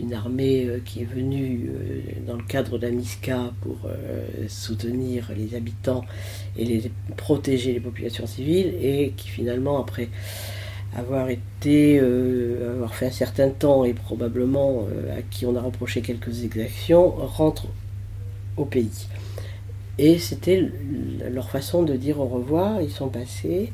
une 0.00 0.14
armée 0.14 0.64
euh, 0.66 0.80
qui 0.84 1.02
est 1.02 1.04
venue 1.04 1.68
euh, 1.68 2.00
dans 2.26 2.36
le 2.36 2.42
cadre 2.42 2.78
la 2.78 2.90
MISCA 2.90 3.52
pour 3.60 3.78
euh, 3.86 4.46
soutenir 4.48 5.30
les 5.36 5.54
habitants 5.54 6.04
et 6.58 6.90
protéger 7.16 7.72
les 7.72 7.80
populations 7.80 8.26
civiles 8.26 8.74
et 8.80 9.12
qui 9.16 9.28
finalement, 9.28 9.80
après 9.80 10.08
avoir 10.96 11.30
été, 11.30 12.00
avoir 12.00 12.96
fait 12.96 13.06
un 13.06 13.12
certain 13.12 13.50
temps 13.50 13.84
et 13.84 13.94
probablement 13.94 14.88
à 15.16 15.22
qui 15.22 15.46
on 15.46 15.54
a 15.54 15.60
reproché 15.60 16.00
quelques 16.00 16.42
exactions, 16.42 17.10
rentre 17.10 17.68
au 18.56 18.64
pays. 18.64 19.06
Et 19.98 20.18
c'était 20.18 20.68
leur 21.30 21.48
façon 21.48 21.84
de 21.84 21.94
dire 21.94 22.18
au 22.18 22.26
revoir. 22.26 22.82
Ils 22.82 22.90
sont 22.90 23.08
passés 23.08 23.70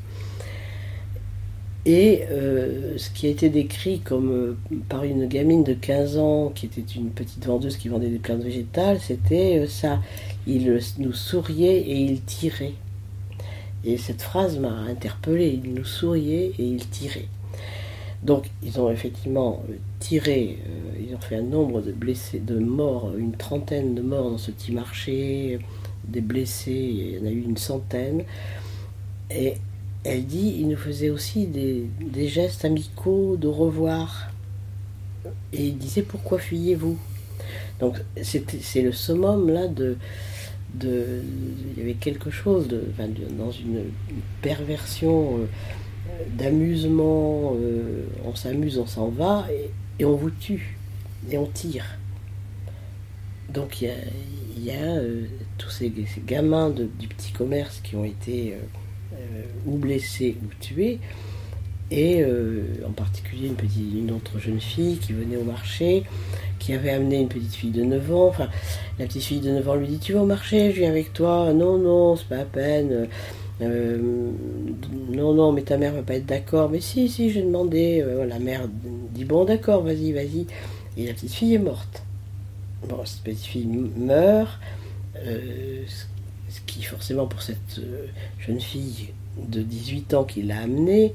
et 1.87 2.24
euh, 2.32 2.99
ce 2.99 3.11
qui 3.11 3.28
a 3.28 3.30
été 3.30 3.49
décrit 3.49 4.01
comme 4.01 4.32
euh, 4.32 4.57
par 4.89 5.05
une 5.05 5.26
gamine 5.26 5.62
de 5.62 5.72
15 5.72 6.18
ans, 6.18 6.51
qui 6.53 6.66
était 6.66 6.80
une 6.80 7.11
petite 7.11 7.47
vendeuse 7.47 7.76
qui 7.76 7.89
vendait 7.89 8.09
des 8.09 8.18
plantes 8.18 8.43
végétales, 8.43 8.99
c'était 8.99 9.61
euh, 9.61 9.68
ça. 9.68 10.01
Il 10.49 10.80
nous 10.99 11.12
souriait 11.12 11.78
et 11.78 11.95
il 11.95 12.22
tirait. 12.22 12.74
Et 13.84 13.99
cette 13.99 14.20
phrase 14.20 14.59
m'a 14.59 14.72
interpellé. 14.91 15.61
Il 15.62 15.74
nous 15.74 15.84
souriait 15.84 16.51
et 16.59 16.64
il 16.64 16.89
tirait. 16.89 17.28
Donc 18.24 18.51
ils 18.64 18.80
ont 18.80 18.91
effectivement 18.91 19.62
tiré, 20.01 20.59
ils 20.99 21.14
ont 21.14 21.20
fait 21.20 21.37
un 21.37 21.43
nombre 21.43 21.82
de 21.82 21.93
blessés, 21.93 22.41
de 22.41 22.59
morts, 22.59 23.12
une 23.16 23.32
trentaine 23.32 23.95
de 23.95 24.03
morts 24.03 24.30
dans 24.30 24.39
ce 24.39 24.51
petit 24.51 24.72
marché, 24.72 25.61
des 26.09 26.22
blessés, 26.22 26.72
il 26.72 27.16
y 27.16 27.18
en 27.20 27.26
a 27.26 27.30
eu 27.30 27.43
une 27.43 27.59
centaine. 27.59 28.24
Et 29.30 29.55
elle 30.07 30.25
dit 30.25 30.57
il 30.61 30.69
nous 30.69 30.77
faisait 30.77 31.11
aussi 31.11 31.47
des, 31.47 32.29
gestes 32.29 32.65
amicaux 32.65 33.37
de 33.37 33.49
revoir. 33.49 34.31
Et 35.53 35.67
il 35.67 35.79
disait 35.79 36.03
pourquoi 36.03 36.39
fuyez-vous? 36.39 36.99
Donc 37.81 37.97
c'est 38.23 38.83
le 38.83 38.93
summum 38.93 39.51
là 39.51 39.67
de, 39.67 39.97
Il 40.83 41.79
y 41.79 41.83
avait 41.83 41.95
quelque 41.95 42.31
chose 42.31 42.69
de, 42.69 42.85
dans 43.37 43.51
une 43.51 43.85
perversion 44.43 45.39
euh, 45.39 45.47
d'amusement, 46.39 47.55
euh, 47.57 48.07
on 48.25 48.35
s'amuse, 48.35 48.79
on 48.79 48.87
s'en 48.87 49.09
va, 49.09 49.47
et, 49.99 50.05
on 50.05 50.15
vous 50.15 50.31
tue, 50.31 50.79
et 51.31 51.37
on 51.37 51.47
tire. 51.47 51.99
Donc 53.53 53.83
il 53.83 53.89
y 54.65 54.71
a, 54.71 54.77
euh, 54.77 55.25
tous 55.59 55.71
ces, 55.71 55.93
gamins 56.25 56.71
du 56.71 57.09
petit 57.09 57.33
commerce 57.33 57.81
qui 57.83 57.97
ont 57.97 58.05
été 58.05 58.55
ou 59.67 59.77
blessés 59.77 60.37
ou 60.43 60.49
tués, 60.61 61.01
et 61.91 62.21
euh, 62.21 62.62
en 62.87 62.91
particulier 62.91 63.47
une, 63.47 63.55
petite, 63.55 63.95
une 63.95 64.11
autre 64.11 64.39
jeune 64.39 64.61
fille 64.61 64.97
qui 64.97 65.12
venait 65.12 65.37
au 65.37 65.45
marché, 65.45 66.03
qui 66.59 66.73
avait 66.73 66.91
amené 66.91 67.21
une 67.21 67.29
petite 67.29 67.55
fille 67.55 67.71
de 67.71 67.85
9 67.85 68.14
ans. 68.14 68.27
Enfin, 68.29 68.49
la 68.99 69.07
petite 69.07 69.23
fille 69.23 69.41
de 69.41 69.51
9 69.51 69.69
ans 69.69 69.75
lui 69.77 69.87
dit 69.87 69.99
Tu 69.99 70.12
vas 70.12 70.23
au 70.23 70.27
marché, 70.27 70.73
je 70.73 70.81
viens 70.81 70.91
avec 70.91 71.12
toi. 71.12 71.53
Non, 71.53 71.79
non, 71.79 72.17
c'est 72.17 72.27
pas 72.27 72.39
la 72.39 72.45
peine. 72.45 73.09
Euh, 73.62 73.99
non, 75.11 75.33
non, 75.33 75.53
mais 75.53 75.62
ta 75.62 75.77
mère 75.77 75.93
va 75.95 76.03
pas 76.03 76.14
être 76.14 76.27
d'accord. 76.27 76.71
Mais 76.71 76.81
si, 76.81 77.09
si, 77.09 77.31
j'ai 77.31 77.43
demandé. 77.43 78.05
la 78.29 78.39
mère 78.41 78.62
dit 79.12 79.25
Bon, 79.25 79.45
d'accord, 79.45 79.83
vas-y, 79.83 80.12
vas-y. 80.12 80.47
Et 80.97 81.07
la 81.07 81.12
petite 81.12 81.33
fille 81.33 81.55
est 81.55 81.59
morte. 81.59 82.03
Bon, 82.89 82.99
cette 83.05 83.23
petite 83.23 83.47
fille 83.47 83.67
meurt 83.97 84.59
qui 86.67 86.83
forcément 86.83 87.27
pour 87.27 87.43
cette 87.43 87.79
euh, 87.79 88.07
jeune 88.39 88.61
fille 88.61 89.13
de 89.49 89.63
18 89.63 90.15
ans 90.15 90.25
qui 90.25 90.43
l'a 90.43 90.61
amenée, 90.61 91.13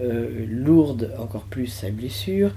euh, 0.00 0.44
lourde 0.48 1.12
encore 1.18 1.44
plus 1.44 1.66
sa 1.68 1.90
blessure, 1.90 2.52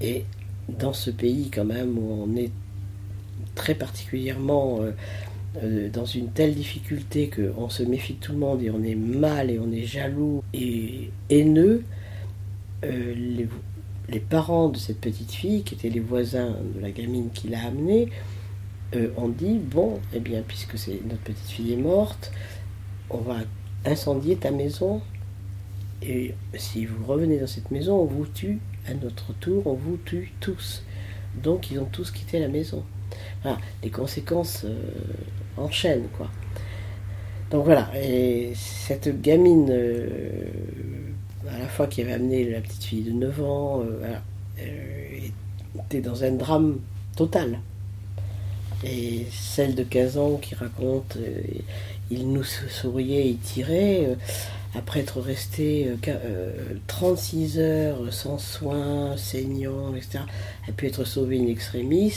et 0.00 0.24
dans 0.68 0.92
ce 0.92 1.10
pays 1.10 1.50
quand 1.50 1.64
même 1.64 1.98
où 1.98 2.26
on 2.26 2.36
est 2.36 2.50
très 3.54 3.74
particulièrement 3.74 4.80
euh, 5.62 5.88
dans 5.90 6.04
une 6.04 6.28
telle 6.28 6.54
difficulté 6.54 7.30
qu'on 7.30 7.68
se 7.68 7.82
méfie 7.82 8.14
de 8.14 8.20
tout 8.20 8.32
le 8.32 8.38
monde 8.38 8.62
et 8.62 8.70
on 8.70 8.82
est 8.82 8.94
mal 8.94 9.50
et 9.50 9.58
on 9.58 9.72
est 9.72 9.84
jaloux 9.84 10.42
et 10.52 11.10
haineux, 11.30 11.82
les, 12.82 13.48
les, 14.10 14.20
parents 14.20 14.68
de 14.68 14.76
cette 14.76 15.00
petite 15.00 15.32
fille, 15.32 15.62
qui 15.62 15.74
étaient 15.74 15.88
les 15.88 16.00
voisins 16.00 16.54
de 16.74 16.80
la 16.80 16.90
gamine 16.90 17.30
qui 17.32 17.48
l'a 17.48 17.64
amenée, 17.66 18.10
euh, 18.94 19.08
on 19.16 19.28
dit 19.28 19.58
bon, 19.58 20.00
eh 20.12 20.20
bien, 20.20 20.42
puisque 20.46 20.74
notre 21.04 21.22
petite 21.22 21.48
fille 21.48 21.72
est 21.72 21.78
morte, 21.78 22.32
on 23.10 23.18
va 23.18 23.38
incendier 23.84 24.36
ta 24.36 24.50
maison. 24.50 25.00
Et 26.02 26.34
si 26.54 26.86
vous 26.86 27.04
revenez 27.04 27.38
dans 27.38 27.46
cette 27.46 27.70
maison, 27.70 27.96
on 27.96 28.04
vous 28.04 28.26
tue 28.26 28.58
à 28.88 28.94
notre 28.94 29.32
tour, 29.34 29.66
on 29.66 29.74
vous 29.74 29.96
tue 30.04 30.32
tous. 30.40 30.84
Donc 31.42 31.70
ils 31.70 31.78
ont 31.78 31.86
tous 31.86 32.10
quitté 32.10 32.38
la 32.38 32.48
maison. 32.48 32.84
les 33.82 33.90
conséquences 33.90 34.64
euh, 34.64 34.78
enchaînent, 35.56 36.08
quoi. 36.16 36.30
Donc 37.50 37.64
voilà, 37.64 37.88
et 37.96 38.52
cette 38.56 39.20
gamine, 39.22 39.68
euh, 39.70 40.48
à 41.48 41.58
la 41.58 41.68
fois 41.68 41.86
qui 41.86 42.02
avait 42.02 42.14
amené 42.14 42.50
la 42.50 42.60
petite 42.60 42.82
fille 42.82 43.02
de 43.04 43.12
9 43.12 43.42
ans, 43.42 43.84
était 44.58 46.00
dans 46.00 46.24
un 46.24 46.32
drame 46.32 46.78
total 47.14 47.60
et 48.84 49.26
celle 49.30 49.74
de 49.74 49.82
15 49.82 50.18
ans 50.18 50.36
qui 50.36 50.54
raconte 50.54 51.16
euh, 51.16 51.40
il 52.10 52.30
nous 52.30 52.44
souriait 52.44 53.30
et 53.30 53.34
tirait 53.34 54.06
euh, 54.06 54.14
après 54.74 55.00
être 55.00 55.20
resté 55.20 55.90
36 56.86 57.58
euh, 57.58 57.62
heures 57.62 58.12
sans 58.12 58.38
soins, 58.38 59.16
saignant, 59.16 59.94
etc. 59.94 60.20
a 60.68 60.72
pu 60.72 60.86
être 60.86 61.04
sauvée 61.04 61.38
in 61.40 61.46
extremis 61.46 62.12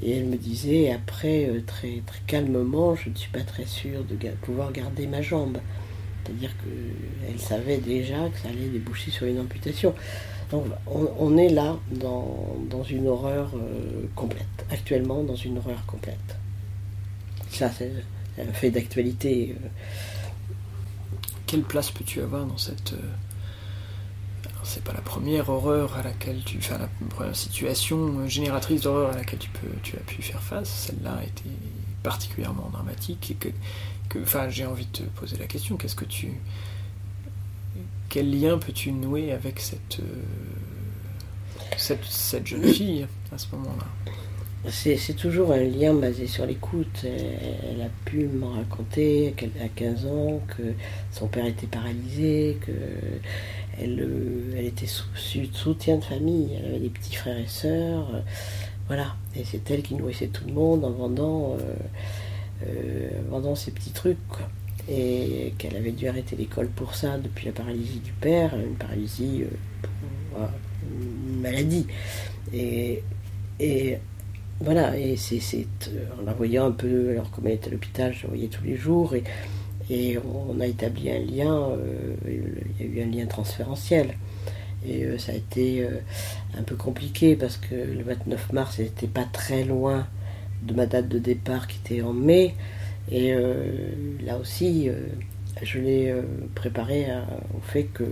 et 0.00 0.18
elle 0.18 0.26
me 0.26 0.36
disait 0.36 0.92
après 0.92 1.50
très, 1.66 2.02
très 2.06 2.20
calmement 2.26 2.94
je 2.94 3.10
ne 3.10 3.16
suis 3.16 3.30
pas 3.30 3.40
très 3.40 3.66
sûre 3.66 4.04
de 4.04 4.16
pouvoir 4.42 4.72
garder 4.72 5.06
ma 5.06 5.22
jambe 5.22 5.58
c'est-à-dire 6.28 6.50
qu'elle 6.58 7.40
savait 7.40 7.78
déjà 7.78 8.28
que 8.28 8.38
ça 8.38 8.48
allait 8.48 8.68
déboucher 8.68 9.10
sur 9.10 9.26
une 9.26 9.40
amputation 9.40 9.94
donc 10.50 10.64
on, 10.86 11.36
est 11.36 11.50
là 11.50 11.76
dans, 11.90 12.82
une 12.88 13.06
horreur 13.06 13.50
euh, 13.54 14.06
complète, 14.14 14.46
actuellement 14.70 15.22
dans 15.22 15.36
une 15.36 15.58
horreur 15.58 15.84
complète. 15.86 16.36
Ça, 17.50 17.70
c'est 17.70 17.92
un 18.38 18.52
fait 18.52 18.70
d'actualité. 18.70 19.54
Euh. 19.62 19.68
Quelle 21.46 21.62
place 21.62 21.90
peux-tu 21.90 22.20
avoir 22.22 22.46
dans 22.46 22.56
cette... 22.56 22.94
Euh, 22.94 22.96
c'est 24.62 24.84
pas 24.84 24.92
la 24.92 25.00
première 25.00 25.48
horreur 25.50 25.96
à 25.96 26.02
laquelle 26.02 26.42
tu... 26.44 26.58
Enfin, 26.58 26.78
la 26.78 26.88
première 27.10 27.36
situation 27.36 28.26
génératrice 28.26 28.82
d'horreur 28.82 29.10
à 29.12 29.16
laquelle 29.16 29.38
tu, 29.38 29.50
peux, 29.50 29.68
tu 29.82 29.96
as 29.96 30.00
pu 30.00 30.22
faire 30.22 30.42
face. 30.42 30.68
Celle-là 30.68 31.16
a 31.20 31.24
été 31.24 31.44
particulièrement 32.02 32.70
dramatique 32.72 33.32
et 33.32 33.34
que... 33.34 33.48
enfin, 34.16 34.48
j'ai 34.48 34.66
envie 34.66 34.86
de 34.86 34.98
te 34.98 35.02
poser 35.02 35.36
la 35.36 35.46
question. 35.46 35.76
Qu'est-ce 35.76 35.96
que 35.96 36.04
tu 36.04 36.32
quel 38.08 38.40
lien 38.40 38.56
peux-tu 38.56 38.92
nouer 38.92 39.32
avec 39.32 39.60
cette, 39.60 40.00
euh, 40.00 41.76
cette, 41.76 42.46
jeune 42.46 42.64
fille 42.64 43.06
à 43.30 43.36
ce 43.36 43.46
moment-là? 43.52 43.86
C'est 44.70 45.14
toujours 45.14 45.52
un 45.52 45.62
lien 45.62 45.94
basé 45.94 46.26
sur 46.26 46.46
l'écoute. 46.46 47.04
Elle, 47.04 47.82
a 47.82 47.90
pu 48.06 48.26
me 48.26 48.46
raconter 48.46 49.34
qu'à 49.36 49.46
15 49.76 50.06
ans 50.06 50.40
que 50.48 50.62
son 51.12 51.26
père 51.28 51.46
était 51.46 51.66
paralysé, 51.66 52.58
que 52.66 52.72
elle, 53.80 54.08
elle 54.56 54.66
était 54.66 54.86
sous, 54.86 55.04
soutien 55.52 55.98
de 55.98 56.04
famille, 56.04 56.50
elle 56.58 56.70
avait 56.70 56.80
des 56.80 56.88
petits 56.88 57.14
frères 57.14 57.38
et 57.38 57.46
sœurs. 57.46 58.08
voilà, 58.86 59.14
et 59.36 59.44
c'est 59.44 59.70
elle 59.70 59.82
qui 59.82 59.94
nourrissait 59.94 60.28
tout 60.28 60.46
le 60.46 60.54
monde 60.54 60.84
en 60.84 60.90
vendant, 60.90 61.56
euh, 61.60 61.74
vendant 63.30 63.54
ses 63.54 63.70
petits 63.70 63.92
trucs. 63.92 64.18
Et 64.90 65.52
qu'elle 65.58 65.76
avait 65.76 65.92
dû 65.92 66.08
arrêter 66.08 66.34
l'école 66.34 66.68
pour 66.68 66.94
ça 66.94 67.18
depuis 67.18 67.44
la 67.44 67.52
paralysie 67.52 67.98
du 67.98 68.12
père, 68.12 68.54
une 68.58 68.76
paralysie, 68.76 69.44
une 70.90 71.40
maladie. 71.40 71.86
Et, 72.54 73.02
et 73.60 73.98
voilà, 74.60 74.98
et 74.98 75.16
c'est, 75.16 75.66
en 76.18 76.24
la 76.24 76.32
voyant 76.32 76.66
un 76.66 76.72
peu, 76.72 77.10
alors 77.10 77.30
comme 77.30 77.46
elle 77.46 77.54
était 77.54 77.68
à 77.68 77.72
l'hôpital, 77.72 78.12
je 78.12 78.22
la 78.22 78.28
voyais 78.28 78.48
tous 78.48 78.64
les 78.64 78.76
jours, 78.76 79.14
et, 79.14 79.22
et 79.90 80.18
on 80.18 80.58
a 80.60 80.66
établi 80.66 81.10
un 81.10 81.20
lien, 81.20 81.70
euh, 81.70 82.14
il 82.80 82.86
y 82.86 83.00
a 83.00 83.04
eu 83.04 83.06
un 83.06 83.10
lien 83.10 83.26
transférentiel. 83.26 84.14
Et 84.86 85.04
euh, 85.04 85.18
ça 85.18 85.32
a 85.32 85.34
été 85.34 85.82
euh, 85.82 86.00
un 86.56 86.62
peu 86.62 86.76
compliqué 86.76 87.36
parce 87.36 87.56
que 87.56 87.74
le 87.74 88.02
29 88.02 88.52
mars, 88.52 88.78
elle 88.78 88.86
n'était 88.86 89.06
pas 89.06 89.24
très 89.24 89.64
loin 89.64 90.06
de 90.62 90.74
ma 90.74 90.86
date 90.86 91.08
de 91.08 91.18
départ 91.18 91.66
qui 91.66 91.78
était 91.84 92.02
en 92.02 92.12
mai. 92.12 92.54
Et 93.10 93.32
là 94.22 94.36
aussi, 94.36 94.90
je 95.62 95.78
l'ai 95.78 96.14
préparé 96.54 97.06
au 97.56 97.60
fait 97.60 97.84
que 97.84 98.04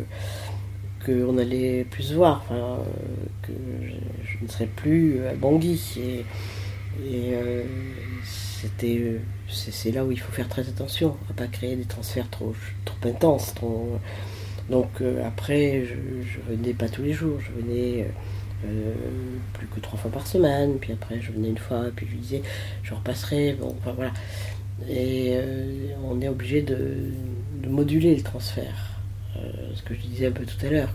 qu'on 1.07 1.39
allait 1.39 1.85
plus 1.85 2.03
se 2.03 2.15
voir, 2.15 2.45
que 3.43 3.53
je, 3.83 4.45
ne 4.45 4.49
serais 4.49 4.67
plus 4.67 5.25
à 5.27 5.35
Bangui. 5.35 6.25
Et, 7.05 7.35
euh, 7.35 7.63
c'est, 9.49 9.93
là 9.93 10.05
où 10.05 10.11
il 10.11 10.19
faut 10.19 10.33
faire 10.33 10.49
très 10.49 10.63
attention 10.63 11.17
à 11.31 11.35
pas 11.35 11.47
créer 11.47 11.77
des 11.77 11.85
transferts 11.85 12.29
trop, 12.31 12.55
trop 12.85 13.09
intenses. 13.09 13.55
donc 14.69 14.89
euh, 15.01 15.25
après, 15.25 15.85
je, 15.85 15.95
venais 16.51 16.73
pas 16.73 16.89
tous 16.89 17.03
les 17.03 17.13
jours, 17.13 17.39
je 17.41 17.53
venais 17.63 18.09
euh, 18.67 18.95
plus 19.53 19.67
que 19.69 19.81
trois 19.81 19.99
fois 19.99 20.11
par 20.11 20.27
semaine, 20.27 20.79
puis 20.81 20.93
après 20.93 21.21
je 21.21 21.33
venais 21.33 21.49
une 21.49 21.59
fois, 21.59 21.85
puis 21.95 22.07
je 22.07 22.13
lui 22.13 22.21
disais 22.21 22.43
je 22.83 22.95
repasserai, 22.95 23.55
bon, 23.55 23.75
enfin 23.79 23.93
voilà. 23.93 24.13
Et 24.89 25.39
on 26.05 26.21
est 26.21 26.29
obligé 26.29 26.61
de 26.61 27.11
moduler 27.67 28.15
le 28.15 28.23
transfert. 28.23 28.97
Euh, 29.37 29.75
ce 29.75 29.83
que 29.83 29.95
je 29.95 30.01
disais 30.01 30.27
un 30.27 30.33
peu 30.33 30.45
tout 30.45 30.65
à 30.65 30.71
l'heure, 30.71 30.89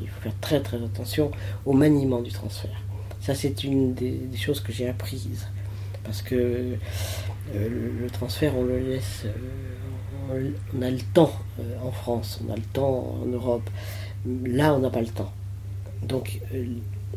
il 0.00 0.08
faut 0.08 0.20
faire 0.20 0.38
très 0.40 0.60
très 0.60 0.82
attention 0.82 1.30
au 1.66 1.72
maniement 1.72 2.20
du 2.20 2.30
transfert. 2.30 2.80
Ça, 3.20 3.34
c'est 3.34 3.64
une 3.64 3.94
des, 3.94 4.18
choses 4.36 4.60
que 4.60 4.72
j'ai 4.72 4.88
apprises. 4.88 5.46
Parce 6.04 6.22
que 6.22 6.34
euh, 7.54 7.96
le, 8.00 8.10
transfert, 8.10 8.56
on 8.56 8.64
le 8.64 8.78
laisse. 8.78 9.24
Euh, 10.30 10.50
on, 10.74 10.82
a 10.82 10.90
le 10.90 11.00
temps 11.14 11.32
en 11.82 11.90
France, 11.90 12.40
on 12.46 12.52
a 12.52 12.56
le 12.56 12.62
temps 12.62 13.18
en 13.22 13.26
Europe. 13.26 13.68
Là, 14.44 14.74
on 14.74 14.78
n'a 14.78 14.90
pas 14.90 15.00
le 15.00 15.08
temps. 15.08 15.32
Donc, 16.02 16.40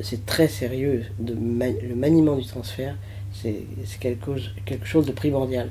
c'est 0.02 0.26
très 0.26 0.48
sérieux. 0.48 1.04
Le 1.26 1.96
maniement 1.96 2.36
du 2.36 2.46
transfert, 2.46 2.96
c'est 3.34 3.66
quelque, 4.00 4.32
chose 4.84 5.06
de 5.06 5.12
primordial. 5.12 5.70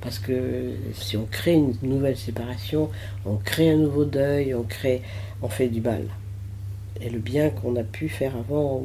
Parce 0.00 0.18
que 0.18 0.70
si 0.94 1.16
on 1.16 1.26
crée 1.30 1.54
une 1.54 1.74
nouvelle 1.82 2.16
séparation, 2.16 2.90
on 3.26 3.36
crée 3.36 3.70
un 3.70 3.76
nouveau 3.76 4.04
deuil, 4.04 4.54
on, 4.54 4.62
crée, 4.62 5.02
on 5.42 5.48
fait 5.48 5.68
du 5.68 5.80
mal. 5.80 6.04
Et 7.02 7.08
le 7.08 7.18
bien 7.18 7.48
qu'on 7.48 7.76
a 7.76 7.82
pu 7.82 8.10
faire 8.10 8.36
avant, 8.36 8.84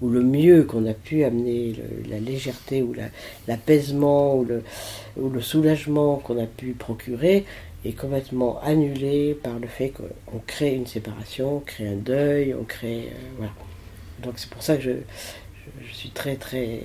ou 0.00 0.08
le, 0.08 0.22
mieux 0.22 0.62
qu'on 0.62 0.86
a 0.86 0.94
pu 0.94 1.24
amener, 1.24 1.74
la 2.08 2.20
légèreté, 2.20 2.82
ou 2.82 2.94
l'apaisement, 3.48 4.36
ou 4.36 5.28
le 5.28 5.40
soulagement 5.40 6.16
qu'on 6.16 6.40
a 6.40 6.46
pu 6.46 6.72
procurer, 6.72 7.44
est 7.84 7.92
complètement 7.92 8.60
annulé 8.62 9.34
par 9.34 9.58
le 9.58 9.66
fait 9.66 9.90
qu'on 9.90 10.38
crée 10.46 10.74
une 10.74 10.86
séparation, 10.86 11.56
on 11.56 11.60
crée 11.60 11.88
un 11.88 11.96
deuil, 11.96 12.54
on 12.54 12.64
crée. 12.64 13.08
Euh, 13.12 13.30
voilà. 13.38 13.52
Donc 14.22 14.34
c'est 14.36 14.50
pour 14.50 14.62
ça 14.62 14.76
que 14.76 14.82
je, 14.82 14.92
je, 15.84 15.92
suis 15.92 16.10
très 16.10 16.36
très 16.36 16.80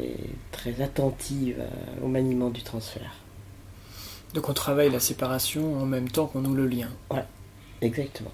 très 0.52 0.82
attentive 0.82 1.58
euh, 1.60 2.06
au 2.06 2.08
maniement 2.08 2.50
du 2.50 2.64
transfert. 2.64 3.14
Donc 4.34 4.50
on 4.50 4.54
travaille 4.54 4.92
la 4.92 5.00
séparation 5.00 5.80
en 5.80 5.86
même 5.86 6.10
temps 6.10 6.28
qu'on 6.28 6.42
nous 6.42 6.56
le 6.56 6.68
lien. 6.68 6.90
Ouais, 7.12 7.24
exactement. 7.82 8.32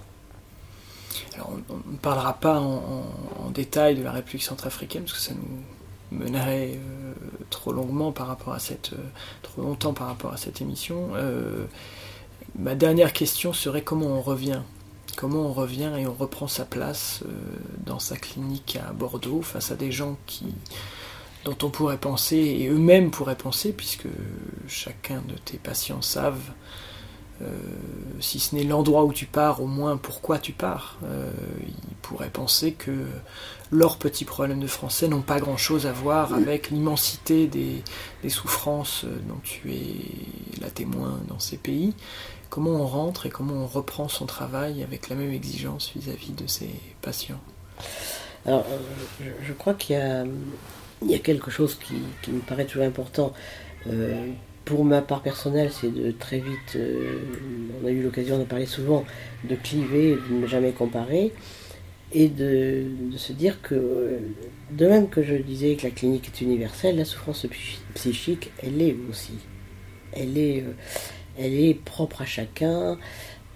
Alors 1.36 1.54
on 1.70 1.92
ne 1.92 1.98
parlera 1.98 2.34
pas 2.34 2.60
en, 2.60 3.50
détail 3.54 3.96
de 3.96 4.04
la 4.04 4.12
République 4.12 4.44
centrafricaine 4.44 5.04
parce 5.04 5.14
que 5.14 5.20
ça 5.20 5.34
nous 5.34 6.18
mènerait 6.18 6.72
euh, 6.74 7.14
trop 7.50 7.72
longuement 7.72 8.12
par 8.12 8.28
rapport 8.28 8.54
à 8.54 8.60
cette 8.60 8.94
euh, 8.94 9.10
trop 9.44 9.62
longtemps 9.62 9.94
par 9.94 10.08
rapport 10.08 10.34
à 10.34 10.38
cette 10.38 10.62
émission. 10.62 11.10
Ma 12.56 12.76
dernière 12.76 13.14
question 13.14 13.54
serait 13.54 13.82
comment 13.82 14.08
on 14.08 14.22
revient. 14.22 14.62
Comment 15.16 15.48
on 15.48 15.54
revient 15.54 15.92
et 15.98 16.08
on 16.08 16.14
reprend 16.14 16.48
sa 16.48 16.66
place 16.66 17.22
euh, 17.26 17.30
dans 17.86 18.00
sa 18.00 18.18
clinique 18.18 18.80
à 18.84 18.94
Bordeaux 18.94 19.42
face 19.42 19.72
à 19.72 19.76
des 19.76 19.92
gens 19.92 20.18
qui 20.26 20.46
dont 21.46 21.58
on 21.62 21.70
pourrait 21.70 21.98
penser 21.98 22.38
et 22.38 22.70
eux-mêmes 22.70 23.12
pourraient 23.12 23.38
penser 23.38 23.74
puisque 23.74 24.08
chacun 24.68 25.22
de 25.28 25.36
tes 25.36 25.58
patients 25.58 26.02
savent 26.02 26.52
euh, 27.42 27.48
si 28.22 28.40
ce 28.40 28.56
n'est 28.56 28.64
l'endroit 28.64 29.04
où 29.04 29.12
tu 29.12 29.26
pars, 29.26 29.62
au 29.62 29.68
moins 29.68 29.98
pourquoi 29.98 30.40
tu 30.40 30.54
pars. 30.54 30.98
Euh, 31.04 31.32
ils 31.60 31.96
pourraient 32.02 32.30
penser 32.30 32.72
que 32.74 33.06
leurs 33.72 33.98
petits 33.98 34.24
problèmes 34.24 34.60
de 34.60 34.68
français 34.68 35.08
n'ont 35.08 35.22
pas 35.22 35.40
grand-chose 35.40 35.86
à 35.86 35.92
voir 35.92 36.34
avec 36.34 36.70
l'immensité 36.70 37.48
des, 37.48 37.84
des, 38.22 38.30
souffrances 38.30 39.04
dont 39.28 39.40
tu 39.44 39.74
es 39.74 40.62
la 40.62 40.70
témoin 40.70 41.20
dans 41.28 41.40
ces 41.40 41.58
pays 41.58 41.94
comment 42.54 42.84
on 42.84 42.86
rentre 42.86 43.26
et 43.26 43.32
comment 43.32 43.64
on 43.64 43.66
reprend 43.66 44.08
son 44.08 44.28
travail 44.28 44.84
avec 44.84 45.10
la 45.10 45.16
même 45.16 45.32
exigence 45.32 45.92
vis-à-vis 45.96 46.34
de 46.34 46.46
ses 46.46 46.70
patients 47.02 47.42
Alors, 48.46 48.64
euh, 48.70 49.32
je, 49.42 49.54
crois 49.54 49.74
qu'il 49.74 49.96
y, 49.96 51.16
a, 51.16 51.20
quelque 51.20 51.50
chose 51.50 51.80
qui, 51.80 52.32
me 52.32 52.42
paraît 52.42 52.66
toujours 52.66 52.84
important. 52.84 53.34
Euh, 53.88 54.28
pour 54.66 54.86
ma 54.86 55.02
part 55.02 55.24
personnelle, 55.24 55.72
c'est 55.72 55.92
de 55.92 56.12
très 56.12 56.38
vite, 56.38 56.76
euh, 56.76 57.22
on 57.82 57.88
a 57.88 57.90
eu 57.90 58.04
l'occasion 58.04 58.38
de 58.38 58.44
parler 58.44 58.68
souvent, 58.68 59.04
de 59.50 59.56
cliver, 59.56 60.16
de 60.30 60.36
ne 60.36 60.46
jamais 60.46 60.74
comparer, 60.74 61.34
et 62.12 62.28
de, 62.28 62.86
se 63.18 63.34
dire 63.34 63.64
que, 63.64 64.20
de 64.70 64.86
même 64.86 65.10
que 65.10 65.24
je 65.24 65.34
disais 65.34 65.76
que 65.76 65.88
la 65.88 65.92
clinique 65.92 66.28
est 66.28 66.42
universelle, 66.42 66.98
la 66.98 67.06
souffrance 67.06 67.48
psychique, 67.96 68.52
elle 68.62 68.80
est 68.80 68.96
aussi. 69.10 69.40
Elle 70.16 70.38
est, 70.38 70.64
elle 71.38 71.54
est 71.54 71.74
propre 71.74 72.22
à 72.22 72.26
chacun, 72.26 72.98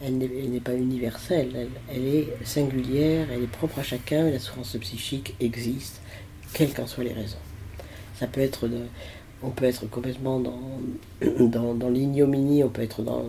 elle 0.02 0.18
n'est 0.18 0.60
pas 0.60 0.76
universelle, 0.76 1.70
elle, 1.90 2.06
est 2.06 2.28
singulière, 2.44 3.28
elle 3.32 3.44
est 3.44 3.52
propre 3.52 3.80
à 3.80 3.84
chacun, 3.84 4.28
et 4.28 4.32
la 4.32 4.40
souffrance 4.40 4.78
psychique 4.80 5.36
existe, 5.40 6.02
quelles 6.54 6.74
qu'en 6.74 6.88
soient 6.88 7.04
les 7.04 7.14
raisons. 7.14 7.38
Ça 8.16 8.28
peut 8.28 8.42
être 8.42 8.68
on 9.44 9.50
peut 9.50 9.66
être 9.66 9.88
complètement 9.90 10.40
dans, 11.40 11.74
dans, 11.76 11.90
l'ignominie, 11.90 12.64
on 12.64 12.70
peut 12.70 12.82
être 12.82 13.04
dans, 13.04 13.24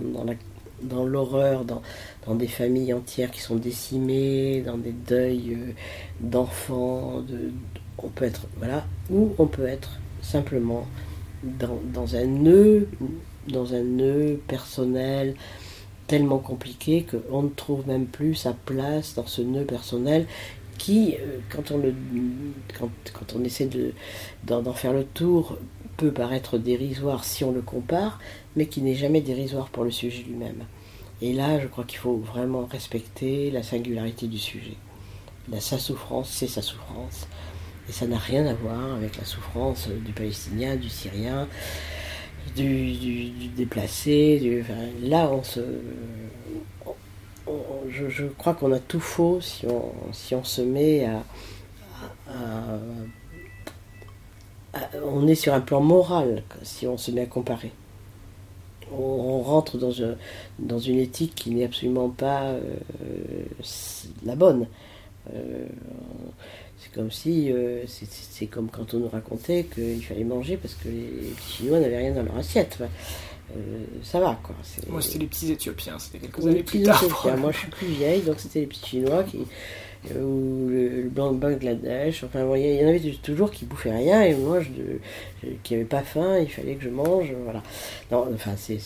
dans 0.82 1.04
l'horreur, 1.04 1.64
dans, 1.64 1.82
dans, 2.26 2.34
des 2.34 2.46
familles 2.46 2.92
entières 2.94 3.30
qui 3.30 3.40
sont 3.40 3.56
décimées, 3.56 4.62
dans 4.62 4.78
des 4.78 4.92
deuils 4.92 5.54
euh, 5.54 5.72
d'enfants, 6.20 7.20
de, 7.20 7.50
on 7.98 8.08
peut 8.08 8.24
être, 8.24 8.46
voilà, 8.58 8.84
ou 9.10 9.34
on 9.38 9.46
peut 9.46 9.66
être 9.66 9.98
simplement 10.22 10.86
dans, 11.42 11.78
dans 11.92 12.16
un 12.16 12.26
nœud 12.26 12.88
dans 13.48 13.74
un 13.74 13.82
nœud 13.82 14.40
personnel 14.46 15.34
tellement 16.06 16.38
compliqué 16.38 17.04
qu'on 17.04 17.42
ne 17.42 17.48
trouve 17.48 17.86
même 17.86 18.06
plus 18.06 18.34
sa 18.34 18.52
place 18.52 19.14
dans 19.14 19.26
ce 19.26 19.42
nœud 19.42 19.64
personnel 19.64 20.26
qui, 20.78 21.16
euh, 21.20 21.38
quand 21.50 21.72
on, 21.72 23.44
essaie 23.44 23.66
de, 23.66 23.92
d'en, 24.44 24.72
faire 24.72 24.92
le 24.92 25.04
tour, 25.04 25.58
peut 25.96 26.12
paraître 26.12 26.56
dérisoire 26.56 27.24
si 27.24 27.44
on 27.44 27.52
le 27.52 27.60
compare, 27.60 28.20
mais 28.56 28.66
qui 28.66 28.80
n'est 28.80 28.94
jamais 28.94 29.20
dérisoire 29.20 29.68
pour 29.68 29.84
le 29.84 29.90
sujet 29.90 30.22
lui-même. 30.22 30.64
Et 31.20 31.32
là, 31.32 31.60
je 31.60 31.66
crois 31.66 31.84
qu'il 31.84 31.98
faut 31.98 32.16
vraiment 32.16 32.66
respecter 32.66 33.50
la 33.50 33.64
singularité 33.64 34.28
du 34.28 34.38
sujet. 34.38 34.76
La, 35.50 35.60
sa 35.60 35.78
souffrance, 35.78 36.30
c'est 36.30 36.46
sa 36.46 36.62
souffrance. 36.62 37.26
Et 37.88 37.92
ça 37.92 38.06
n'a 38.06 38.18
rien 38.18 38.46
à 38.46 38.54
voir 38.54 38.94
avec 38.94 39.16
la 39.16 39.24
souffrance 39.24 39.88
du 39.88 40.12
Palestinien, 40.12 40.76
du 40.76 40.88
Syrien, 40.88 41.48
du, 42.62 43.48
déplacé. 43.56 44.64
là, 45.02 45.30
on 45.30 45.42
se, 45.42 45.60
je, 47.90 48.26
crois 48.26 48.54
qu'on 48.54 48.72
a 48.72 48.78
tout 48.78 49.00
faux 49.00 49.40
si 49.40 49.66
on, 49.66 49.92
si 50.12 50.34
on 50.34 50.44
se 50.44 50.62
met 50.62 51.06
à, 51.06 51.22
On 55.04 55.26
est 55.26 55.34
sur 55.34 55.54
un 55.54 55.60
plan 55.60 55.80
moral 55.80 56.42
si 56.62 56.86
on 56.86 56.96
se 56.98 57.10
met 57.10 57.22
à 57.22 57.26
comparer. 57.26 57.72
On, 58.90 59.42
rentre 59.42 59.76
dans, 59.76 59.92
dans, 60.58 60.78
une 60.78 60.98
éthique 60.98 61.34
qui 61.34 61.50
n'est 61.50 61.64
absolument 61.64 62.08
pas 62.08 62.44
euh, 62.44 62.60
la 64.24 64.34
bonne. 64.34 64.66
Euh, 65.34 65.66
c'est 66.80 66.92
comme 66.92 67.10
si, 67.10 67.52
euh, 67.52 67.84
c'est 67.86 68.46
comme 68.46 68.68
quand 68.70 68.94
on 68.94 68.98
nous 68.98 69.08
racontait 69.08 69.64
qu'il 69.64 70.04
fallait 70.04 70.24
manger 70.24 70.56
parce 70.56 70.74
que 70.74 70.88
les 70.88 71.32
petits 71.36 71.52
Chinois 71.58 71.80
n'avaient 71.80 71.98
rien 71.98 72.12
dans 72.12 72.22
leur 72.22 72.36
assiette. 72.36 72.78
Euh, 72.80 73.84
ça 74.02 74.20
va 74.20 74.38
quoi. 74.42 74.54
Moi 74.88 75.00
c'était 75.00 75.18
les 75.20 75.26
petits 75.26 75.50
Éthiopiens, 75.50 75.98
c'était 75.98 76.18
quelques 76.18 76.46
années 76.46 76.62
plus 76.62 76.82
tard. 76.82 77.02
Moi 77.38 77.50
je 77.52 77.58
suis 77.58 77.70
plus 77.70 77.86
vieille, 77.86 78.22
donc 78.22 78.38
c'était 78.38 78.60
les 78.60 78.66
petits 78.66 78.86
Chinois 78.86 79.24
qui, 79.24 79.38
ou 80.14 80.68
le, 80.68 81.08
blanc 81.08 81.32
de 81.32 81.38
Bangladesh. 81.38 82.24
Enfin, 82.24 82.46
il 82.56 82.80
y 82.80 82.84
en 82.84 82.88
avait 82.88 83.00
toujours 83.22 83.50
qui 83.50 83.64
bouffaient 83.64 83.94
rien 83.94 84.22
et 84.22 84.34
moi, 84.34 84.60
je, 84.60 85.48
qui 85.62 85.74
n'avais 85.74 85.86
pas 85.86 86.02
faim, 86.02 86.38
il 86.38 86.50
fallait 86.50 86.74
que 86.74 86.84
je 86.84 86.90
mange. 86.90 87.32
Voilà. 87.44 87.62
Non, 88.10 88.28
enfin, 88.34 88.52
c'est 88.56 88.78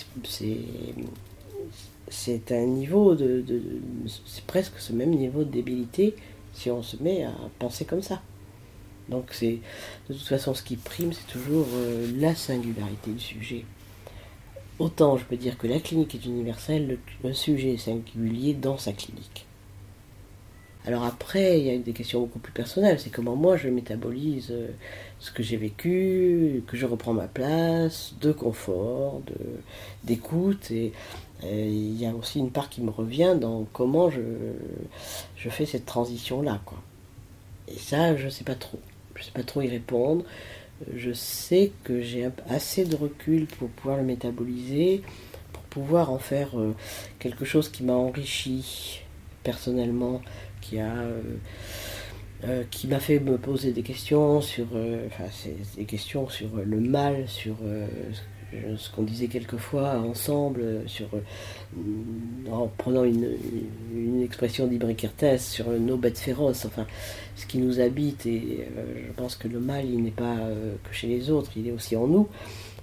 c'est 2.09 2.53
un 2.53 2.67
niveau 2.67 3.15
de, 3.15 3.43
c'est 4.27 4.45
presque 4.45 4.79
ce 4.79 4.93
même 4.93 5.11
niveau 5.11 5.45
de 5.45 5.51
débilité 5.51 6.15
si 6.53 6.71
on 6.71 6.83
se 6.83 6.97
met 7.03 7.25
à 7.25 7.33
penser 7.59 7.85
comme 7.85 8.03
ça. 8.03 8.23
Donc 9.09 9.31
c'est 9.33 9.59
de 10.09 10.15
toute 10.15 10.27
façon 10.27 10.55
ce 10.55 10.63
qui 10.63 10.77
prime, 10.77 11.13
c'est 11.13 11.27
toujours 11.27 11.67
euh, 11.75 12.11
la 12.17 12.35
singularité 12.35 13.11
du 13.11 13.21
sujet. 13.21 13.65
Autant 14.79 15.17
je 15.17 15.25
peux 15.25 15.37
dire 15.37 15.59
que 15.59 15.67
la 15.67 15.81
clinique 15.81 16.15
est 16.15 16.25
universelle, 16.25 16.99
le 17.25 17.33
sujet 17.33 17.75
est 17.75 17.79
singulier 17.79 18.55
dans 18.55 18.79
sa 18.79 18.93
clinique. 18.93 19.47
Alors 20.85 21.05
après, 21.05 21.61
il 21.61 21.67
y 21.67 21.71
a 21.71 21.79
des 21.79 21.93
questions 21.93 22.21
beaucoup 22.21 22.41
plus 22.41 22.53
personnelles. 22.53 22.99
C'est 22.99 23.11
comment 23.11 23.37
moi 23.37 23.57
je 23.57 23.69
métabolise 23.69 24.49
euh, 24.51 24.69
ce 25.21 25.31
que 25.31 25.43
j'ai 25.43 25.57
vécu, 25.57 26.65
que 26.67 26.77
je 26.77 26.87
reprends 26.87 27.13
ma 27.13 27.29
place, 27.29 28.15
de 28.21 28.33
confort, 28.33 29.23
d'écoute. 30.05 30.71
Et, 30.71 30.93
il 31.45 32.01
y 32.01 32.07
a 32.07 32.15
aussi 32.15 32.39
une 32.39 32.53
part 32.53 32.69
qui 32.69 32.83
me 32.83 32.91
revient 32.91 33.37
dans 33.41 33.67
comment 33.73 34.11
je, 34.11 34.21
fais 35.37 35.67
cette 35.67 35.87
transition-là. 35.87 36.61
Et 37.67 37.79
ça, 37.79 38.17
je 38.17 38.27
ne 38.27 38.31
sais 38.31 38.45
pas 38.45 38.55
trop. 38.55 38.79
Je 39.17 39.23
ne 39.23 39.25
sais 39.25 39.33
pas 39.33 39.43
trop 39.43 39.61
y 39.61 39.69
répondre. 39.69 40.25
Je 40.95 41.13
sais 41.13 41.73
que 41.83 42.01
j'ai 42.01 42.29
assez 42.49 42.85
de 42.85 42.95
recul 42.95 43.47
pour 43.47 43.71
pouvoir 43.71 43.97
le 43.97 44.05
métaboliser, 44.05 45.03
pour 45.53 45.63
pouvoir 45.65 46.13
en 46.13 46.19
faire 46.19 46.57
euh, 46.59 46.77
quelque 47.19 47.45
chose 47.45 47.69
qui 47.69 47.83
m'a 47.83 47.95
enrichi 47.95 49.03
personnellement 49.43 50.21
euh, 50.81 51.21
euh, 52.45 52.65
qui 52.71 52.89
m'a 52.89 52.99
fait 52.99 53.21
me 53.21 53.39
poser 53.39 53.73
des 53.73 53.83
questions 53.83 54.41
sur 54.41 54.67
euh, 54.75 55.07
enfin 55.07 55.25
des 55.77 55.85
questions 55.85 56.29
sur 56.29 56.49
le 56.65 56.81
mal 56.81 57.29
sur 57.29 57.55
ce 58.77 58.91
qu'on 58.91 59.05
disait 59.05 59.29
quelquefois 59.29 60.01
ensemble 60.01 60.83
sur 60.87 61.07
en 62.51 62.67
prenant 62.67 63.05
une, 63.05 64.23
expression 64.23 64.67
d'Ibrikertes 64.67 65.39
sur 65.39 65.71
nos 65.71 65.97
bêtes 65.97 66.19
féroces 66.19 66.65
enfin 66.65 66.87
ce 67.37 67.47
qui 67.47 67.59
nous 67.59 67.81
habite 67.81 68.27
et 68.27 68.67
je 69.07 69.13
pense 69.13 69.37
que 69.37 69.47
le 69.47 69.61
mal 69.61 69.87
il 69.87 70.03
n'est 70.03 70.11
pas 70.11 70.37
que 70.83 70.95
chez 70.95 71.07
les 71.07 71.31
autres 71.31 71.53
il 71.57 71.69
est 71.69 71.73
aussi 71.73 71.97
en 71.97 72.09
nous. 72.09 72.29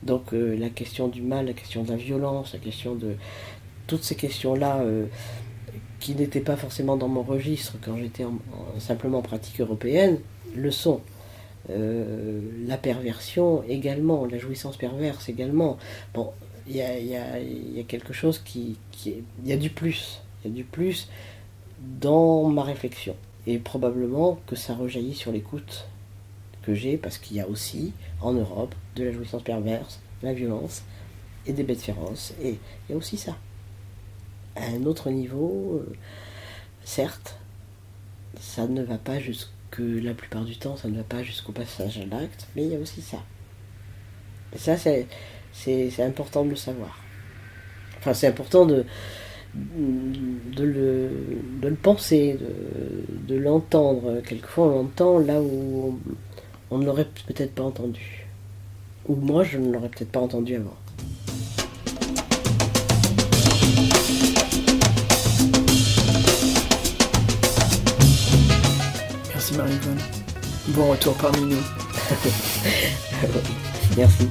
Donc 0.03 0.31
la 0.31 0.69
question 0.69 1.09
du 1.09 1.21
mal 1.21 1.47
la 1.47 1.53
question 1.53 1.83
de 1.83 1.89
la 1.91 1.97
violence 1.97 2.53
la 2.53 2.59
question 2.59 2.95
de 2.95 3.15
toutes 3.87 4.03
ces 4.03 4.15
questions 4.15 4.55
là 4.55 4.81
qui 5.99 6.15
n'étaient 6.15 6.39
pas 6.39 6.55
forcément 6.55 6.97
dans 6.97 7.07
mon 7.07 7.23
registre 7.23 7.73
quand 7.83 7.97
j'étais 7.97 8.25
simplement 8.79 9.19
en 9.19 9.21
pratique 9.21 9.59
européenne, 9.59 10.19
le 10.55 10.71
sont. 10.71 11.01
Euh, 11.69 12.39
la 12.65 12.77
perversion 12.77 13.63
également, 13.67 14.25
la 14.25 14.39
jouissance 14.39 14.77
perverse 14.77 15.29
également. 15.29 15.77
Bon, 16.13 16.31
il 16.67 16.77
y 16.77 16.81
a, 16.81 17.83
quelque 17.87 18.13
chose 18.13 18.39
qui, 18.39 18.77
qui 18.91 19.15
Il 19.43 19.49
y 19.49 19.53
a 19.53 19.57
du 19.57 19.69
plus. 19.69 20.21
Il 20.43 20.51
y 20.51 20.53
a 20.53 20.55
du 20.55 20.63
plus 20.63 21.09
dans 21.99 22.47
ma 22.47 22.63
réflexion. 22.63 23.15
Et 23.47 23.57
probablement 23.57 24.39
que 24.47 24.55
ça 24.55 24.73
rejaillit 24.73 25.15
sur 25.15 25.31
l'écoute 25.31 25.87
que 26.63 26.73
j'ai, 26.73 26.97
parce 26.97 27.17
qu'il 27.17 27.37
y 27.37 27.41
a 27.41 27.47
aussi 27.47 27.93
en 28.21 28.33
Europe 28.33 28.75
de 28.95 29.05
la 29.05 29.11
jouissance 29.11 29.43
perverse, 29.43 29.99
la 30.21 30.33
violence 30.33 30.83
et 31.45 31.53
des 31.53 31.63
bêtes 31.63 31.81
féroces. 31.81 32.33
Et 32.41 32.57
il 32.87 32.91
y 32.91 32.93
a 32.93 32.97
aussi 32.97 33.17
ça 33.17 33.35
à 34.59 34.69
un 34.75 34.85
autre 34.85 35.09
niveau, 35.09 35.81
euh, 35.81 35.93
certes, 36.83 37.37
ça 38.39 38.67
ne 38.67 38.83
va 38.83 38.97
pas 38.97 39.19
jusque 39.19 39.49
la 39.77 40.13
plupart 40.13 40.43
du 40.43 40.57
temps, 40.57 40.75
ça 40.77 40.87
ne 40.87 40.97
va 40.97 41.03
pas 41.03 41.23
jusqu'au 41.23 41.51
passage 41.51 41.97
à 41.97 42.05
l'acte, 42.05 42.47
mais 42.55 42.63
il 42.63 42.71
y 42.71 42.75
a 42.75 42.79
aussi 42.79 43.01
ça. 43.01 43.23
Et 44.53 44.57
ça, 44.57 44.75
c'est 44.77 46.03
important 46.03 46.43
de 46.43 46.49
le 46.49 46.55
savoir. 46.55 46.99
Enfin, 47.99 48.13
c'est 48.13 48.27
important 48.27 48.65
de, 48.65 48.85
le, 50.57 51.09
de 51.61 51.67
le 51.67 51.75
penser, 51.75 52.37
de, 53.27 53.35
l'entendre. 53.35 54.21
Quelquefois, 54.21 54.67
on 54.67 54.69
l'entend 54.69 55.19
là 55.19 55.41
où 55.41 55.99
on 56.71 56.77
ne 56.77 56.85
l'aurait 56.85 57.07
peut-être 57.27 57.53
pas 57.53 57.63
entendu. 57.63 58.27
Ou 59.07 59.15
moi, 59.15 59.43
je 59.43 59.57
ne 59.57 59.71
l'aurais 59.71 59.89
peut-être 59.89 60.11
pas 60.11 60.21
entendu 60.21 60.55
avant. 60.55 60.77
Bon 70.69 70.91
retour 70.91 71.15
parmi 71.15 71.55
nous. 71.55 71.57
Merci. 73.97 74.29